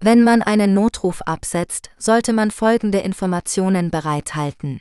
Wenn 0.00 0.24
man 0.24 0.42
einen 0.42 0.72
Notruf 0.72 1.20
absetzt, 1.22 1.90
sollte 1.98 2.32
man 2.32 2.50
folgende 2.50 2.98
Informationen 2.98 3.90
bereithalten. 3.90 4.80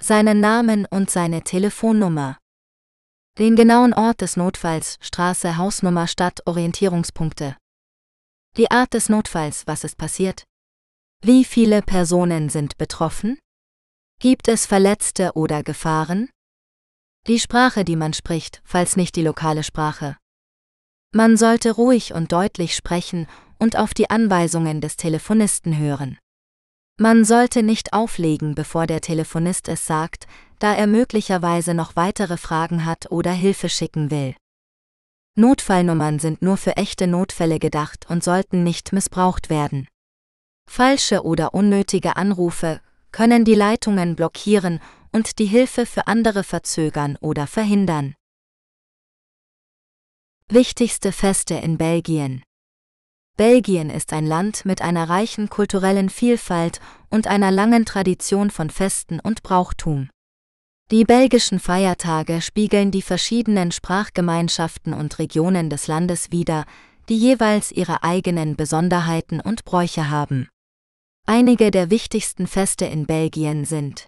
Seinen 0.00 0.38
Namen 0.38 0.86
und 0.86 1.10
seine 1.10 1.42
Telefonnummer. 1.42 2.38
Den 3.38 3.56
genauen 3.56 3.92
Ort 3.94 4.20
des 4.20 4.36
Notfalls, 4.36 4.96
Straße, 5.00 5.56
Hausnummer, 5.56 6.06
Stadt, 6.06 6.40
Orientierungspunkte. 6.46 7.56
Die 8.58 8.72
Art 8.72 8.92
des 8.92 9.08
Notfalls, 9.08 9.68
was 9.68 9.84
ist 9.84 9.96
passiert? 9.96 10.42
Wie 11.22 11.44
viele 11.44 11.80
Personen 11.80 12.48
sind 12.48 12.76
betroffen? 12.76 13.38
Gibt 14.20 14.48
es 14.48 14.66
Verletzte 14.66 15.34
oder 15.34 15.62
Gefahren? 15.62 16.28
Die 17.28 17.38
Sprache, 17.38 17.84
die 17.84 17.94
man 17.94 18.14
spricht, 18.14 18.60
falls 18.64 18.96
nicht 18.96 19.14
die 19.14 19.22
lokale 19.22 19.62
Sprache. 19.62 20.16
Man 21.14 21.36
sollte 21.36 21.70
ruhig 21.70 22.14
und 22.14 22.32
deutlich 22.32 22.74
sprechen 22.74 23.28
und 23.60 23.76
auf 23.76 23.94
die 23.94 24.10
Anweisungen 24.10 24.80
des 24.80 24.96
Telefonisten 24.96 25.78
hören. 25.78 26.18
Man 26.98 27.24
sollte 27.24 27.62
nicht 27.62 27.92
auflegen, 27.92 28.56
bevor 28.56 28.88
der 28.88 29.00
Telefonist 29.00 29.68
es 29.68 29.86
sagt, 29.86 30.26
da 30.58 30.74
er 30.74 30.88
möglicherweise 30.88 31.74
noch 31.74 31.94
weitere 31.94 32.36
Fragen 32.36 32.84
hat 32.84 33.12
oder 33.12 33.30
Hilfe 33.30 33.68
schicken 33.68 34.10
will. 34.10 34.34
Notfallnummern 35.38 36.18
sind 36.18 36.42
nur 36.42 36.56
für 36.56 36.76
echte 36.76 37.06
Notfälle 37.06 37.60
gedacht 37.60 38.10
und 38.10 38.24
sollten 38.24 38.64
nicht 38.64 38.92
missbraucht 38.92 39.50
werden. 39.50 39.86
Falsche 40.68 41.22
oder 41.22 41.54
unnötige 41.54 42.16
Anrufe 42.16 42.80
können 43.12 43.44
die 43.44 43.54
Leitungen 43.54 44.16
blockieren 44.16 44.80
und 45.12 45.38
die 45.38 45.46
Hilfe 45.46 45.86
für 45.86 46.08
andere 46.08 46.42
verzögern 46.42 47.16
oder 47.20 47.46
verhindern. 47.46 48.16
Wichtigste 50.48 51.12
Feste 51.12 51.54
in 51.54 51.78
Belgien 51.78 52.42
Belgien 53.36 53.90
ist 53.90 54.12
ein 54.12 54.26
Land 54.26 54.64
mit 54.64 54.82
einer 54.82 55.08
reichen 55.08 55.48
kulturellen 55.48 56.10
Vielfalt 56.10 56.80
und 57.10 57.28
einer 57.28 57.52
langen 57.52 57.84
Tradition 57.84 58.50
von 58.50 58.70
Festen 58.70 59.20
und 59.20 59.44
Brauchtum. 59.44 60.10
Die 60.90 61.04
belgischen 61.04 61.60
Feiertage 61.60 62.40
spiegeln 62.40 62.90
die 62.90 63.02
verschiedenen 63.02 63.72
Sprachgemeinschaften 63.72 64.94
und 64.94 65.18
Regionen 65.18 65.68
des 65.68 65.86
Landes 65.86 66.32
wider, 66.32 66.64
die 67.10 67.18
jeweils 67.18 67.72
ihre 67.72 68.02
eigenen 68.02 68.56
Besonderheiten 68.56 69.40
und 69.40 69.66
Bräuche 69.66 70.08
haben. 70.08 70.48
Einige 71.26 71.70
der 71.70 71.90
wichtigsten 71.90 72.46
Feste 72.46 72.86
in 72.86 73.04
Belgien 73.04 73.66
sind 73.66 74.06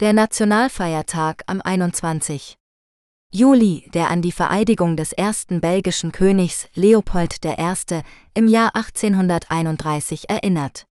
der 0.00 0.14
Nationalfeiertag 0.14 1.42
am 1.46 1.60
21. 1.60 2.56
Juli, 3.30 3.90
der 3.92 4.10
an 4.10 4.22
die 4.22 4.32
Vereidigung 4.32 4.96
des 4.96 5.12
ersten 5.12 5.60
belgischen 5.60 6.12
Königs 6.12 6.66
Leopold 6.74 7.44
I. 7.44 8.00
im 8.32 8.48
Jahr 8.48 8.74
1831 8.74 10.30
erinnert. 10.30 10.86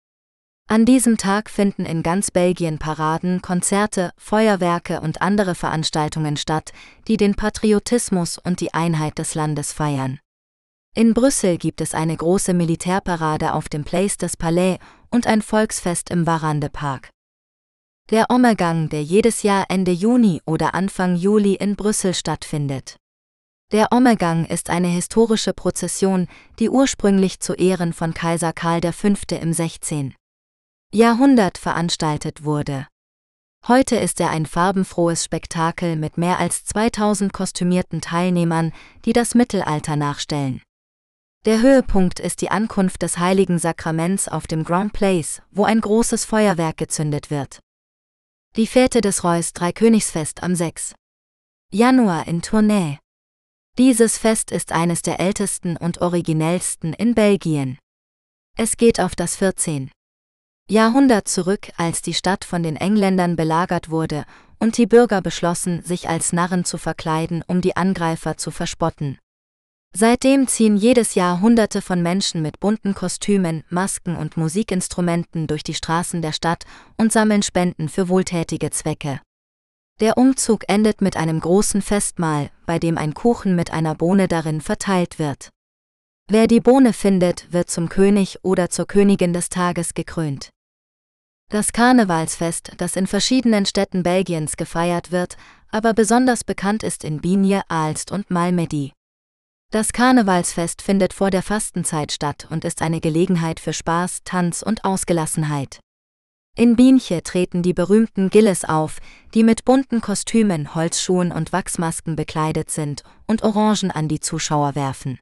An 0.72 0.86
diesem 0.86 1.18
Tag 1.18 1.50
finden 1.50 1.84
in 1.84 2.04
ganz 2.04 2.30
Belgien 2.30 2.78
Paraden, 2.78 3.42
Konzerte, 3.42 4.12
Feuerwerke 4.18 5.02
und 5.02 5.20
andere 5.20 5.56
Veranstaltungen 5.56 6.38
statt, 6.38 6.74
die 7.08 7.18
den 7.18 7.34
Patriotismus 7.34 8.38
und 8.38 8.60
die 8.60 8.72
Einheit 8.72 9.18
des 9.18 9.34
Landes 9.34 9.74
feiern. 9.74 10.20
In 10.94 11.16
Brüssel 11.16 11.58
gibt 11.58 11.82
es 11.82 11.96
eine 11.96 12.16
große 12.16 12.54
Militärparade 12.54 13.54
auf 13.54 13.68
dem 13.68 13.84
Place 13.84 14.18
des 14.18 14.38
Palais 14.38 14.78
und 15.10 15.26
ein 15.26 15.42
Volksfest 15.42 16.12
im 16.12 16.28
Warande 16.28 16.70
Park. 16.70 17.10
Der 18.12 18.28
Ommegang, 18.30 18.90
der 18.90 19.02
jedes 19.02 19.42
Jahr 19.42 19.66
Ende 19.70 19.92
Juni 19.92 20.40
oder 20.46 20.76
Anfang 20.76 21.16
Juli 21.16 21.56
in 21.56 21.78
Brüssel 21.78 22.14
stattfindet. 22.14 22.98
Der 23.72 23.88
Ommegang 23.92 24.46
ist 24.46 24.70
eine 24.70 24.88
historische 24.88 25.54
Prozession, 25.54 26.28
die 26.60 26.70
ursprünglich 26.70 27.40
zu 27.40 27.54
Ehren 27.54 27.92
von 27.92 28.14
Kaiser 28.14 28.54
Karl 28.54 28.82
V. 28.94 29.08
im 29.32 29.52
16. 29.52 30.14
Jahrhundert 30.92 31.60
veranstaltet 31.60 32.44
wurde. 32.44 32.88
Heute 33.68 33.98
ist 33.98 34.20
er 34.20 34.32
ein 34.32 34.48
farbenfrohes 34.48 35.24
Spektakel 35.24 35.96
mit 35.96 36.18
mehr 36.18 36.40
als 36.40 36.66
2000 36.66 37.32
kostümierten 37.32 38.02
Teilnehmern, 38.02 38.74
die 39.06 39.14
das 39.14 39.36
Mittelalter 39.36 39.96
nachstellen. 39.96 40.64
Der 41.46 41.62
Höhepunkt 41.62 42.20
ist 42.20 42.42
die 42.42 42.50
Ankunft 42.50 43.04
des 43.04 43.20
heiligen 43.20 43.60
Sakraments 43.60 44.28
auf 44.28 44.48
dem 44.48 44.64
Grand 44.64 44.92
Place, 44.92 45.44
wo 45.52 45.64
ein 45.64 45.80
großes 45.80 46.26
Feuerwerk 46.26 46.78
gezündet 46.78 47.30
wird. 47.30 47.60
Die 48.56 48.66
Fete 48.66 49.02
des 49.02 49.24
Reus 49.24 49.54
Dreikönigsfest 49.54 50.42
am 50.42 50.56
6. 50.56 50.96
Januar 51.72 52.28
in 52.28 52.42
Tournai. 52.42 52.98
Dieses 53.78 54.18
Fest 54.18 54.52
ist 54.52 54.72
eines 54.72 55.04
der 55.04 55.20
ältesten 55.20 55.78
und 55.78 56.02
originellsten 56.02 56.94
in 56.94 57.14
Belgien. 57.14 57.78
Es 58.58 58.76
geht 58.76 59.00
auf 59.00 59.16
das 59.16 59.36
14. 59.36 59.92
Jahrhundert 60.72 61.28
zurück, 61.28 61.72
als 61.78 62.04
die 62.04 62.14
Stadt 62.14 62.46
von 62.46 62.62
den 62.62 62.76
Engländern 62.76 63.36
belagert 63.36 63.90
wurde 63.90 64.26
und 64.60 64.78
die 64.78 64.86
Bürger 64.86 65.20
beschlossen, 65.20 65.82
sich 65.82 66.08
als 66.08 66.32
Narren 66.32 66.64
zu 66.64 66.78
verkleiden, 66.78 67.44
um 67.48 67.62
die 67.62 67.76
Angreifer 67.76 68.38
zu 68.38 68.52
verspotten. 68.52 69.18
Seitdem 69.96 70.48
ziehen 70.48 70.78
jedes 70.78 71.16
Jahr 71.16 71.42
Hunderte 71.42 71.82
von 71.82 72.04
Menschen 72.04 72.44
mit 72.44 72.60
bunten 72.60 72.94
Kostümen, 72.94 73.64
Masken 73.70 74.16
und 74.16 74.38
Musikinstrumenten 74.38 75.48
durch 75.48 75.64
die 75.64 75.74
Straßen 75.74 76.22
der 76.22 76.34
Stadt 76.34 76.66
und 76.98 77.12
sammeln 77.12 77.42
Spenden 77.42 77.90
für 77.90 78.08
wohltätige 78.08 78.70
Zwecke. 78.70 79.22
Der 80.00 80.20
Umzug 80.20 80.66
endet 80.68 81.02
mit 81.02 81.18
einem 81.18 81.40
großen 81.40 81.82
Festmahl, 81.82 82.52
bei 82.68 82.78
dem 82.78 83.00
ein 83.00 83.16
Kuchen 83.16 83.56
mit 83.56 83.74
einer 83.74 83.96
Bohne 83.96 84.28
darin 84.28 84.62
verteilt 84.62 85.18
wird. 85.18 85.50
Wer 86.28 86.46
die 86.46 86.60
Bohne 86.60 86.94
findet, 86.94 87.52
wird 87.52 87.72
zum 87.72 87.90
König 87.90 88.38
oder 88.44 88.70
zur 88.70 88.86
Königin 88.86 89.34
des 89.34 89.50
Tages 89.50 89.96
gekrönt. 89.96 90.52
Das 91.52 91.74
Karnevalsfest, 91.74 92.74
das 92.78 92.96
in 92.96 93.08
verschiedenen 93.08 93.66
Städten 93.66 94.04
Belgiens 94.04 94.56
gefeiert 94.56 95.12
wird, 95.12 95.36
aber 95.72 95.96
besonders 95.96 96.44
bekannt 96.44 96.84
ist 96.84 97.04
in 97.04 97.22
Bigne, 97.22 97.64
Aalst 97.70 98.12
und 98.12 98.30
Malmedy. 98.30 98.94
Das 99.72 99.92
Karnevalsfest 99.92 100.84
findet 100.84 101.12
vor 101.12 101.32
der 101.32 101.42
Fastenzeit 101.42 102.12
statt 102.12 102.48
und 102.52 102.66
ist 102.66 102.84
eine 102.84 103.02
Gelegenheit 103.02 103.60
für 103.60 103.74
Spaß, 103.74 104.20
Tanz 104.26 104.62
und 104.62 104.86
Ausgelassenheit. 104.86 105.80
In 106.56 106.76
Bienche 106.76 107.24
treten 107.24 107.64
die 107.64 107.74
berühmten 107.74 108.30
Gilles 108.30 108.64
auf, 108.64 109.00
die 109.34 109.44
mit 109.44 109.66
bunten 109.66 110.02
Kostümen, 110.02 110.76
Holzschuhen 110.76 111.32
und 111.32 111.52
Wachsmasken 111.52 112.16
bekleidet 112.16 112.70
sind 112.70 113.04
und 113.26 113.42
Orangen 113.42 113.90
an 113.90 114.08
die 114.08 114.20
Zuschauer 114.20 114.76
werfen. 114.76 115.18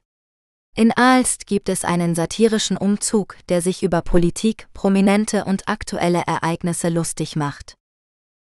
In 0.78 0.92
Aalst 0.96 1.48
gibt 1.48 1.68
es 1.70 1.84
einen 1.84 2.14
satirischen 2.14 2.76
Umzug, 2.76 3.34
der 3.48 3.62
sich 3.62 3.82
über 3.82 4.00
Politik, 4.00 4.68
prominente 4.74 5.44
und 5.44 5.66
aktuelle 5.66 6.22
Ereignisse 6.24 6.88
lustig 6.88 7.34
macht. 7.34 7.74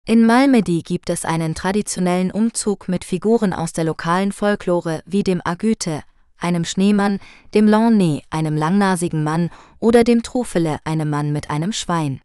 In 0.04 0.26
Malmedy 0.26 0.82
gibt 0.82 1.10
es 1.10 1.24
einen 1.24 1.54
traditionellen 1.54 2.32
Umzug 2.32 2.88
mit 2.88 3.04
Figuren 3.04 3.52
aus 3.52 3.72
der 3.72 3.84
lokalen 3.84 4.32
Folklore 4.32 5.04
wie 5.06 5.22
dem 5.22 5.42
Agüte, 5.44 6.02
einem 6.36 6.64
Schneemann, 6.64 7.20
dem 7.54 7.68
Launay, 7.68 8.22
einem 8.30 8.56
langnasigen 8.56 9.22
Mann 9.22 9.48
oder 9.78 10.02
dem 10.02 10.24
Trufele, 10.24 10.78
einem 10.82 11.10
Mann 11.10 11.32
mit 11.32 11.50
einem 11.50 11.72
Schwein. 11.72 12.20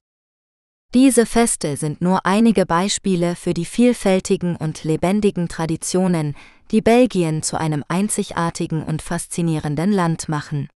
Diese 0.96 1.28
Feste 1.28 1.78
sind 1.78 2.02
nur 2.02 2.26
einige 2.26 2.66
Beispiele 2.66 3.36
für 3.36 3.54
die 3.54 3.66
vielfältigen 3.66 4.56
und 4.56 4.84
lebendigen 4.84 5.48
Traditionen, 5.48 6.36
die 6.72 6.82
Belgien 6.82 7.44
zu 7.44 7.60
einem 7.60 7.84
einzigartigen 7.88 8.82
und 8.82 9.04
faszinierenden 9.04 9.92
Land 9.92 10.30
machen. 10.30 10.68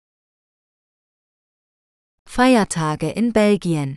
Feiertage 2.29 3.09
in 3.09 3.33
Belgien 3.33 3.97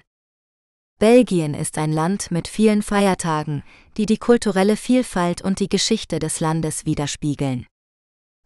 Belgien 0.99 1.53
ist 1.53 1.77
ein 1.77 1.91
Land 1.91 2.31
mit 2.31 2.47
vielen 2.47 2.81
Feiertagen, 2.81 3.63
die 3.97 4.05
die 4.05 4.17
kulturelle 4.17 4.77
Vielfalt 4.77 5.41
und 5.41 5.59
die 5.59 5.67
Geschichte 5.67 6.19
des 6.19 6.39
Landes 6.39 6.85
widerspiegeln. 6.85 7.67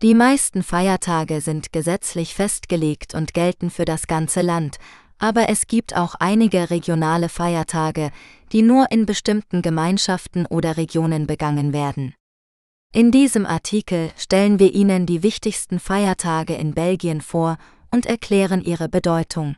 Die 0.02 0.16
meisten 0.16 0.64
Feiertage 0.64 1.42
sind 1.42 1.72
gesetzlich 1.72 2.34
festgelegt 2.34 3.14
und 3.14 3.36
gelten 3.36 3.70
für 3.70 3.86
das 3.86 4.08
ganze 4.08 4.42
Land, 4.42 4.80
aber 5.20 5.50
es 5.50 5.68
gibt 5.68 5.96
auch 5.96 6.16
einige 6.16 6.70
regionale 6.70 7.30
Feiertage, 7.30 8.12
die 8.52 8.62
nur 8.62 8.92
in 8.92 9.06
bestimmten 9.06 9.62
Gemeinschaften 9.62 10.46
oder 10.46 10.78
Regionen 10.78 11.28
begangen 11.28 11.74
werden. 11.74 12.16
In 12.92 13.12
diesem 13.12 13.46
Artikel 13.46 14.12
stellen 14.18 14.58
wir 14.58 14.74
Ihnen 14.74 15.06
die 15.06 15.22
wichtigsten 15.22 15.80
Feiertage 15.80 16.56
in 16.56 16.74
Belgien 16.74 17.22
vor 17.22 17.58
und 17.92 18.08
erklären 18.08 18.64
ihre 18.64 18.90
Bedeutung. 18.90 19.58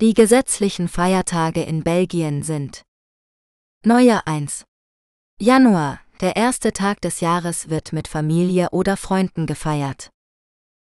Die 0.00 0.14
gesetzlichen 0.14 0.88
Feiertage 0.88 1.62
in 1.62 1.84
Belgien 1.84 2.42
sind 2.42 2.82
Neujahr 3.84 4.26
1. 4.26 4.64
Januar, 5.40 6.00
der 6.20 6.36
erste 6.36 6.72
Tag 6.72 7.00
des 7.02 7.20
Jahres 7.20 7.68
wird 7.68 7.92
mit 7.92 8.08
Familie 8.08 8.70
oder 8.70 8.96
Freunden 8.96 9.46
gefeiert. 9.46 10.10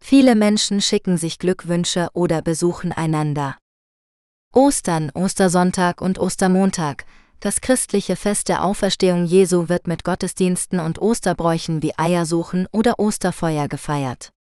Viele 0.02 0.34
Menschen 0.34 0.80
schicken 0.80 1.16
sich 1.16 1.38
Glückwünsche 1.38 2.08
oder 2.12 2.42
besuchen 2.42 2.90
einander. 2.90 3.56
Ostern, 4.52 5.10
Ostersonntag 5.14 6.00
und 6.00 6.18
Ostermontag, 6.18 7.04
das 7.40 7.60
christliche 7.60 8.16
Fest 8.16 8.48
der 8.48 8.64
Auferstehung 8.64 9.26
Jesu 9.26 9.68
wird 9.68 9.86
mit 9.86 10.02
Gottesdiensten 10.02 10.80
und 10.80 10.98
Osterbräuchen 10.98 11.82
wie 11.82 11.96
Eiersuchen 11.98 12.66
oder 12.72 12.98
Osterfeuer 12.98 13.68
gefeiert. 13.68 14.30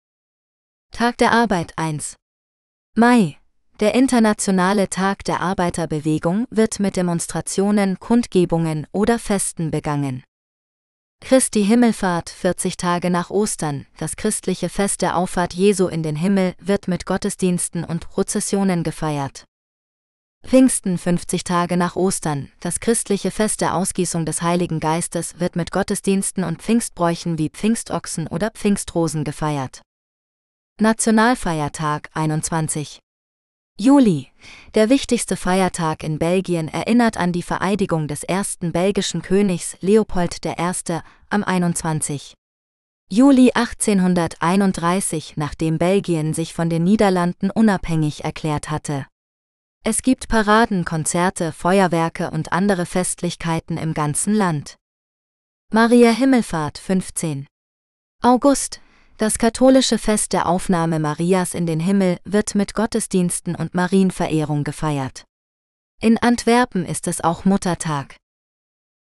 Tag 0.92 1.18
der 1.18 1.32
Arbeit 1.32 1.74
1. 1.76 2.16
Mai, 2.94 3.36
der 3.80 3.94
Internationale 3.94 4.88
Tag 4.88 5.22
der 5.24 5.40
Arbeiterbewegung 5.42 6.46
wird 6.48 6.80
mit 6.80 6.96
Demonstrationen, 6.96 8.00
Kundgebungen 8.00 8.86
oder 8.92 9.18
Festen 9.18 9.70
begangen. 9.70 10.24
Christi 11.20 11.64
Himmelfahrt 11.64 12.30
40 12.30 12.78
Tage 12.78 13.10
nach 13.10 13.30
Ostern, 13.30 13.86
das 13.98 14.16
christliche 14.16 14.68
Fest 14.68 15.02
der 15.02 15.16
Auffahrt 15.16 15.52
Jesu 15.52 15.88
in 15.88 16.02
den 16.02 16.16
Himmel, 16.16 16.54
wird 16.58 16.88
mit 16.88 17.04
Gottesdiensten 17.04 17.84
und 17.84 18.08
Prozessionen 18.08 18.82
gefeiert. 18.82 19.44
Pfingsten 20.46 20.96
50 20.96 21.42
Tage 21.42 21.76
nach 21.76 21.96
Ostern, 21.96 22.50
das 22.60 22.78
christliche 22.78 23.32
Fest 23.32 23.60
der 23.60 23.74
Ausgießung 23.74 24.24
des 24.24 24.42
Heiligen 24.42 24.78
Geistes, 24.78 25.40
wird 25.40 25.56
mit 25.56 25.72
Gottesdiensten 25.72 26.44
und 26.44 26.62
Pfingstbräuchen 26.62 27.36
wie 27.36 27.50
Pfingstochsen 27.50 28.28
oder 28.28 28.50
Pfingstrosen 28.52 29.24
gefeiert. 29.24 29.82
Nationalfeiertag 30.80 32.10
21 32.14 33.00
Juli, 33.78 34.28
der 34.74 34.88
wichtigste 34.88 35.36
Feiertag 35.36 36.02
in 36.02 36.18
Belgien, 36.18 36.68
erinnert 36.68 37.16
an 37.16 37.32
die 37.32 37.42
Vereidigung 37.42 38.08
des 38.08 38.22
ersten 38.22 38.72
belgischen 38.72 39.22
Königs 39.22 39.76
Leopold 39.80 40.44
I. 40.46 41.00
am 41.28 41.44
21. 41.44 42.34
Juli 43.10 43.50
1831, 43.52 45.34
nachdem 45.36 45.76
Belgien 45.78 46.34
sich 46.34 46.54
von 46.54 46.70
den 46.70 46.84
Niederlanden 46.84 47.50
unabhängig 47.50 48.24
erklärt 48.24 48.70
hatte. 48.70 49.06
Es 49.88 50.02
gibt 50.02 50.26
Paraden, 50.26 50.84
Konzerte, 50.84 51.52
Feuerwerke 51.52 52.32
und 52.32 52.50
andere 52.50 52.86
Festlichkeiten 52.86 53.78
im 53.78 53.94
ganzen 53.94 54.34
Land. 54.34 54.74
Maria 55.72 56.10
Himmelfahrt 56.10 56.76
15. 56.76 57.46
August. 58.20 58.80
Das 59.16 59.38
katholische 59.38 59.98
Fest 59.98 60.32
der 60.32 60.46
Aufnahme 60.48 60.98
Marias 60.98 61.54
in 61.54 61.66
den 61.66 61.78
Himmel 61.78 62.18
wird 62.24 62.56
mit 62.56 62.74
Gottesdiensten 62.74 63.54
und 63.54 63.76
Marienverehrung 63.76 64.64
gefeiert. 64.64 65.22
In 66.00 66.18
Antwerpen 66.18 66.84
ist 66.84 67.06
es 67.06 67.20
auch 67.20 67.44
Muttertag. 67.44 68.16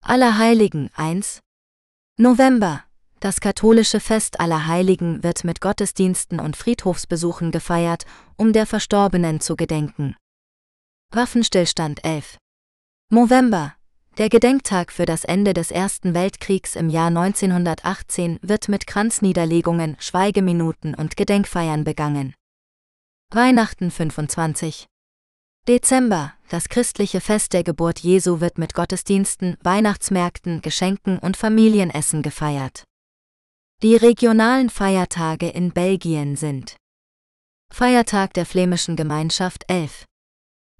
Allerheiligen 0.03 0.89
1. 0.97 1.39
November. 2.17 2.83
Das 3.21 3.39
katholische 3.39 4.01
Fest 4.01 4.41
aller 4.41 4.67
Heiligen 4.67 5.23
wird 5.23 5.45
mit 5.45 5.61
Gottesdiensten 5.61 6.41
und 6.41 6.57
Friedhofsbesuchen 6.57 7.51
gefeiert, 7.51 8.05
um 8.35 8.51
der 8.51 8.65
Verstorbenen 8.65 9.39
zu 9.39 9.55
gedenken. 9.55 10.17
Waffenstillstand 11.15 12.03
11. 12.03 12.35
November. 13.09 13.73
Der 14.17 14.27
Gedenktag 14.27 14.91
für 14.91 15.05
das 15.05 15.23
Ende 15.23 15.53
des 15.53 15.71
Ersten 15.71 16.13
Weltkriegs 16.13 16.75
im 16.75 16.89
Jahr 16.89 17.07
1918 17.07 18.37
wird 18.41 18.67
mit 18.67 18.85
Kranzniederlegungen, 18.85 19.95
Schweigeminuten 19.97 20.93
und 20.93 21.15
Gedenkfeiern 21.15 21.85
begangen. 21.85 22.35
Weihnachten 23.33 23.91
25. 23.91 24.87
Dezember, 25.69 26.33
das 26.49 26.67
christliche 26.67 27.21
Fest 27.21 27.53
der 27.53 27.63
Geburt 27.63 27.99
Jesu 27.99 28.41
wird 28.41 28.57
mit 28.57 28.73
Gottesdiensten, 28.73 29.55
Weihnachtsmärkten, 29.63 30.61
Geschenken 30.61 31.17
und 31.17 31.37
Familienessen 31.37 32.23
gefeiert. 32.23 32.83
Die 33.81 33.95
regionalen 33.95 34.69
Feiertage 34.69 35.47
in 35.47 35.71
Belgien 35.71 36.35
sind 36.35 36.75
Feiertag 37.71 38.33
der 38.33 38.45
flämischen 38.45 38.97
Gemeinschaft 38.97 39.63
11. 39.69 40.03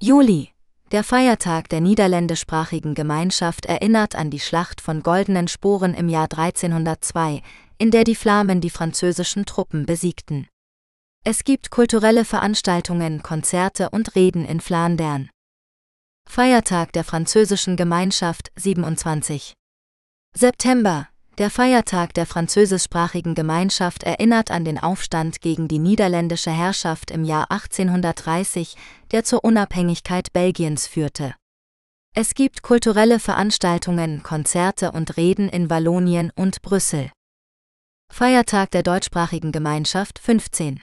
Juli. 0.06 0.52
Der 0.92 1.04
Feiertag 1.04 1.68
der 1.70 1.82
niederländischsprachigen 1.82 2.94
Gemeinschaft 2.94 3.66
erinnert 3.66 4.14
an 4.14 4.30
die 4.30 4.40
Schlacht 4.40 4.80
von 4.80 5.02
Goldenen 5.02 5.48
Sporen 5.48 5.96
im 5.96 6.10
Jahr 6.10 6.28
1302, 6.32 7.42
in 7.80 7.90
der 7.90 8.04
die 8.04 8.14
Flamen 8.14 8.62
die 8.62 8.70
französischen 8.70 9.48
Truppen 9.48 9.88
besiegten. 9.88 10.48
Es 11.24 11.44
gibt 11.44 11.72
kulturelle 11.72 12.24
Veranstaltungen, 12.24 13.24
Konzerte 13.24 13.90
und 13.90 14.14
Reden 14.14 14.46
in 14.46 14.60
Flandern. 14.60 15.32
Feiertag 16.30 16.94
der 16.94 17.04
französischen 17.04 17.76
Gemeinschaft 17.76 18.52
27. 18.58 19.56
September 20.36 21.08
der 21.38 21.50
Feiertag 21.50 22.14
der 22.14 22.26
französischsprachigen 22.26 23.36
Gemeinschaft 23.36 24.04
erinnert 24.04 24.52
an 24.52 24.64
den 24.64 24.78
Aufstand 24.78 25.42
gegen 25.42 25.68
die 25.68 25.80
niederländische 25.80 26.52
Herrschaft 26.52 27.12
im 27.12 27.26
Jahr 27.26 27.52
1830, 27.52 28.76
der 29.12 29.24
zur 29.24 29.44
Unabhängigkeit 29.44 30.32
Belgiens 30.32 30.88
führte. 30.88 31.36
Es 32.14 32.34
gibt 32.34 32.62
kulturelle 32.62 33.20
Veranstaltungen, 33.20 34.24
Konzerte 34.24 34.94
und 34.94 35.18
Reden 35.18 35.50
in 35.50 35.70
Wallonien 35.70 36.32
und 36.36 36.62
Brüssel. 36.62 37.12
Feiertag 38.14 38.72
der 38.72 38.84
deutschsprachigen 38.84 39.52
Gemeinschaft 39.52 40.20
15. 40.20 40.80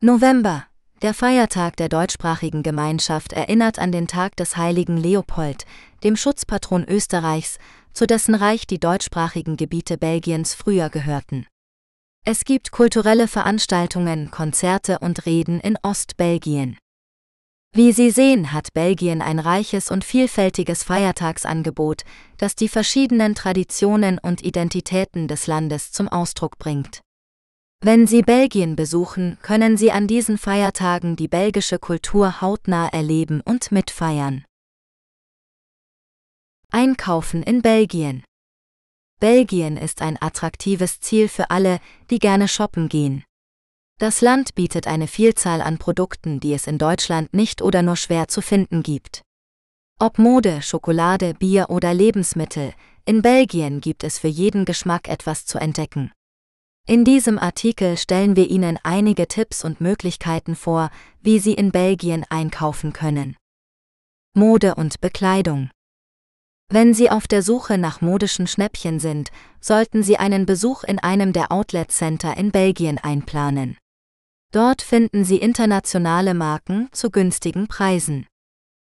November 0.00 0.64
der 1.00 1.14
Feiertag 1.14 1.76
der 1.76 1.88
deutschsprachigen 1.88 2.64
Gemeinschaft 2.64 3.32
erinnert 3.32 3.78
an 3.78 3.92
den 3.92 4.08
Tag 4.08 4.34
des 4.34 4.56
heiligen 4.56 4.96
Leopold, 4.96 5.64
dem 6.02 6.16
Schutzpatron 6.16 6.84
Österreichs, 6.88 7.58
zu 7.98 8.06
dessen 8.06 8.36
Reich 8.36 8.64
die 8.64 8.78
deutschsprachigen 8.78 9.56
Gebiete 9.56 9.98
Belgiens 9.98 10.54
früher 10.54 10.88
gehörten. 10.88 11.48
Es 12.24 12.44
gibt 12.44 12.70
kulturelle 12.70 13.26
Veranstaltungen, 13.26 14.30
Konzerte 14.30 15.00
und 15.00 15.26
Reden 15.26 15.58
in 15.58 15.76
Ostbelgien. 15.82 16.78
Wie 17.74 17.90
Sie 17.90 18.12
sehen, 18.12 18.52
hat 18.52 18.72
Belgien 18.72 19.20
ein 19.20 19.40
reiches 19.40 19.90
und 19.90 20.04
vielfältiges 20.04 20.84
Feiertagsangebot, 20.84 22.04
das 22.36 22.54
die 22.54 22.68
verschiedenen 22.68 23.34
Traditionen 23.34 24.20
und 24.20 24.44
Identitäten 24.44 25.26
des 25.26 25.48
Landes 25.48 25.90
zum 25.90 26.06
Ausdruck 26.06 26.56
bringt. 26.56 27.00
Wenn 27.80 28.06
Sie 28.06 28.22
Belgien 28.22 28.76
besuchen, 28.76 29.38
können 29.42 29.76
Sie 29.76 29.90
an 29.90 30.06
diesen 30.06 30.38
Feiertagen 30.38 31.16
die 31.16 31.26
belgische 31.26 31.80
Kultur 31.80 32.40
hautnah 32.42 32.86
erleben 32.90 33.40
und 33.40 33.72
mitfeiern. 33.72 34.44
Einkaufen 36.70 37.42
in 37.42 37.62
Belgien 37.62 38.22
Belgien 39.20 39.78
ist 39.78 40.02
ein 40.02 40.20
attraktives 40.20 41.00
Ziel 41.00 41.26
für 41.28 41.50
alle, 41.50 41.80
die 42.10 42.18
gerne 42.18 42.46
shoppen 42.46 42.90
gehen. 42.90 43.24
Das 43.98 44.20
Land 44.20 44.54
bietet 44.54 44.86
eine 44.86 45.08
Vielzahl 45.08 45.62
an 45.62 45.78
Produkten, 45.78 46.40
die 46.40 46.52
es 46.52 46.66
in 46.66 46.76
Deutschland 46.76 47.32
nicht 47.32 47.62
oder 47.62 47.80
nur 47.80 47.96
schwer 47.96 48.28
zu 48.28 48.42
finden 48.42 48.82
gibt. 48.82 49.22
Ob 49.98 50.18
Mode, 50.18 50.60
Schokolade, 50.60 51.32
Bier 51.32 51.70
oder 51.70 51.94
Lebensmittel, 51.94 52.74
in 53.06 53.22
Belgien 53.22 53.80
gibt 53.80 54.04
es 54.04 54.18
für 54.18 54.28
jeden 54.28 54.66
Geschmack 54.66 55.08
etwas 55.08 55.46
zu 55.46 55.58
entdecken. 55.58 56.12
In 56.86 57.02
diesem 57.04 57.38
Artikel 57.38 57.96
stellen 57.96 58.36
wir 58.36 58.48
Ihnen 58.50 58.78
einige 58.82 59.26
Tipps 59.26 59.64
und 59.64 59.80
Möglichkeiten 59.80 60.54
vor, 60.54 60.90
wie 61.22 61.38
Sie 61.38 61.54
in 61.54 61.72
Belgien 61.72 62.26
einkaufen 62.28 62.92
können. 62.92 63.36
Mode 64.34 64.74
und 64.74 65.00
Bekleidung. 65.00 65.70
Wenn 66.70 66.92
Sie 66.92 67.10
auf 67.10 67.26
der 67.26 67.42
Suche 67.42 67.78
nach 67.78 68.02
modischen 68.02 68.46
Schnäppchen 68.46 69.00
sind, 69.00 69.30
sollten 69.58 70.02
Sie 70.02 70.18
einen 70.18 70.44
Besuch 70.44 70.84
in 70.84 70.98
einem 70.98 71.32
der 71.32 71.50
Outlet 71.50 71.90
Center 71.90 72.36
in 72.36 72.50
Belgien 72.50 72.98
einplanen. 72.98 73.78
Dort 74.52 74.82
finden 74.82 75.24
Sie 75.24 75.38
internationale 75.38 76.34
Marken 76.34 76.88
zu 76.92 77.10
günstigen 77.10 77.68
Preisen. 77.68 78.26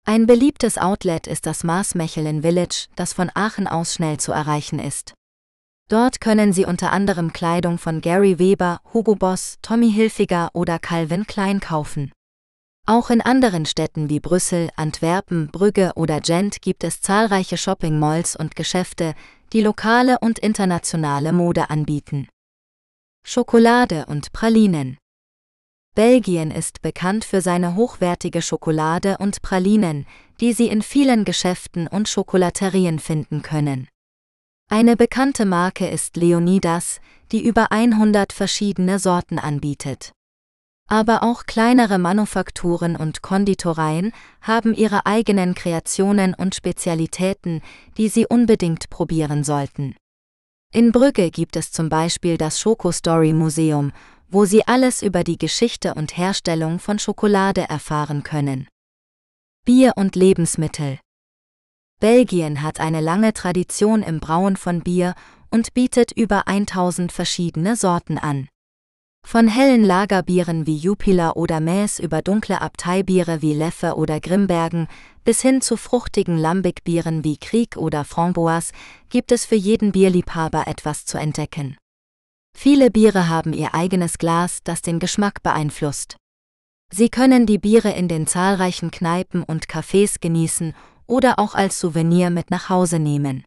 Ein 0.05 0.25
beliebtes 0.25 0.77
Outlet 0.77 1.27
ist 1.27 1.45
das 1.45 1.63
Maasmechelen 1.63 2.41
Village, 2.41 2.87
das 2.97 3.13
von 3.13 3.31
Aachen 3.35 3.67
aus 3.67 3.93
schnell 3.93 4.17
zu 4.17 4.33
erreichen 4.33 4.79
ist. 4.79 5.13
Dort 5.89 6.19
können 6.19 6.51
Sie 6.51 6.65
unter 6.65 6.91
anderem 6.91 7.31
Kleidung 7.31 7.77
von 7.77 8.01
Gary 8.01 8.37
Weber, 8.37 8.81
Hugo 8.93 9.15
Boss, 9.15 9.59
Tommy 9.61 9.91
Hilfiger 9.91 10.49
oder 10.53 10.79
Calvin 10.79 11.25
Klein 11.25 11.59
kaufen. 11.61 12.11
Auch 12.87 13.09
in 13.09 13.21
anderen 13.21 13.65
Städten 13.65 14.09
wie 14.09 14.19
Brüssel, 14.19 14.69
Antwerpen, 14.75 15.49
Brügge 15.51 15.91
oder 15.95 16.19
Gent 16.19 16.61
gibt 16.61 16.83
es 16.83 17.01
zahlreiche 17.01 17.57
Shopping-Malls 17.57 18.35
und 18.35 18.55
Geschäfte, 18.55 19.13
die 19.53 19.61
lokale 19.61 20.17
und 20.19 20.39
internationale 20.39 21.31
Mode 21.31 21.69
anbieten. 21.69 22.27
Schokolade 23.23 24.05
und 24.07 24.33
Pralinen 24.33 24.97
Belgien 25.93 26.51
ist 26.51 26.81
bekannt 26.81 27.25
für 27.25 27.41
seine 27.41 27.75
hochwertige 27.75 28.41
Schokolade 28.41 29.17
und 29.19 29.41
Pralinen, 29.41 30.07
die 30.39 30.53
Sie 30.53 30.67
in 30.67 30.81
vielen 30.81 31.25
Geschäften 31.25 31.87
und 31.87 32.07
Schokolaterien 32.07 32.97
finden 32.97 33.41
können. 33.41 33.89
Eine 34.69 34.95
bekannte 34.95 35.45
Marke 35.45 35.87
ist 35.87 36.15
Leonidas, 36.15 37.01
die 37.33 37.45
über 37.45 37.73
100 37.73 38.31
verschiedene 38.31 38.99
Sorten 38.99 39.37
anbietet. 39.37 40.13
Aber 40.91 41.23
auch 41.23 41.45
kleinere 41.45 41.99
Manufakturen 41.99 42.97
und 42.97 43.21
Konditoreien 43.21 44.11
haben 44.41 44.73
ihre 44.73 45.05
eigenen 45.05 45.55
Kreationen 45.55 46.33
und 46.33 46.53
Spezialitäten, 46.53 47.61
die 47.95 48.09
Sie 48.09 48.27
unbedingt 48.27 48.89
probieren 48.89 49.45
sollten. 49.45 49.95
In 50.73 50.91
Brügge 50.91 51.31
gibt 51.31 51.55
es 51.55 51.71
zum 51.71 51.87
Beispiel 51.87 52.37
das 52.37 52.59
Schokostory 52.59 53.31
Museum, 53.31 53.93
wo 54.27 54.43
Sie 54.43 54.67
alles 54.67 55.01
über 55.01 55.23
die 55.23 55.37
Geschichte 55.37 55.93
und 55.93 56.17
Herstellung 56.17 56.77
von 56.77 56.99
Schokolade 56.99 57.61
erfahren 57.69 58.23
können. 58.23 58.67
Bier 59.65 59.93
und 59.95 60.17
Lebensmittel 60.17 60.99
Belgien 62.01 62.61
hat 62.61 62.81
eine 62.81 62.99
lange 62.99 63.31
Tradition 63.31 64.03
im 64.03 64.19
Brauen 64.19 64.57
von 64.57 64.81
Bier 64.81 65.15
und 65.51 65.73
bietet 65.73 66.11
über 66.11 66.49
1000 66.49 67.13
verschiedene 67.13 67.77
Sorten 67.77 68.17
an. 68.17 68.49
Von 69.31 69.47
hellen 69.47 69.85
Lagerbieren 69.85 70.67
wie 70.67 70.75
Jupiler 70.75 71.37
oder 71.37 71.61
Mäß 71.61 71.99
über 71.99 72.21
dunkle 72.21 72.59
Abteibiere 72.59 73.41
wie 73.41 73.53
Leffe 73.53 73.95
oder 73.95 74.19
Grimbergen 74.19 74.89
bis 75.23 75.41
hin 75.41 75.61
zu 75.61 75.77
fruchtigen 75.77 76.37
Lambic-Bieren 76.37 77.23
wie 77.23 77.37
Krieg 77.37 77.77
oder 77.77 78.03
Framboise 78.03 78.73
gibt 79.09 79.31
es 79.31 79.45
für 79.45 79.55
jeden 79.55 79.93
Bierliebhaber 79.93 80.67
etwas 80.67 81.05
zu 81.05 81.17
entdecken. 81.17 81.77
Viele 82.57 82.91
Biere 82.91 83.29
haben 83.29 83.53
ihr 83.53 83.73
eigenes 83.73 84.17
Glas, 84.17 84.59
das 84.65 84.81
den 84.81 84.99
Geschmack 84.99 85.41
beeinflusst. 85.43 86.17
Sie 86.93 87.07
können 87.07 87.45
die 87.45 87.57
Biere 87.57 87.91
in 87.91 88.09
den 88.09 88.27
zahlreichen 88.27 88.91
Kneipen 88.91 89.43
und 89.43 89.67
Cafés 89.67 90.19
genießen 90.19 90.73
oder 91.07 91.39
auch 91.39 91.55
als 91.55 91.79
Souvenir 91.79 92.31
mit 92.31 92.51
nach 92.51 92.67
Hause 92.67 92.99
nehmen. 92.99 93.45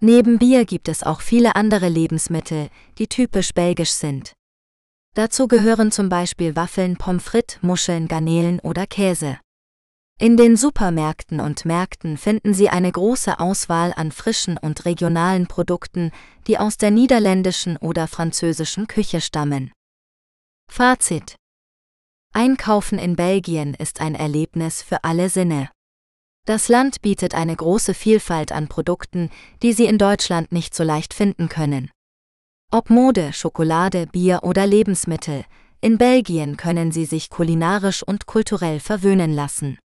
Neben 0.00 0.38
Bier 0.38 0.64
gibt 0.64 0.88
es 0.88 1.02
auch 1.02 1.20
viele 1.20 1.54
andere 1.54 1.90
Lebensmittel, 1.90 2.70
die 2.98 3.08
typisch 3.08 3.52
belgisch 3.52 3.92
sind. 3.92 4.32
Dazu 5.14 5.46
gehören 5.46 5.92
zum 5.92 6.08
Beispiel 6.08 6.56
Waffeln, 6.56 6.96
Pommes 6.96 7.22
frites, 7.22 7.58
Muscheln, 7.62 8.08
Garnelen 8.08 8.60
oder 8.60 8.86
Käse. 8.86 9.38
In 10.18 10.36
den 10.36 10.56
Supermärkten 10.56 11.40
und 11.40 11.64
Märkten 11.64 12.16
finden 12.16 12.54
Sie 12.54 12.68
eine 12.68 12.90
große 12.90 13.40
Auswahl 13.40 13.92
an 13.94 14.12
frischen 14.12 14.56
und 14.56 14.84
regionalen 14.84 15.48
Produkten, 15.48 16.12
die 16.46 16.58
aus 16.58 16.76
der 16.76 16.90
niederländischen 16.90 17.76
oder 17.76 18.06
französischen 18.06 18.86
Küche 18.86 19.20
stammen. 19.20 19.72
Fazit 20.70 21.36
Einkaufen 22.32 22.98
in 22.98 23.16
Belgien 23.16 23.74
ist 23.74 24.00
ein 24.00 24.14
Erlebnis 24.14 24.80
für 24.80 25.04
alle 25.04 25.28
Sinne. 25.28 25.68
Das 26.46 26.68
Land 26.68 27.02
bietet 27.02 27.34
eine 27.34 27.54
große 27.54 27.92
Vielfalt 27.92 28.52
an 28.52 28.68
Produkten, 28.68 29.28
die 29.62 29.74
Sie 29.74 29.84
in 29.84 29.98
Deutschland 29.98 30.52
nicht 30.52 30.74
so 30.74 30.82
leicht 30.82 31.12
finden 31.12 31.48
können. 31.48 31.90
Ob 32.74 32.88
Mode, 32.88 33.34
Schokolade, 33.34 34.06
Bier 34.06 34.44
oder 34.44 34.66
Lebensmittel, 34.66 35.44
in 35.82 35.98
Belgien 35.98 36.56
können 36.56 36.90
Sie 36.90 37.04
sich 37.04 37.28
kulinarisch 37.28 38.02
und 38.02 38.24
kulturell 38.24 38.80
verwöhnen 38.80 39.34
lassen. 39.34 39.78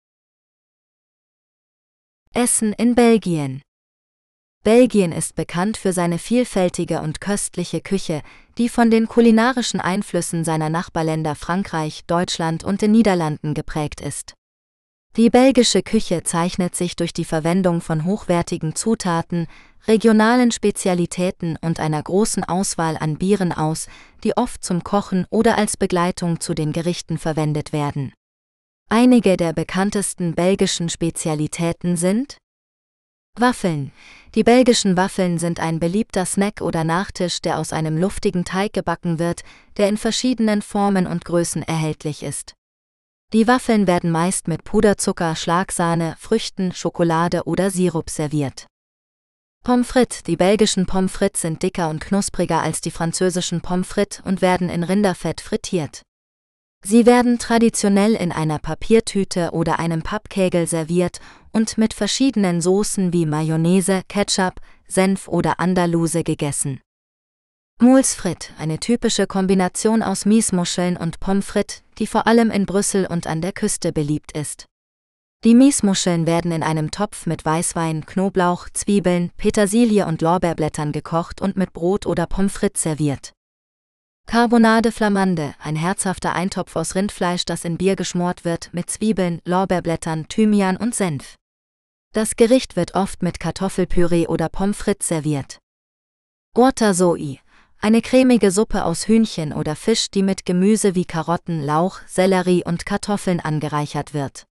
Essen 2.34 2.72
in 2.72 2.96
Belgien. 2.96 3.62
Belgien 4.64 5.12
ist 5.12 5.36
bekannt 5.36 5.76
für 5.76 5.92
seine 5.92 6.18
vielfältige 6.18 7.02
und 7.02 7.20
köstliche 7.20 7.82
Küche, 7.82 8.22
die 8.58 8.70
von 8.70 8.90
den 8.90 9.10
kulinarischen 9.10 9.82
Einflüssen 9.82 10.46
seiner 10.46 10.70
Nachbarländer 10.70 11.36
Frankreich, 11.36 12.06
Deutschland 12.08 12.64
und 12.64 12.82
den 12.82 12.94
Niederlanden 12.94 13.54
geprägt 13.54 14.00
ist. 14.00 14.34
Die 15.18 15.30
belgische 15.30 15.82
Küche 15.82 16.24
zeichnet 16.24 16.76
sich 16.76 16.96
durch 16.96 17.12
die 17.12 17.26
Verwendung 17.26 17.82
von 17.82 18.06
hochwertigen 18.06 18.76
Zutaten, 18.76 19.48
regionalen 19.88 20.52
Spezialitäten 20.52 21.58
und 21.62 21.80
einer 21.80 22.04
großen 22.04 22.44
Auswahl 22.44 22.98
an 22.98 23.18
Bieren 23.18 23.52
aus, 23.52 23.88
die 24.24 24.36
oft 24.36 24.64
zum 24.64 24.84
Kochen 24.84 25.26
oder 25.30 25.58
als 25.58 25.78
Begleitung 25.78 26.40
zu 26.40 26.54
den 26.54 26.74
Gerichten 26.74 27.18
verwendet 27.18 27.72
werden. 27.72 28.14
Einige 28.90 29.38
der 29.38 29.54
bekanntesten 29.54 30.36
belgischen 30.36 30.90
Spezialitäten 30.90 31.98
sind 31.98 32.38
Waffeln. 33.40 33.92
Die 34.34 34.44
belgischen 34.44 34.98
Waffeln 34.98 35.38
sind 35.38 35.60
ein 35.60 35.80
beliebter 35.80 36.26
Snack 36.26 36.62
oder 36.62 36.84
Nachtisch, 36.84 37.42
der 37.42 37.60
aus 37.60 37.72
einem 37.72 37.98
luftigen 37.98 38.46
Teig 38.46 38.74
gebacken 38.74 39.20
wird, 39.20 39.44
der 39.78 39.90
in 39.90 39.98
verschiedenen 39.98 40.62
Formen 40.62 41.06
und 41.06 41.24
Größen 41.24 41.62
erhältlich 41.64 42.24
ist. 42.24 42.54
Die 43.34 43.48
Waffeln 43.48 43.88
werden 43.88 44.10
meist 44.10 44.48
mit 44.48 44.64
Puderzucker, 44.64 45.36
Schlagsahne, 45.36 46.16
Früchten, 46.18 46.72
Schokolade 46.72 47.44
oder 47.44 47.70
Sirup 47.70 48.10
serviert. 48.10 48.68
Pommes 49.64 49.88
frites. 49.88 50.24
Die 50.24 50.38
belgischen 50.38 50.86
Pommes 50.86 51.12
frites 51.12 51.42
sind 51.42 51.62
dicker 51.62 51.90
und 51.90 52.00
knuspriger 52.00 52.62
als 52.62 52.82
die 52.82 52.92
französischen 52.92 53.62
Pommes 53.62 53.88
frites 53.88 54.22
und 54.24 54.42
werden 54.42 54.70
in 54.70 54.84
Rinderfett 54.84 55.42
frittiert. 55.42 56.04
Sie 56.86 57.06
werden 57.06 57.38
traditionell 57.38 58.14
in 58.14 58.32
einer 58.32 58.60
Papiertüte 58.60 59.52
oder 59.52 59.80
einem 59.80 60.04
Pappkegel 60.04 60.68
serviert 60.68 61.20
und 61.52 61.78
mit 61.78 61.94
verschiedenen 61.94 62.62
Soßen 62.62 63.12
wie 63.12 63.26
Mayonnaise, 63.26 64.04
Ketchup, 64.08 64.62
Senf 64.88 65.28
oder 65.28 65.60
Andaluse 65.60 66.24
gegessen. 66.24 66.80
Moules 67.80 68.16
frites, 68.16 68.52
eine 68.58 68.80
typische 68.80 69.28
Kombination 69.28 70.02
aus 70.02 70.26
Miesmuscheln 70.26 70.98
und 70.98 71.20
Pommes 71.20 71.46
frites, 71.46 71.84
die 72.00 72.08
vor 72.08 72.26
allem 72.26 72.52
in 72.52 72.66
Brüssel 72.66 73.06
und 73.06 73.28
an 73.28 73.42
der 73.42 73.52
Küste 73.52 73.92
beliebt 73.92 74.32
ist. 74.32 74.66
Die 75.44 75.54
Miesmuscheln 75.54 76.26
werden 76.26 76.52
in 76.52 76.64
einem 76.64 76.90
Topf 76.90 77.28
mit 77.28 77.46
Weißwein, 77.46 78.08
Knoblauch, 78.08 78.70
Zwiebeln, 78.74 79.30
Petersilie 79.38 80.08
und 80.08 80.22
Lorbeerblättern 80.22 80.92
gekocht 80.92 81.42
und 81.42 81.56
mit 81.56 81.74
Brot 81.74 82.08
oder 82.08 82.26
Pommes 82.26 82.54
frites 82.54 82.82
serviert. 82.82 83.34
Carbonade 84.26 84.92
Flamande, 84.92 85.54
ein 85.60 85.76
herzhafter 85.76 86.34
Eintopf 86.34 86.76
aus 86.76 86.96
Rindfleisch, 86.96 87.46
das 87.46 87.66
in 87.66 87.78
Bier 87.78 87.96
geschmort 87.96 88.46
wird, 88.46 88.72
mit 88.74 88.90
Zwiebeln, 88.90 89.40
Lorbeerblättern, 89.46 90.28
Thymian 90.28 90.76
und 90.76 90.96
Senf. 90.96 91.36
Das 92.14 92.36
Gericht 92.36 92.76
wird 92.76 92.96
oft 92.96 93.22
mit 93.22 93.40
Kartoffelpüree 93.40 94.28
oder 94.28 94.50
Pommes 94.50 94.76
frites 94.76 95.08
serviert. 95.08 95.60
Orta 96.56 96.96
Soi, 96.96 97.40
eine 97.80 98.02
cremige 98.02 98.50
Suppe 98.50 98.84
aus 98.84 99.08
Hühnchen 99.08 99.54
oder 99.54 99.76
Fisch, 99.76 100.10
die 100.10 100.24
mit 100.24 100.46
Gemüse 100.48 100.96
wie 100.96 101.06
Karotten, 101.06 101.64
Lauch, 101.64 102.00
Sellerie 102.08 102.64
und 102.66 102.88
Kartoffeln 102.88 103.40
angereichert 103.40 104.16
wird. 104.16 104.48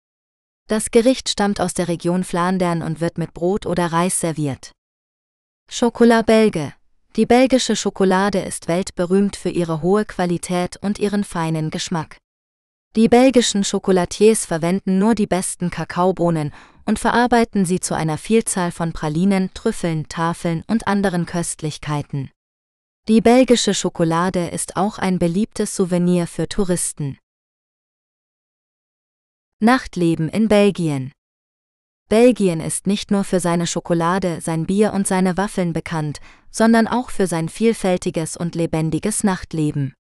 Das 0.67 0.89
Gericht 0.89 1.29
stammt 1.29 1.61
aus 1.61 1.75
der 1.75 1.87
Region 1.87 2.23
Flandern 2.23 2.81
und 2.81 2.99
wird 2.99 3.19
mit 3.19 3.33
Brot 3.35 3.67
oder 3.67 3.91
Reis 3.91 4.19
serviert. 4.19 4.71
Chocolat 5.71 6.25
Belge, 6.25 6.73
die 7.15 7.27
belgische 7.27 7.75
Schokolade 7.75 8.39
ist 8.39 8.67
weltberühmt 8.67 9.35
für 9.35 9.49
ihre 9.49 9.83
hohe 9.83 10.05
Qualität 10.05 10.77
und 10.77 10.97
ihren 10.97 11.23
feinen 11.23 11.69
Geschmack. 11.69 12.17
Die 12.95 13.07
belgischen 13.07 13.63
Chocolatiers 13.63 14.45
verwenden 14.45 14.97
nur 14.97 15.15
die 15.15 15.27
besten 15.27 15.69
Kakaobohnen 15.69 16.51
und 16.85 16.97
verarbeiten 16.97 17.65
sie 17.65 17.79
zu 17.79 17.93
einer 17.93 18.17
Vielzahl 18.17 18.71
von 18.71 18.91
Pralinen, 18.91 19.53
Trüffeln, 19.53 20.09
Tafeln 20.09 20.63
und 20.67 20.87
anderen 20.87 21.25
Köstlichkeiten. 21.25 22.31
Die 23.07 23.21
belgische 23.21 23.73
Schokolade 23.73 24.47
ist 24.47 24.77
auch 24.77 24.97
ein 24.97 25.19
beliebtes 25.19 25.75
Souvenir 25.75 26.25
für 26.25 26.49
Touristen. 26.49 27.19
Nachtleben 29.65 30.29
in 30.29 30.47
Belgien 30.47 31.11
Belgien 32.07 32.59
ist 32.59 32.85
nicht 32.85 33.09
nur 33.09 33.23
für 33.23 33.39
seine 33.39 33.65
Schokolade, 33.65 34.39
sein 34.39 34.67
Bier 34.67 34.93
und 34.93 35.07
seine 35.07 35.37
Waffeln 35.37 35.73
bekannt, 35.73 36.19
sondern 36.51 36.87
auch 36.87 37.09
für 37.09 37.25
sein 37.25 37.49
vielfältiges 37.49 38.37
und 38.37 38.53
lebendiges 38.53 39.23
Nachtleben. 39.23 39.95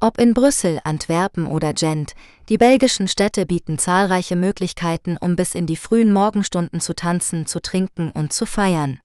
Ob 0.00 0.18
in 0.18 0.32
Brüssel, 0.32 0.80
Antwerpen 0.84 1.46
oder 1.46 1.74
Gent, 1.74 2.14
die 2.48 2.56
belgischen 2.56 3.06
Städte 3.06 3.44
bieten 3.44 3.76
zahlreiche 3.76 4.34
Möglichkeiten, 4.34 5.18
um 5.18 5.36
bis 5.36 5.54
in 5.54 5.66
die 5.66 5.76
frühen 5.76 6.10
Morgenstunden 6.10 6.80
zu 6.80 6.94
tanzen, 6.94 7.44
zu 7.44 7.60
trinken 7.60 8.10
und 8.12 8.32
zu 8.32 8.46
feiern. 8.46 8.98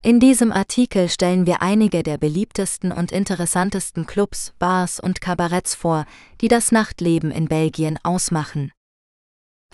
In 0.00 0.20
diesem 0.20 0.52
Artikel 0.52 1.08
stellen 1.08 1.44
wir 1.44 1.60
einige 1.60 2.04
der 2.04 2.18
beliebtesten 2.18 2.92
und 2.92 3.10
interessantesten 3.10 4.06
Clubs, 4.06 4.52
Bars 4.60 5.00
und 5.00 5.20
Kabaretts 5.20 5.74
vor, 5.74 6.06
die 6.40 6.46
das 6.46 6.70
Nachtleben 6.70 7.32
in 7.32 7.48
Belgien 7.48 7.98
ausmachen. 8.04 8.70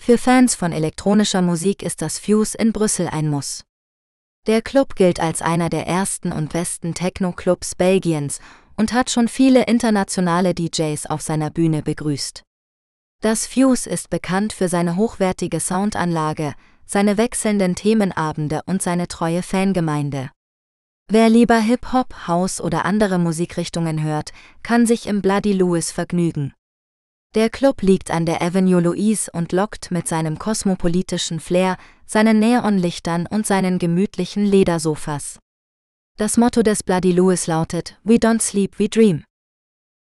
Für 0.05 0.19
Fans 0.19 0.53
von 0.53 0.71
elektronischer 0.71 1.41
Musik 1.41 1.81
ist 1.81 2.01
das 2.03 2.19
Fuse 2.19 2.55
in 2.55 2.71
Brüssel 2.73 3.07
ein 3.07 3.27
Muss. 3.27 3.63
Der 4.45 4.61
Club 4.61 4.95
gilt 4.95 5.19
als 5.19 5.41
einer 5.41 5.69
der 5.69 5.87
ersten 5.87 6.31
und 6.31 6.53
besten 6.53 6.93
Techno-Clubs 6.93 7.73
Belgiens 7.73 8.39
und 8.77 8.93
hat 8.93 9.09
schon 9.09 9.27
viele 9.27 9.63
internationale 9.65 10.53
DJs 10.53 11.07
auf 11.07 11.21
seiner 11.21 11.49
Bühne 11.49 11.81
begrüßt. 11.81 12.43
Das 13.21 13.47
Fuse 13.47 13.89
ist 13.89 14.11
bekannt 14.11 14.53
für 14.53 14.69
seine 14.69 14.95
hochwertige 14.95 15.59
Soundanlage, 15.59 16.53
seine 16.85 17.17
wechselnden 17.17 17.73
Themenabende 17.73 18.61
und 18.67 18.83
seine 18.83 19.07
treue 19.07 19.41
Fangemeinde. 19.41 20.29
Wer 21.07 21.29
lieber 21.29 21.57
Hip-Hop, 21.57 22.27
House 22.27 22.61
oder 22.61 22.85
andere 22.85 23.17
Musikrichtungen 23.17 24.03
hört, 24.03 24.33
kann 24.61 24.85
sich 24.85 25.07
im 25.07 25.23
Bloody 25.23 25.53
Louis 25.53 25.91
vergnügen. 25.91 26.53
Der 27.35 27.49
Club 27.49 27.81
liegt 27.81 28.11
an 28.11 28.25
der 28.25 28.41
Avenue 28.41 28.79
Louise 28.79 29.29
und 29.29 29.51
lockt 29.51 29.91
mit 29.91 30.07
seinem 30.07 30.39
kosmopolitischen 30.39 31.41
Flair, 31.41 31.75
seinen 32.05 32.39
Neonlichtern 32.39 33.27
und 33.27 33.45
seinen 33.45 33.77
gemütlichen 33.77 34.45
Ledersofas. 34.45 35.39
Das 36.17 36.37
Motto 36.37 36.63
des 36.63 36.81
Bloody 36.81 37.11
Louis 37.11 37.45
lautet 37.47 37.99
We 38.05 38.13
don't 38.13 38.41
sleep, 38.41 38.79
we 38.79 38.87
dream. 38.87 39.25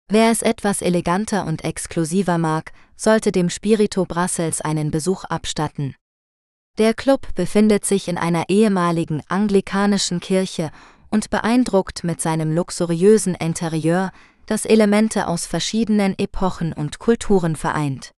Wer 0.07 0.31
es 0.31 0.41
etwas 0.41 0.81
eleganter 0.81 1.45
und 1.45 1.65
exklusiver 1.65 2.37
mag, 2.37 2.71
sollte 2.95 3.33
dem 3.33 3.49
Spirito 3.49 4.05
Brussels 4.05 4.61
einen 4.61 4.89
Besuch 4.89 5.25
abstatten. 5.25 5.95
Der 6.77 6.93
Club 6.93 7.35
befindet 7.35 7.83
sich 7.83 8.07
in 8.07 8.17
einer 8.17 8.45
ehemaligen 8.47 9.21
anglikanischen 9.27 10.21
Kirche 10.21 10.71
und 11.09 11.29
beeindruckt 11.29 12.05
mit 12.05 12.21
seinem 12.21 12.55
luxuriösen 12.55 13.35
Interieur, 13.35 14.13
das 14.49 14.65
Elemente 14.65 15.27
aus 15.27 15.45
verschiedenen 15.45 16.17
Epochen 16.17 16.73
und 16.73 16.97
Kulturen 16.97 17.55
vereint. 17.55 18.11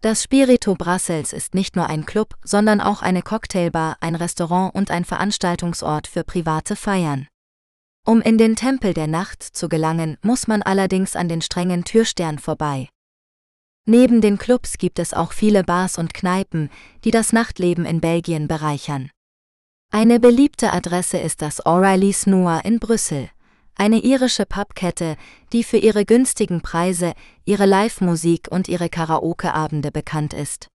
Das 0.00 0.24
Spirito 0.24 0.74
Brussels 0.74 1.32
ist 1.32 1.54
nicht 1.54 1.76
nur 1.76 1.86
ein 1.86 2.04
Club, 2.04 2.34
sondern 2.42 2.80
auch 2.80 3.00
eine 3.00 3.22
Cocktailbar, 3.22 3.96
ein 4.00 4.16
Restaurant 4.16 4.74
und 4.74 4.90
ein 4.90 5.04
Veranstaltungsort 5.04 6.08
für 6.08 6.24
private 6.24 6.74
Feiern. 6.74 7.28
Um 8.04 8.20
in 8.20 8.38
den 8.38 8.56
Tempel 8.56 8.92
der 8.92 9.06
Nacht 9.06 9.44
zu 9.44 9.68
gelangen, 9.68 10.18
muss 10.22 10.48
man 10.48 10.62
allerdings 10.62 11.14
an 11.14 11.28
den 11.28 11.40
strengen 11.40 11.84
Türstern 11.84 12.40
vorbei. 12.40 12.88
Neben 13.86 14.20
den 14.20 14.38
Clubs 14.38 14.78
gibt 14.78 14.98
es 14.98 15.14
auch 15.14 15.32
viele 15.32 15.62
Bars 15.62 15.96
und 15.96 16.12
Kneipen, 16.12 16.70
die 17.04 17.12
das 17.12 17.32
Nachtleben 17.32 17.84
in 17.84 18.00
Belgien 18.00 18.48
bereichern. 18.48 19.10
Eine 19.92 20.18
beliebte 20.18 20.72
Adresse 20.72 21.18
ist 21.18 21.40
das 21.40 21.64
O'Reilly's 21.64 22.28
Noir 22.28 22.62
in 22.64 22.80
Brüssel, 22.80 23.30
eine 23.76 23.98
irische 24.00 24.46
Pubkette, 24.46 25.16
die 25.52 25.64
für 25.64 25.78
ihre 25.78 26.04
günstigen 26.04 26.60
Preise, 26.60 27.14
ihre 27.44 27.66
Live-Musik 27.66 28.48
und 28.50 28.68
ihre 28.68 28.88
Karaoke-Abende 28.88 29.90
bekannt 29.90 30.34
ist. 30.34 30.68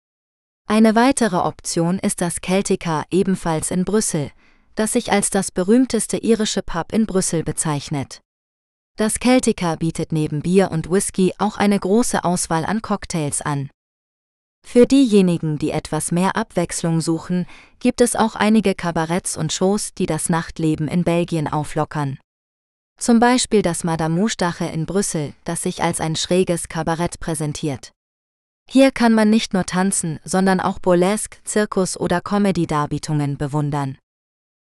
Eine 0.68 0.96
weitere 0.96 1.38
Option 1.38 2.00
ist 2.00 2.22
das 2.22 2.38
Celtica 2.43 3.04
ebenfalls 3.12 3.70
in 3.70 3.86
Brüssel, 3.86 4.32
das 4.74 4.93
sich 4.93 5.12
als 5.12 5.30
das 5.30 5.52
berühmteste 5.52 6.18
irische 6.18 6.62
Pub 6.64 6.91
in 6.91 7.06
Brüssel 7.06 7.43
bezeichnet. 7.43 8.22
Das 8.98 9.16
Celtica 9.22 9.76
bietet 9.76 10.12
neben 10.12 10.41
Bier 10.41 10.72
und 10.72 10.89
Whisky 10.89 11.34
auch 11.38 11.58
eine 11.58 11.80
große 11.80 12.24
Auswahl 12.24 12.66
an 12.66 12.82
Cocktails 12.82 13.41
an. 13.41 13.70
Für 14.66 14.88
diejenigen, 14.88 15.60
die 15.60 15.70
etwas 15.70 16.12
mehr 16.12 16.36
Abwechslung 16.36 17.00
suchen, 17.00 17.46
gibt 17.80 18.02
es 18.02 18.16
auch 18.16 18.36
einige 18.36 18.74
Kabaretts 18.74 19.38
und 19.38 19.54
Shows, 19.54 19.93
die 19.93 20.08
das 20.08 20.30
Nachtleben 20.30 20.88
in 20.88 21.04
Belgien 21.04 21.48
auflockern. 21.48 22.18
Zum 22.98 23.20
Beispiel 23.20 23.62
das 23.62 23.84
Madame 23.84 24.16
Moustache 24.16 24.66
in 24.66 24.86
Brüssel, 24.86 25.34
das 25.43 25.62
sich 25.62 25.84
als 25.84 26.00
ein 26.00 26.16
schräges 26.16 26.70
Kabarett 26.70 27.20
präsentiert. 27.20 27.91
Hier 28.70 28.91
kann 28.91 29.14
man 29.14 29.30
nicht 29.30 29.54
nur 29.54 29.66
tanzen, 29.66 30.20
sondern 30.24 30.60
auch 30.60 30.80
Burlesque, 30.80 31.38
Zirkus 31.43 31.98
oder 32.00 32.22
Comedy-Darbietungen 32.22 33.38
bewundern. 33.38 33.98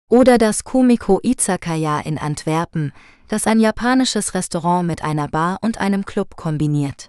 Oder 0.08 0.38
das 0.38 0.64
Kumiko 0.64 1.20
Izakaya 1.22 2.00
in 2.00 2.18
Antwerpen, 2.18 2.92
das 3.28 3.46
ein 3.46 3.60
japanisches 3.60 4.34
Restaurant 4.34 4.86
mit 4.86 5.04
einer 5.04 5.28
Bar 5.28 5.58
und 5.60 5.78
einem 5.78 6.04
Club 6.04 6.36
kombiniert. 6.36 7.08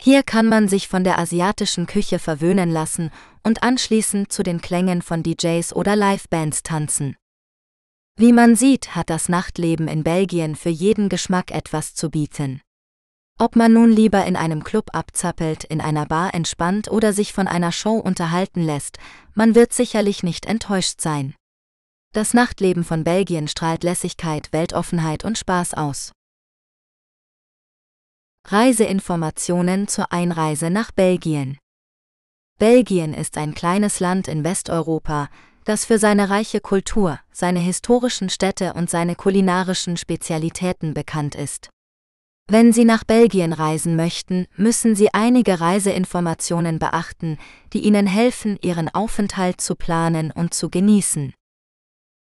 Hier 0.00 0.22
kann 0.22 0.46
man 0.46 0.68
sich 0.68 0.88
von 0.88 1.04
der 1.04 1.18
asiatischen 1.18 1.86
Küche 1.86 2.18
verwöhnen 2.18 2.70
lassen 2.70 3.10
und 3.42 3.62
anschließend 3.62 4.32
zu 4.32 4.42
den 4.42 4.60
Klängen 4.60 5.02
von 5.02 5.22
DJs 5.22 5.74
oder 5.74 5.96
Livebands 5.96 6.62
tanzen. 6.62 7.16
Wie 8.16 8.32
man 8.32 8.54
sieht, 8.54 8.94
hat 8.94 9.10
das 9.10 9.28
Nachtleben 9.28 9.88
in 9.88 10.04
Belgien 10.04 10.54
für 10.54 10.68
jeden 10.68 11.08
Geschmack 11.08 11.50
etwas 11.50 11.94
zu 11.94 12.10
bieten. 12.10 12.60
Ob 13.40 13.56
man 13.56 13.72
nun 13.72 13.90
lieber 13.90 14.24
in 14.24 14.36
einem 14.36 14.62
Club 14.62 14.90
abzappelt, 14.92 15.64
in 15.64 15.80
einer 15.80 16.06
Bar 16.06 16.32
entspannt 16.32 16.88
oder 16.88 17.12
sich 17.12 17.32
von 17.32 17.48
einer 17.48 17.72
Show 17.72 17.96
unterhalten 17.96 18.62
lässt, 18.62 18.98
man 19.34 19.56
wird 19.56 19.72
sicherlich 19.72 20.22
nicht 20.22 20.46
enttäuscht 20.46 21.00
sein. 21.00 21.34
Das 22.12 22.32
Nachtleben 22.32 22.84
von 22.84 23.02
Belgien 23.02 23.48
strahlt 23.48 23.82
Lässigkeit, 23.82 24.52
Weltoffenheit 24.52 25.24
und 25.24 25.36
Spaß 25.36 25.74
aus. 25.74 26.12
Reiseinformationen 28.46 29.88
zur 29.88 30.12
Einreise 30.12 30.70
nach 30.70 30.92
Belgien. 30.92 31.58
Belgien 32.60 33.14
ist 33.14 33.36
ein 33.36 33.54
kleines 33.54 33.98
Land 33.98 34.28
in 34.28 34.44
Westeuropa, 34.44 35.28
das 35.64 35.84
für 35.84 35.98
seine 35.98 36.30
reiche 36.30 36.60
Kultur, 36.60 37.20
seine 37.32 37.60
historischen 37.60 38.30
Städte 38.30 38.74
und 38.74 38.90
seine 38.90 39.16
kulinarischen 39.16 39.96
Spezialitäten 39.96 40.94
bekannt 40.94 41.34
ist. 41.34 41.70
Wenn 42.46 42.74
Sie 42.74 42.84
nach 42.84 43.04
Belgien 43.04 43.54
reisen 43.54 43.96
möchten, 43.96 44.46
müssen 44.56 44.94
Sie 44.94 45.14
einige 45.14 45.60
Reiseinformationen 45.60 46.78
beachten, 46.78 47.38
die 47.72 47.80
Ihnen 47.80 48.06
helfen, 48.06 48.58
Ihren 48.60 48.90
Aufenthalt 48.94 49.62
zu 49.62 49.74
planen 49.74 50.30
und 50.30 50.52
zu 50.52 50.68
genießen. 50.68 51.32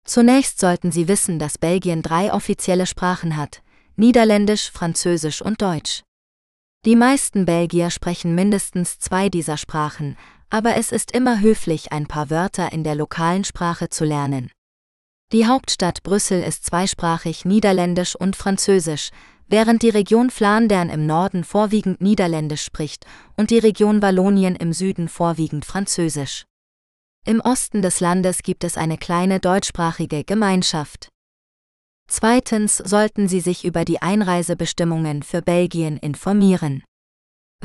Zunächst 0.06 0.60
sollten 0.60 0.92
Sie 0.92 1.10
wissen, 1.10 1.38
dass 1.38 1.58
Belgien 1.58 2.02
drei 2.02 2.32
offizielle 2.32 2.86
Sprachen 2.86 3.36
hat, 3.36 3.62
Niederländisch, 3.98 4.72
Französisch 4.72 5.42
und 5.42 5.62
Deutsch. 5.62 6.04
Die 6.86 6.96
meisten 6.96 7.46
Belgier 7.46 7.90
sprechen 7.90 8.36
mindestens 8.36 9.00
zwei 9.00 9.28
dieser 9.28 9.58
Sprachen, 9.58 10.18
aber 10.56 10.78
es 10.78 10.94
ist 10.94 11.12
immer 11.12 11.42
höflich, 11.42 11.92
ein 11.92 12.08
paar 12.08 12.30
Wörter 12.30 12.72
in 12.72 12.86
der 12.86 12.96
lokalen 12.96 13.44
Sprache 13.44 13.90
zu 13.90 14.06
lernen. 14.06 14.52
Die 15.34 15.48
Hauptstadt 15.48 16.02
Brüssel 16.02 16.42
ist 16.42 16.66
zweisprachig 16.66 17.44
Niederländisch 17.44 18.16
und 18.16 18.38
Französisch, 18.38 19.10
während 19.48 19.82
die 19.82 19.90
Region 19.90 20.30
Flandern 20.30 20.90
im 20.90 21.06
Norden 21.06 21.44
vorwiegend 21.44 22.00
Niederländisch 22.00 22.64
spricht 22.64 23.06
und 23.36 23.50
die 23.50 23.58
Region 23.58 24.02
Wallonien 24.02 24.56
im 24.56 24.72
Süden 24.72 25.10
vorwiegend 25.10 25.66
Französisch. 25.66 26.46
Im 27.26 27.42
Osten 27.42 27.82
des 27.82 28.00
Landes 28.00 28.42
gibt 28.42 28.64
es 28.64 28.78
eine 28.78 28.98
kleine 28.98 29.42
deutschsprachige 29.42 30.24
Gemeinschaft. 30.24 31.10
Zweitens 32.08 32.78
sollten 32.78 33.28
Sie 33.28 33.42
sich 33.42 33.66
über 33.66 33.84
die 33.84 34.02
Einreisebestimmungen 34.02 35.22
für 35.22 35.42
Belgien 35.42 35.98
informieren. 35.98 36.82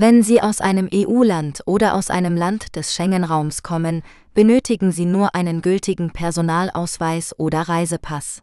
Wenn 0.00 0.22
Sie 0.22 0.40
aus 0.40 0.62
einem 0.62 0.88
EU-Land 0.90 1.60
oder 1.66 1.94
aus 1.94 2.08
einem 2.08 2.34
Land 2.34 2.74
des 2.74 2.94
Schengen-Raums 2.94 3.62
kommen, 3.62 4.00
benötigen 4.32 4.92
Sie 4.92 5.04
nur 5.04 5.34
einen 5.34 5.60
gültigen 5.60 6.10
Personalausweis 6.10 7.38
oder 7.38 7.68
Reisepass. 7.68 8.40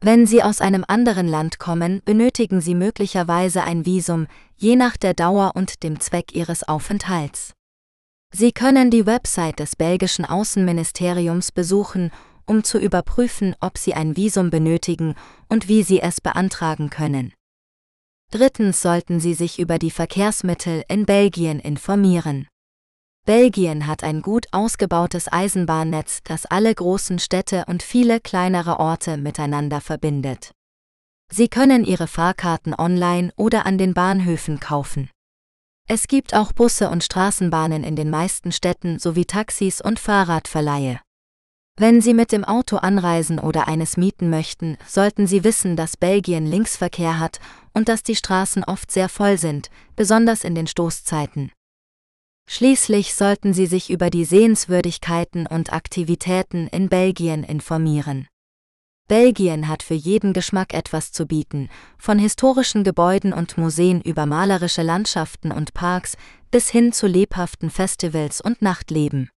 Wenn 0.00 0.24
Sie 0.24 0.42
aus 0.42 0.62
einem 0.62 0.86
anderen 0.88 1.28
Land 1.28 1.58
kommen, 1.58 2.00
benötigen 2.06 2.62
Sie 2.62 2.74
möglicherweise 2.74 3.62
ein 3.62 3.84
Visum, 3.84 4.26
je 4.56 4.74
nach 4.74 4.96
der 4.96 5.12
Dauer 5.12 5.52
und 5.54 5.82
dem 5.82 6.00
Zweck 6.00 6.34
Ihres 6.34 6.66
Aufenthalts. 6.66 7.52
Sie 8.34 8.52
können 8.52 8.90
die 8.90 9.04
Website 9.04 9.58
des 9.58 9.76
belgischen 9.76 10.24
Außenministeriums 10.24 11.52
besuchen 11.52 12.10
um 12.46 12.64
zu 12.64 12.78
überprüfen, 12.78 13.54
ob 13.60 13.78
sie 13.78 13.94
ein 13.94 14.16
Visum 14.16 14.50
benötigen 14.50 15.14
und 15.48 15.68
wie 15.68 15.84
sie 15.84 16.00
es 16.00 16.20
beantragen 16.20 16.90
können. 16.90 17.32
Drittens 18.30 18.80
sollten 18.80 19.18
Sie 19.18 19.34
sich 19.34 19.58
über 19.58 19.78
die 19.78 19.90
Verkehrsmittel 19.90 20.84
in 20.88 21.04
Belgien 21.04 21.58
informieren. 21.58 22.46
Belgien 23.26 23.86
hat 23.86 24.04
ein 24.04 24.22
gut 24.22 24.46
ausgebautes 24.52 25.30
Eisenbahnnetz, 25.30 26.20
das 26.24 26.46
alle 26.46 26.74
großen 26.74 27.18
Städte 27.18 27.64
und 27.66 27.82
viele 27.82 28.20
kleinere 28.20 28.78
Orte 28.78 29.16
miteinander 29.16 29.80
verbindet. 29.80 30.52
Sie 31.32 31.48
können 31.48 31.84
Ihre 31.84 32.06
Fahrkarten 32.06 32.74
online 32.74 33.32
oder 33.36 33.66
an 33.66 33.78
den 33.78 33.94
Bahnhöfen 33.94 34.58
kaufen. 34.58 35.10
Es 35.88 36.06
gibt 36.06 36.34
auch 36.34 36.52
Busse 36.52 36.88
und 36.88 37.02
Straßenbahnen 37.02 37.82
in 37.82 37.96
den 37.96 38.10
meisten 38.10 38.52
Städten 38.52 39.00
sowie 39.00 39.24
Taxis 39.24 39.80
und 39.80 39.98
Fahrradverleihe. 39.98 41.00
Wenn 41.80 42.02
Sie 42.02 42.12
mit 42.12 42.30
dem 42.30 42.44
Auto 42.44 42.76
anreisen 42.76 43.38
oder 43.38 43.66
eines 43.66 43.96
mieten 43.96 44.28
möchten, 44.28 44.76
sollten 44.86 45.26
Sie 45.26 45.44
wissen, 45.44 45.76
dass 45.76 45.96
Belgien 45.96 46.44
Linksverkehr 46.44 47.18
hat 47.18 47.40
und 47.72 47.88
dass 47.88 48.02
die 48.02 48.16
Straßen 48.16 48.64
oft 48.64 48.90
sehr 48.90 49.08
voll 49.08 49.38
sind, 49.38 49.70
besonders 49.96 50.44
in 50.44 50.54
den 50.54 50.66
Stoßzeiten. 50.66 51.52
Schließlich 52.46 53.14
sollten 53.14 53.54
Sie 53.54 53.64
sich 53.64 53.88
über 53.88 54.10
die 54.10 54.26
Sehenswürdigkeiten 54.26 55.46
und 55.46 55.72
Aktivitäten 55.72 56.66
in 56.66 56.90
Belgien 56.90 57.44
informieren. 57.44 58.28
Belgien 59.08 59.66
hat 59.66 59.82
für 59.82 59.94
jeden 59.94 60.34
Geschmack 60.34 60.74
etwas 60.74 61.12
zu 61.12 61.24
bieten, 61.24 61.70
von 61.96 62.18
historischen 62.18 62.84
Gebäuden 62.84 63.32
und 63.32 63.56
Museen 63.56 64.02
über 64.02 64.26
malerische 64.26 64.82
Landschaften 64.82 65.50
und 65.50 65.72
Parks 65.72 66.18
bis 66.50 66.68
hin 66.68 66.92
zu 66.92 67.06
lebhaften 67.06 67.70
Festivals 67.70 68.42
und 68.42 68.60
Nachtleben. 68.60 69.30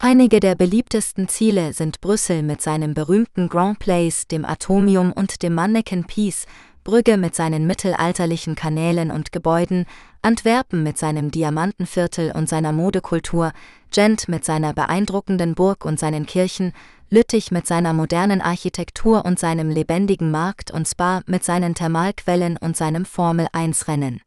Einige 0.00 0.38
der 0.38 0.54
beliebtesten 0.54 1.26
Ziele 1.28 1.72
sind 1.72 2.00
Brüssel 2.00 2.44
mit 2.44 2.62
seinem 2.62 2.94
berühmten 2.94 3.48
Grand 3.48 3.80
Place, 3.80 4.28
dem 4.28 4.44
Atomium 4.44 5.12
und 5.12 5.42
dem 5.42 5.54
Manneken 5.54 6.04
Peace, 6.04 6.46
Brügge 6.84 7.16
mit 7.16 7.34
seinen 7.34 7.66
mittelalterlichen 7.66 8.54
Kanälen 8.54 9.10
und 9.10 9.32
Gebäuden, 9.32 9.86
Antwerpen 10.22 10.84
mit 10.84 10.98
seinem 10.98 11.32
Diamantenviertel 11.32 12.30
und 12.30 12.48
seiner 12.48 12.70
Modekultur, 12.70 13.52
Gent 13.90 14.28
mit 14.28 14.44
seiner 14.44 14.72
beeindruckenden 14.72 15.56
Burg 15.56 15.84
und 15.84 15.98
seinen 15.98 16.26
Kirchen, 16.26 16.72
Lüttich 17.10 17.50
mit 17.50 17.66
seiner 17.66 17.92
modernen 17.92 18.40
Architektur 18.40 19.24
und 19.24 19.40
seinem 19.40 19.68
lebendigen 19.68 20.30
Markt 20.30 20.70
und 20.70 20.86
Spa 20.86 21.22
mit 21.26 21.42
seinen 21.42 21.74
Thermalquellen 21.74 22.56
und 22.56 22.76
seinem 22.76 23.04
Formel-1-Rennen. 23.04 24.20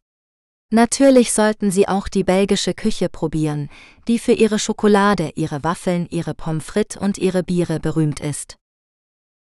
Natürlich 0.74 1.34
sollten 1.34 1.70
Sie 1.70 1.86
auch 1.86 2.08
die 2.08 2.24
belgische 2.24 2.72
Küche 2.72 3.10
probieren, 3.10 3.68
die 4.08 4.18
für 4.18 4.32
ihre 4.32 4.58
Schokolade, 4.58 5.32
ihre 5.34 5.62
Waffeln, 5.62 6.06
ihre 6.08 6.32
Pommes 6.32 6.64
frites 6.64 6.96
und 6.96 7.18
ihre 7.18 7.42
Biere 7.42 7.78
berühmt 7.78 8.20
ist. 8.20 8.56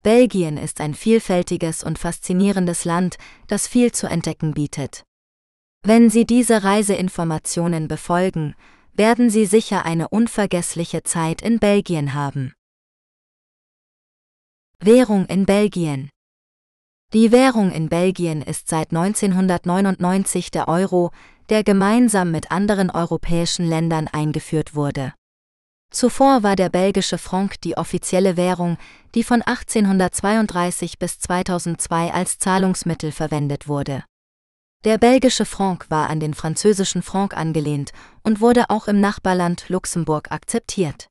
Belgien 0.02 0.56
ist 0.56 0.80
ein 0.80 0.94
vielfältiges 0.94 1.84
und 1.84 2.00
faszinierendes 2.00 2.86
Land, 2.86 3.18
das 3.48 3.68
viel 3.68 3.92
zu 3.92 4.08
entdecken 4.08 4.54
bietet. 4.54 5.04
Wenn 5.84 6.10
Sie 6.10 6.26
diese 6.26 6.64
Reiseinformationen 6.64 7.90
befolgen, 7.90 8.56
werden 8.94 9.30
Sie 9.30 9.46
sicher 9.46 9.84
eine 9.84 10.08
unvergessliche 10.08 11.04
Zeit 11.04 11.42
in 11.42 11.60
Belgien 11.60 12.14
haben. 12.14 12.54
Währung 14.80 15.26
in 15.26 15.46
Belgien 15.46 16.10
die 17.14 17.32
Währung 17.32 17.72
in 17.72 17.90
Belgien 17.90 18.44
ist 18.44 18.70
seit 18.70 18.92
1999 18.92 20.52
der 20.52 20.68
Euro, 20.68 21.10
der 21.50 21.64
gemeinsam 21.64 22.30
mit 22.30 22.52
anderen 22.52 22.92
europäischen 22.92 23.68
Ländern 23.68 24.08
eingeführt 24.08 24.76
wurde. 24.76 25.14
Zuvor 25.92 26.44
war 26.44 26.56
der 26.56 26.70
belgische 26.70 27.18
Franc 27.18 27.62
die 27.62 27.78
offizielle 27.78 28.38
Währung, 28.38 28.78
die 29.16 29.24
von 29.24 29.42
1832 29.42 31.00
bis 31.00 31.20
2002 31.20 32.14
als 32.14 32.38
Zahlungsmittel 32.38 33.12
verwendet 33.12 33.68
wurde. 33.68 34.04
Der 34.86 35.00
belgische 35.00 35.46
Franc 35.46 35.90
war 35.90 36.12
an 36.12 36.20
den 36.20 36.36
französischen 36.36 37.02
Franc 37.02 37.36
angelehnt 37.36 37.92
und 38.22 38.40
wurde 38.40 38.70
auch 38.70 38.88
im 38.88 39.00
Nachbarland 39.00 39.68
Luxemburg 39.68 40.32
akzeptiert. 40.32 41.08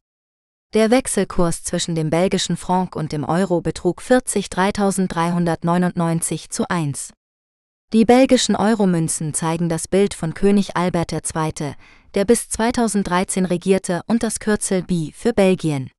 Der 0.75 0.91
Wechselkurs 0.91 1.65
zwischen 1.65 1.95
dem 1.95 2.11
belgischen 2.11 2.59
Franc 2.59 2.95
und 2.95 3.13
dem 3.13 3.25
Euro 3.25 3.63
betrug 3.63 4.03
40.399 4.03 6.51
zu 6.51 6.69
1. 6.69 7.15
Die 7.95 8.05
belgischen 8.05 8.55
Euromünzen 8.55 9.33
zeigen 9.33 9.71
das 9.71 9.89
Bild 9.89 10.13
von 10.13 10.35
König 10.35 10.77
Albert 10.77 11.15
II., 11.15 11.75
der 12.13 12.27
bis 12.27 12.51
2013 12.51 13.47
regierte 13.47 14.03
und 14.07 14.23
das 14.23 14.41
Kürzel 14.41 14.83
B 14.83 15.11
für 15.15 15.33
Belgien. 15.33 15.91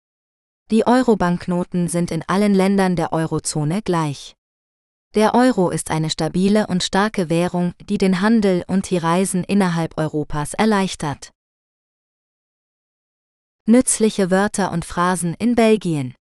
Die 0.70 0.86
Euro-Banknoten 0.86 1.88
sind 1.88 2.12
in 2.12 2.24
allen 2.28 2.54
Ländern 2.54 2.96
der 2.96 3.12
Eurozone 3.12 3.82
gleich. 3.82 4.36
Der 5.16 5.34
Euro 5.34 5.72
ist 5.72 5.90
eine 5.90 6.12
stabile 6.12 6.68
und 6.68 6.84
starke 6.84 7.32
Währung, 7.32 7.74
die 7.82 7.98
den 7.98 8.22
Handel 8.22 8.64
und 8.68 8.92
die 8.92 9.00
Reisen 9.00 9.44
innerhalb 9.44 9.98
Europas 9.98 10.54
erleichtert. 10.54 11.32
Nützliche 13.70 14.32
Wörter 14.32 14.72
und 14.72 14.84
Phrasen 14.84 15.36
in 15.36 15.54
Belgien. 15.54 16.16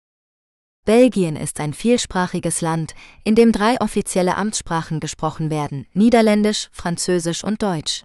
Belgien 0.83 1.35
ist 1.35 1.59
ein 1.59 1.75
vielsprachiges 1.75 2.61
Land, 2.61 2.95
in 3.23 3.35
dem 3.35 3.51
drei 3.51 3.79
offizielle 3.81 4.35
Amtssprachen 4.35 4.99
gesprochen 4.99 5.51
werden, 5.51 5.85
Niederländisch, 5.93 6.69
Französisch 6.71 7.43
und 7.43 7.61
Deutsch. 7.61 8.03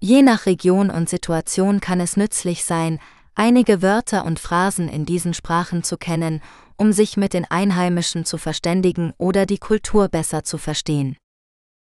Je 0.00 0.20
nach 0.22 0.46
Region 0.46 0.90
und 0.90 1.08
Situation 1.08 1.78
kann 1.78 2.00
es 2.00 2.16
nützlich 2.16 2.64
sein, 2.64 2.98
einige 3.36 3.82
Wörter 3.82 4.24
und 4.24 4.40
Phrasen 4.40 4.88
in 4.88 5.06
diesen 5.06 5.32
Sprachen 5.32 5.84
zu 5.84 5.96
kennen, 5.96 6.42
um 6.76 6.92
sich 6.92 7.16
mit 7.16 7.34
den 7.34 7.44
Einheimischen 7.48 8.24
zu 8.24 8.36
verständigen 8.36 9.12
oder 9.16 9.46
die 9.46 9.58
Kultur 9.58 10.08
besser 10.08 10.42
zu 10.42 10.58
verstehen. 10.58 11.16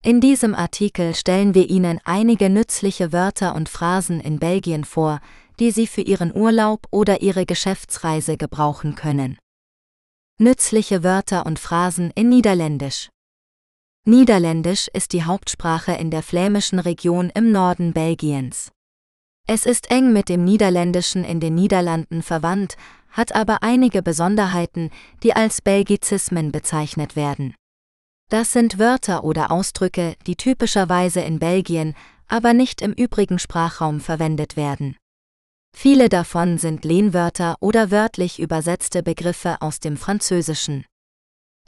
In 0.03 0.21
diesem 0.21 0.57
Artikel 0.57 1.15
stellen 1.15 1.55
wir 1.55 1.71
Ihnen 1.71 1.99
einige 2.05 2.51
nützliche 2.51 3.13
Wörter 3.13 3.55
und 3.55 3.69
Phrasen 3.69 4.21
in 4.21 4.41
Belgien 4.41 4.85
vor, 4.85 5.21
die 5.59 5.71
Sie 5.71 5.87
für 5.87 6.01
Ihren 6.01 6.35
Urlaub 6.35 6.87
oder 6.91 7.23
Ihre 7.23 7.47
Geschäftsreise 7.47 8.37
gebrauchen 8.37 8.95
können. 8.95 9.39
Nützliche 10.39 11.05
Wörter 11.05 11.47
und 11.47 11.59
Phrasen 11.59 12.11
in 12.15 12.29
Niederländisch. 12.29 13.09
Niederländisch 14.07 14.89
ist 14.89 15.13
die 15.13 15.25
Hauptsprache 15.25 15.93
in 15.93 16.11
der 16.11 16.23
flämischen 16.23 16.79
Region 16.79 17.31
im 17.35 17.53
Norden 17.53 17.93
Belgiens. 17.93 18.71
Es 19.47 19.65
ist 19.65 19.91
eng 19.91 20.13
mit 20.13 20.29
dem 20.29 20.45
Niederländischen 20.45 21.25
in 21.25 21.39
den 21.39 21.55
Niederlanden 21.55 22.23
verwandt, 22.23 22.77
hat 23.11 23.35
aber 23.35 23.63
einige 23.63 24.03
Besonderheiten, 24.03 24.91
die 25.23 25.35
als 25.35 25.63
Belgizismen 25.63 26.51
bezeichnet 26.51 27.15
werden. 27.15 27.55
Das 28.31 28.53
sind 28.53 28.79
Wörter 28.79 29.23
oder 29.23 29.51
Ausdrücke, 29.51 30.17
die 30.27 30.37
typischerweise 30.37 31.21
in 31.21 31.39
Belgien, 31.39 31.95
aber 32.27 32.55
nicht 32.55 32.83
im 32.83 32.93
übrigen 32.93 33.39
Sprachraum 33.39 34.01
verwendet 34.01 34.57
werden. 34.57 34.97
Viele 35.77 36.09
davon 36.09 36.57
sind 36.57 36.85
Lehnwörter 36.85 37.57
oder 37.61 37.91
wörtlich 37.91 38.39
übersetzte 38.39 39.03
Begriffe 39.03 39.61
aus 39.61 39.81
dem 39.81 39.97
Französischen. 39.97 40.87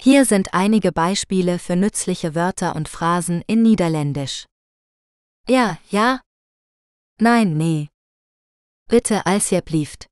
Hier 0.01 0.25
sind 0.25 0.55
einige 0.55 0.93
Beispiele 0.93 1.59
für 1.59 1.75
nützliche 1.75 2.35
Wörter 2.35 2.77
und 2.77 2.89
Phrasen 2.89 3.43
in 3.47 3.63
Niederländisch. 3.63 4.47
Ja, 5.49 5.79
ja. 5.91 6.21
Nein, 7.21 7.57
nee. 7.57 7.89
Bitte, 8.89 9.27
alsjeblieft. 9.27 10.07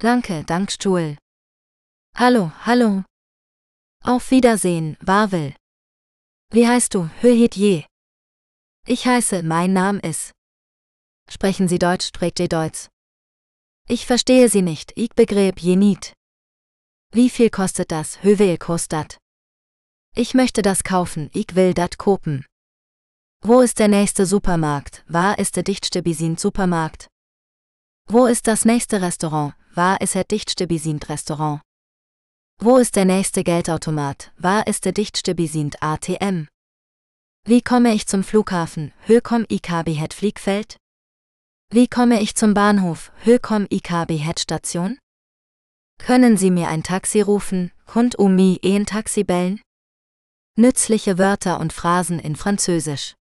Danke, 0.00 0.42
dankstuhl. 0.44 1.18
Hallo, 2.16 2.52
hallo. 2.64 3.04
Auf 4.02 4.30
Wiedersehen, 4.30 4.96
Wawel. 5.00 5.54
Wie 6.50 6.66
heißt 6.66 6.94
du, 6.94 7.10
Höhit 7.20 7.56
je? 7.56 7.84
Ich 8.86 9.06
heiße, 9.06 9.42
mein 9.42 9.72
Name 9.72 10.00
ist. 10.00 10.32
Sprechen 11.30 11.68
Sie 11.68 11.78
Deutsch, 11.78 12.06
spricht 12.06 12.38
ihr 12.38 12.48
Deutsch. 12.48 12.88
Ich 13.86 14.06
verstehe 14.06 14.48
Sie 14.48 14.62
nicht, 14.62 14.92
ich 14.96 15.10
begräb 15.10 15.58
je 15.58 15.76
niet. 15.76 16.14
Wie 17.12 17.28
viel 17.28 17.50
kostet 17.50 17.90
das, 17.90 18.22
Hövel 18.22 18.56
kostet? 18.56 19.18
Ich 20.16 20.32
möchte 20.32 20.62
das 20.62 20.82
kaufen, 20.84 21.28
ich 21.34 21.54
will 21.54 21.74
dat 21.74 21.98
kopen. 21.98 22.46
Wo 23.42 23.60
ist 23.60 23.78
der 23.78 23.88
nächste 23.88 24.24
Supermarkt, 24.24 25.04
war 25.06 25.38
ist 25.38 25.56
der 25.56 25.64
dichtste 25.64 26.02
Bisint 26.02 26.40
Supermarkt? 26.40 27.08
Wo 28.08 28.24
ist 28.26 28.46
das 28.46 28.64
nächste 28.64 29.02
Restaurant, 29.02 29.54
war 29.74 30.00
ist 30.00 30.14
der 30.14 30.24
dichtste 30.24 30.66
Bisint 30.66 31.10
Restaurant? 31.10 31.60
Wo 32.58 32.78
ist 32.78 32.96
der 32.96 33.04
nächste 33.04 33.44
Geldautomat? 33.44 34.32
War 34.38 34.66
ist 34.66 34.86
der 34.86 34.92
dichtste 34.92 35.34
Bisint 35.34 35.82
ATM? 35.82 36.48
Wie 37.44 37.60
komme 37.60 37.92
ich 37.92 38.06
zum 38.06 38.24
Flughafen? 38.24 38.94
Hökom 39.06 39.44
IKB 39.50 39.98
Het 39.98 40.14
Fliegfeld? 40.14 40.78
Wie 41.74 41.88
komme 41.88 42.22
ich 42.22 42.36
zum 42.36 42.54
Bahnhof? 42.54 43.10
Hökom 43.24 43.66
IKB 43.68 44.18
Het 44.18 44.38
Station? 44.38 44.96
Können 45.98 46.36
Sie 46.36 46.52
mir 46.52 46.68
ein 46.68 46.84
Taxi 46.84 47.20
rufen? 47.20 47.72
Kund 47.84 48.16
umi 48.16 48.60
ein 48.64 48.86
Taxi 48.86 49.24
bellen? 49.24 49.60
Nützliche 50.56 51.18
Wörter 51.18 51.58
und 51.58 51.72
Phrasen 51.72 52.20
in 52.20 52.36
Französisch. 52.36 53.16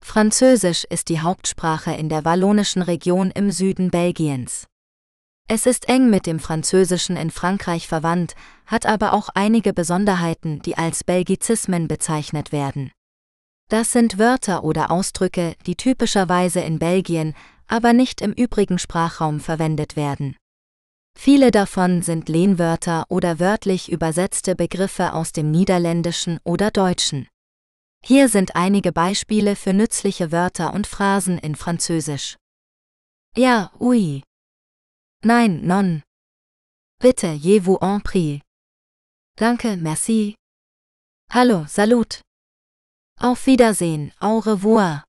Französisch 0.00 0.84
ist 0.84 1.08
die 1.08 1.18
Hauptsprache 1.18 1.92
in 1.92 2.08
der 2.08 2.24
wallonischen 2.24 2.82
Region 2.82 3.32
im 3.32 3.50
Süden 3.50 3.90
Belgiens. 3.90 4.68
Es 5.48 5.66
ist 5.66 5.88
eng 5.88 6.08
mit 6.08 6.26
dem 6.26 6.38
Französischen 6.38 7.16
in 7.16 7.32
Frankreich 7.32 7.88
verwandt, 7.88 8.36
hat 8.66 8.86
aber 8.86 9.12
auch 9.12 9.28
einige 9.34 9.72
Besonderheiten, 9.72 10.62
die 10.62 10.78
als 10.78 11.02
Belgizismen 11.02 11.88
bezeichnet 11.88 12.52
werden. 12.52 12.92
Das 13.68 13.90
sind 13.90 14.16
Wörter 14.16 14.62
oder 14.62 14.92
Ausdrücke, 14.92 15.56
die 15.66 15.74
typischerweise 15.74 16.60
in 16.60 16.78
Belgien, 16.78 17.34
aber 17.68 17.92
nicht 17.92 18.20
im 18.20 18.32
übrigen 18.32 18.78
Sprachraum 18.78 19.40
verwendet 19.40 19.96
werden. 19.96 20.36
Viele 21.18 21.50
davon 21.50 22.02
sind 22.02 22.28
Lehnwörter 22.28 23.06
oder 23.08 23.40
wörtlich 23.40 23.90
übersetzte 23.90 24.54
Begriffe 24.54 25.14
aus 25.14 25.32
dem 25.32 25.50
Niederländischen 25.50 26.38
oder 26.44 26.70
Deutschen. 26.70 27.26
Hier 28.04 28.28
sind 28.28 28.54
einige 28.54 28.92
Beispiele 28.92 29.56
für 29.56 29.72
nützliche 29.72 30.30
Wörter 30.30 30.74
und 30.74 30.86
Phrasen 30.86 31.38
in 31.38 31.56
Französisch. 31.56 32.36
Ja, 33.34 33.72
oui. 33.78 34.22
Nein, 35.24 35.66
non. 35.66 36.02
Bitte, 37.00 37.32
je 37.32 37.60
vous 37.60 37.78
en 37.80 38.00
prie. 38.00 38.42
Danke, 39.36 39.76
merci. 39.76 40.34
Hallo, 41.30 41.64
salut. 41.66 42.20
Auf 43.18 43.46
Wiedersehen, 43.46 44.12
au 44.20 44.38
revoir. 44.38 45.05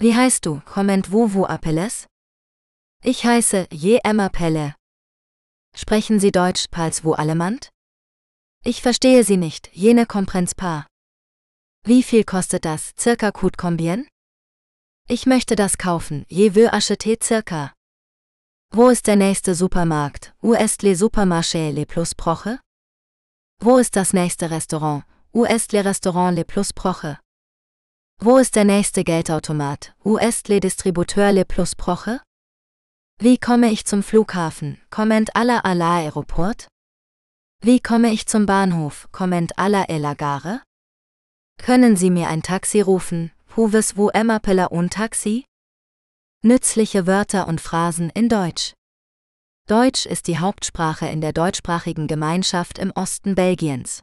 Wie 0.00 0.14
heißt 0.14 0.46
du, 0.46 0.60
comment 0.64 1.10
vous 1.10 1.44
appelez? 1.44 2.06
Ich 3.02 3.24
heiße 3.24 3.66
Je 3.72 3.98
Emma 4.04 4.28
Pelle. 4.28 4.76
Sprechen 5.74 6.20
Sie 6.20 6.30
Deutsch, 6.30 6.68
pals 6.70 7.02
vous 7.02 7.18
allemand? 7.18 7.70
Ich 8.64 8.80
verstehe 8.80 9.24
Sie 9.24 9.36
nicht, 9.36 9.70
jene 9.72 10.06
comprends 10.06 10.54
pas. 10.54 10.84
Wie 11.84 12.04
viel 12.04 12.22
kostet 12.22 12.64
das, 12.64 12.92
circa 12.96 13.32
coûte 13.32 13.56
combien? 13.56 14.06
Ich 15.08 15.26
möchte 15.26 15.56
das 15.56 15.78
kaufen, 15.78 16.24
je 16.28 16.54
veux 16.54 16.72
acheter 16.72 17.16
circa. 17.20 17.72
Wo 18.70 18.90
ist 18.90 19.08
der 19.08 19.16
nächste 19.16 19.56
Supermarkt? 19.56 20.32
Où 20.42 20.54
est 20.54 20.82
le 20.84 20.94
supermarché 20.94 21.72
le 21.72 21.86
plus 21.86 22.14
proche? 22.14 22.60
Wo 23.60 23.78
ist 23.78 23.96
das 23.96 24.12
nächste 24.12 24.48
Restaurant? 24.50 25.02
Où 25.32 25.44
est 25.44 25.72
le 25.72 25.80
restaurant 25.80 26.36
le 26.36 26.44
plus 26.44 26.72
proche? 26.72 27.18
Wo 28.20 28.36
ist 28.36 28.56
der 28.56 28.64
nächste 28.64 29.04
Geldautomat? 29.04 29.94
Est 30.04 30.48
le 30.48 31.44
plus 31.44 31.76
proche? 31.76 32.20
Wie 33.20 33.38
komme 33.38 33.70
ich 33.70 33.84
zum 33.84 34.02
Flughafen? 34.02 34.78
Comment 34.90 35.30
alla 35.36 35.60
à 35.60 35.72
l'aéroport? 35.72 36.66
Wie 37.62 37.78
komme 37.78 38.10
ich 38.10 38.26
zum 38.26 38.44
Bahnhof? 38.44 39.06
Comment 39.12 39.52
à 39.56 39.68
la 39.68 40.14
gare? 40.14 40.62
Können 41.58 41.94
Sie 41.94 42.10
mir 42.10 42.26
ein 42.26 42.42
Taxi 42.42 42.80
rufen? 42.80 43.30
Pouvez-vous 43.46 44.10
m'appeler 44.24 44.72
un 44.72 44.90
taxi? 44.90 45.44
Nützliche 46.42 47.06
Wörter 47.06 47.46
und 47.46 47.60
Phrasen 47.60 48.10
in 48.10 48.28
Deutsch. 48.28 48.74
Deutsch 49.68 50.06
ist 50.06 50.26
die 50.26 50.38
Hauptsprache 50.38 51.06
in 51.06 51.20
der 51.20 51.32
deutschsprachigen 51.32 52.08
Gemeinschaft 52.08 52.78
im 52.78 52.90
Osten 52.96 53.36
Belgiens. 53.36 54.02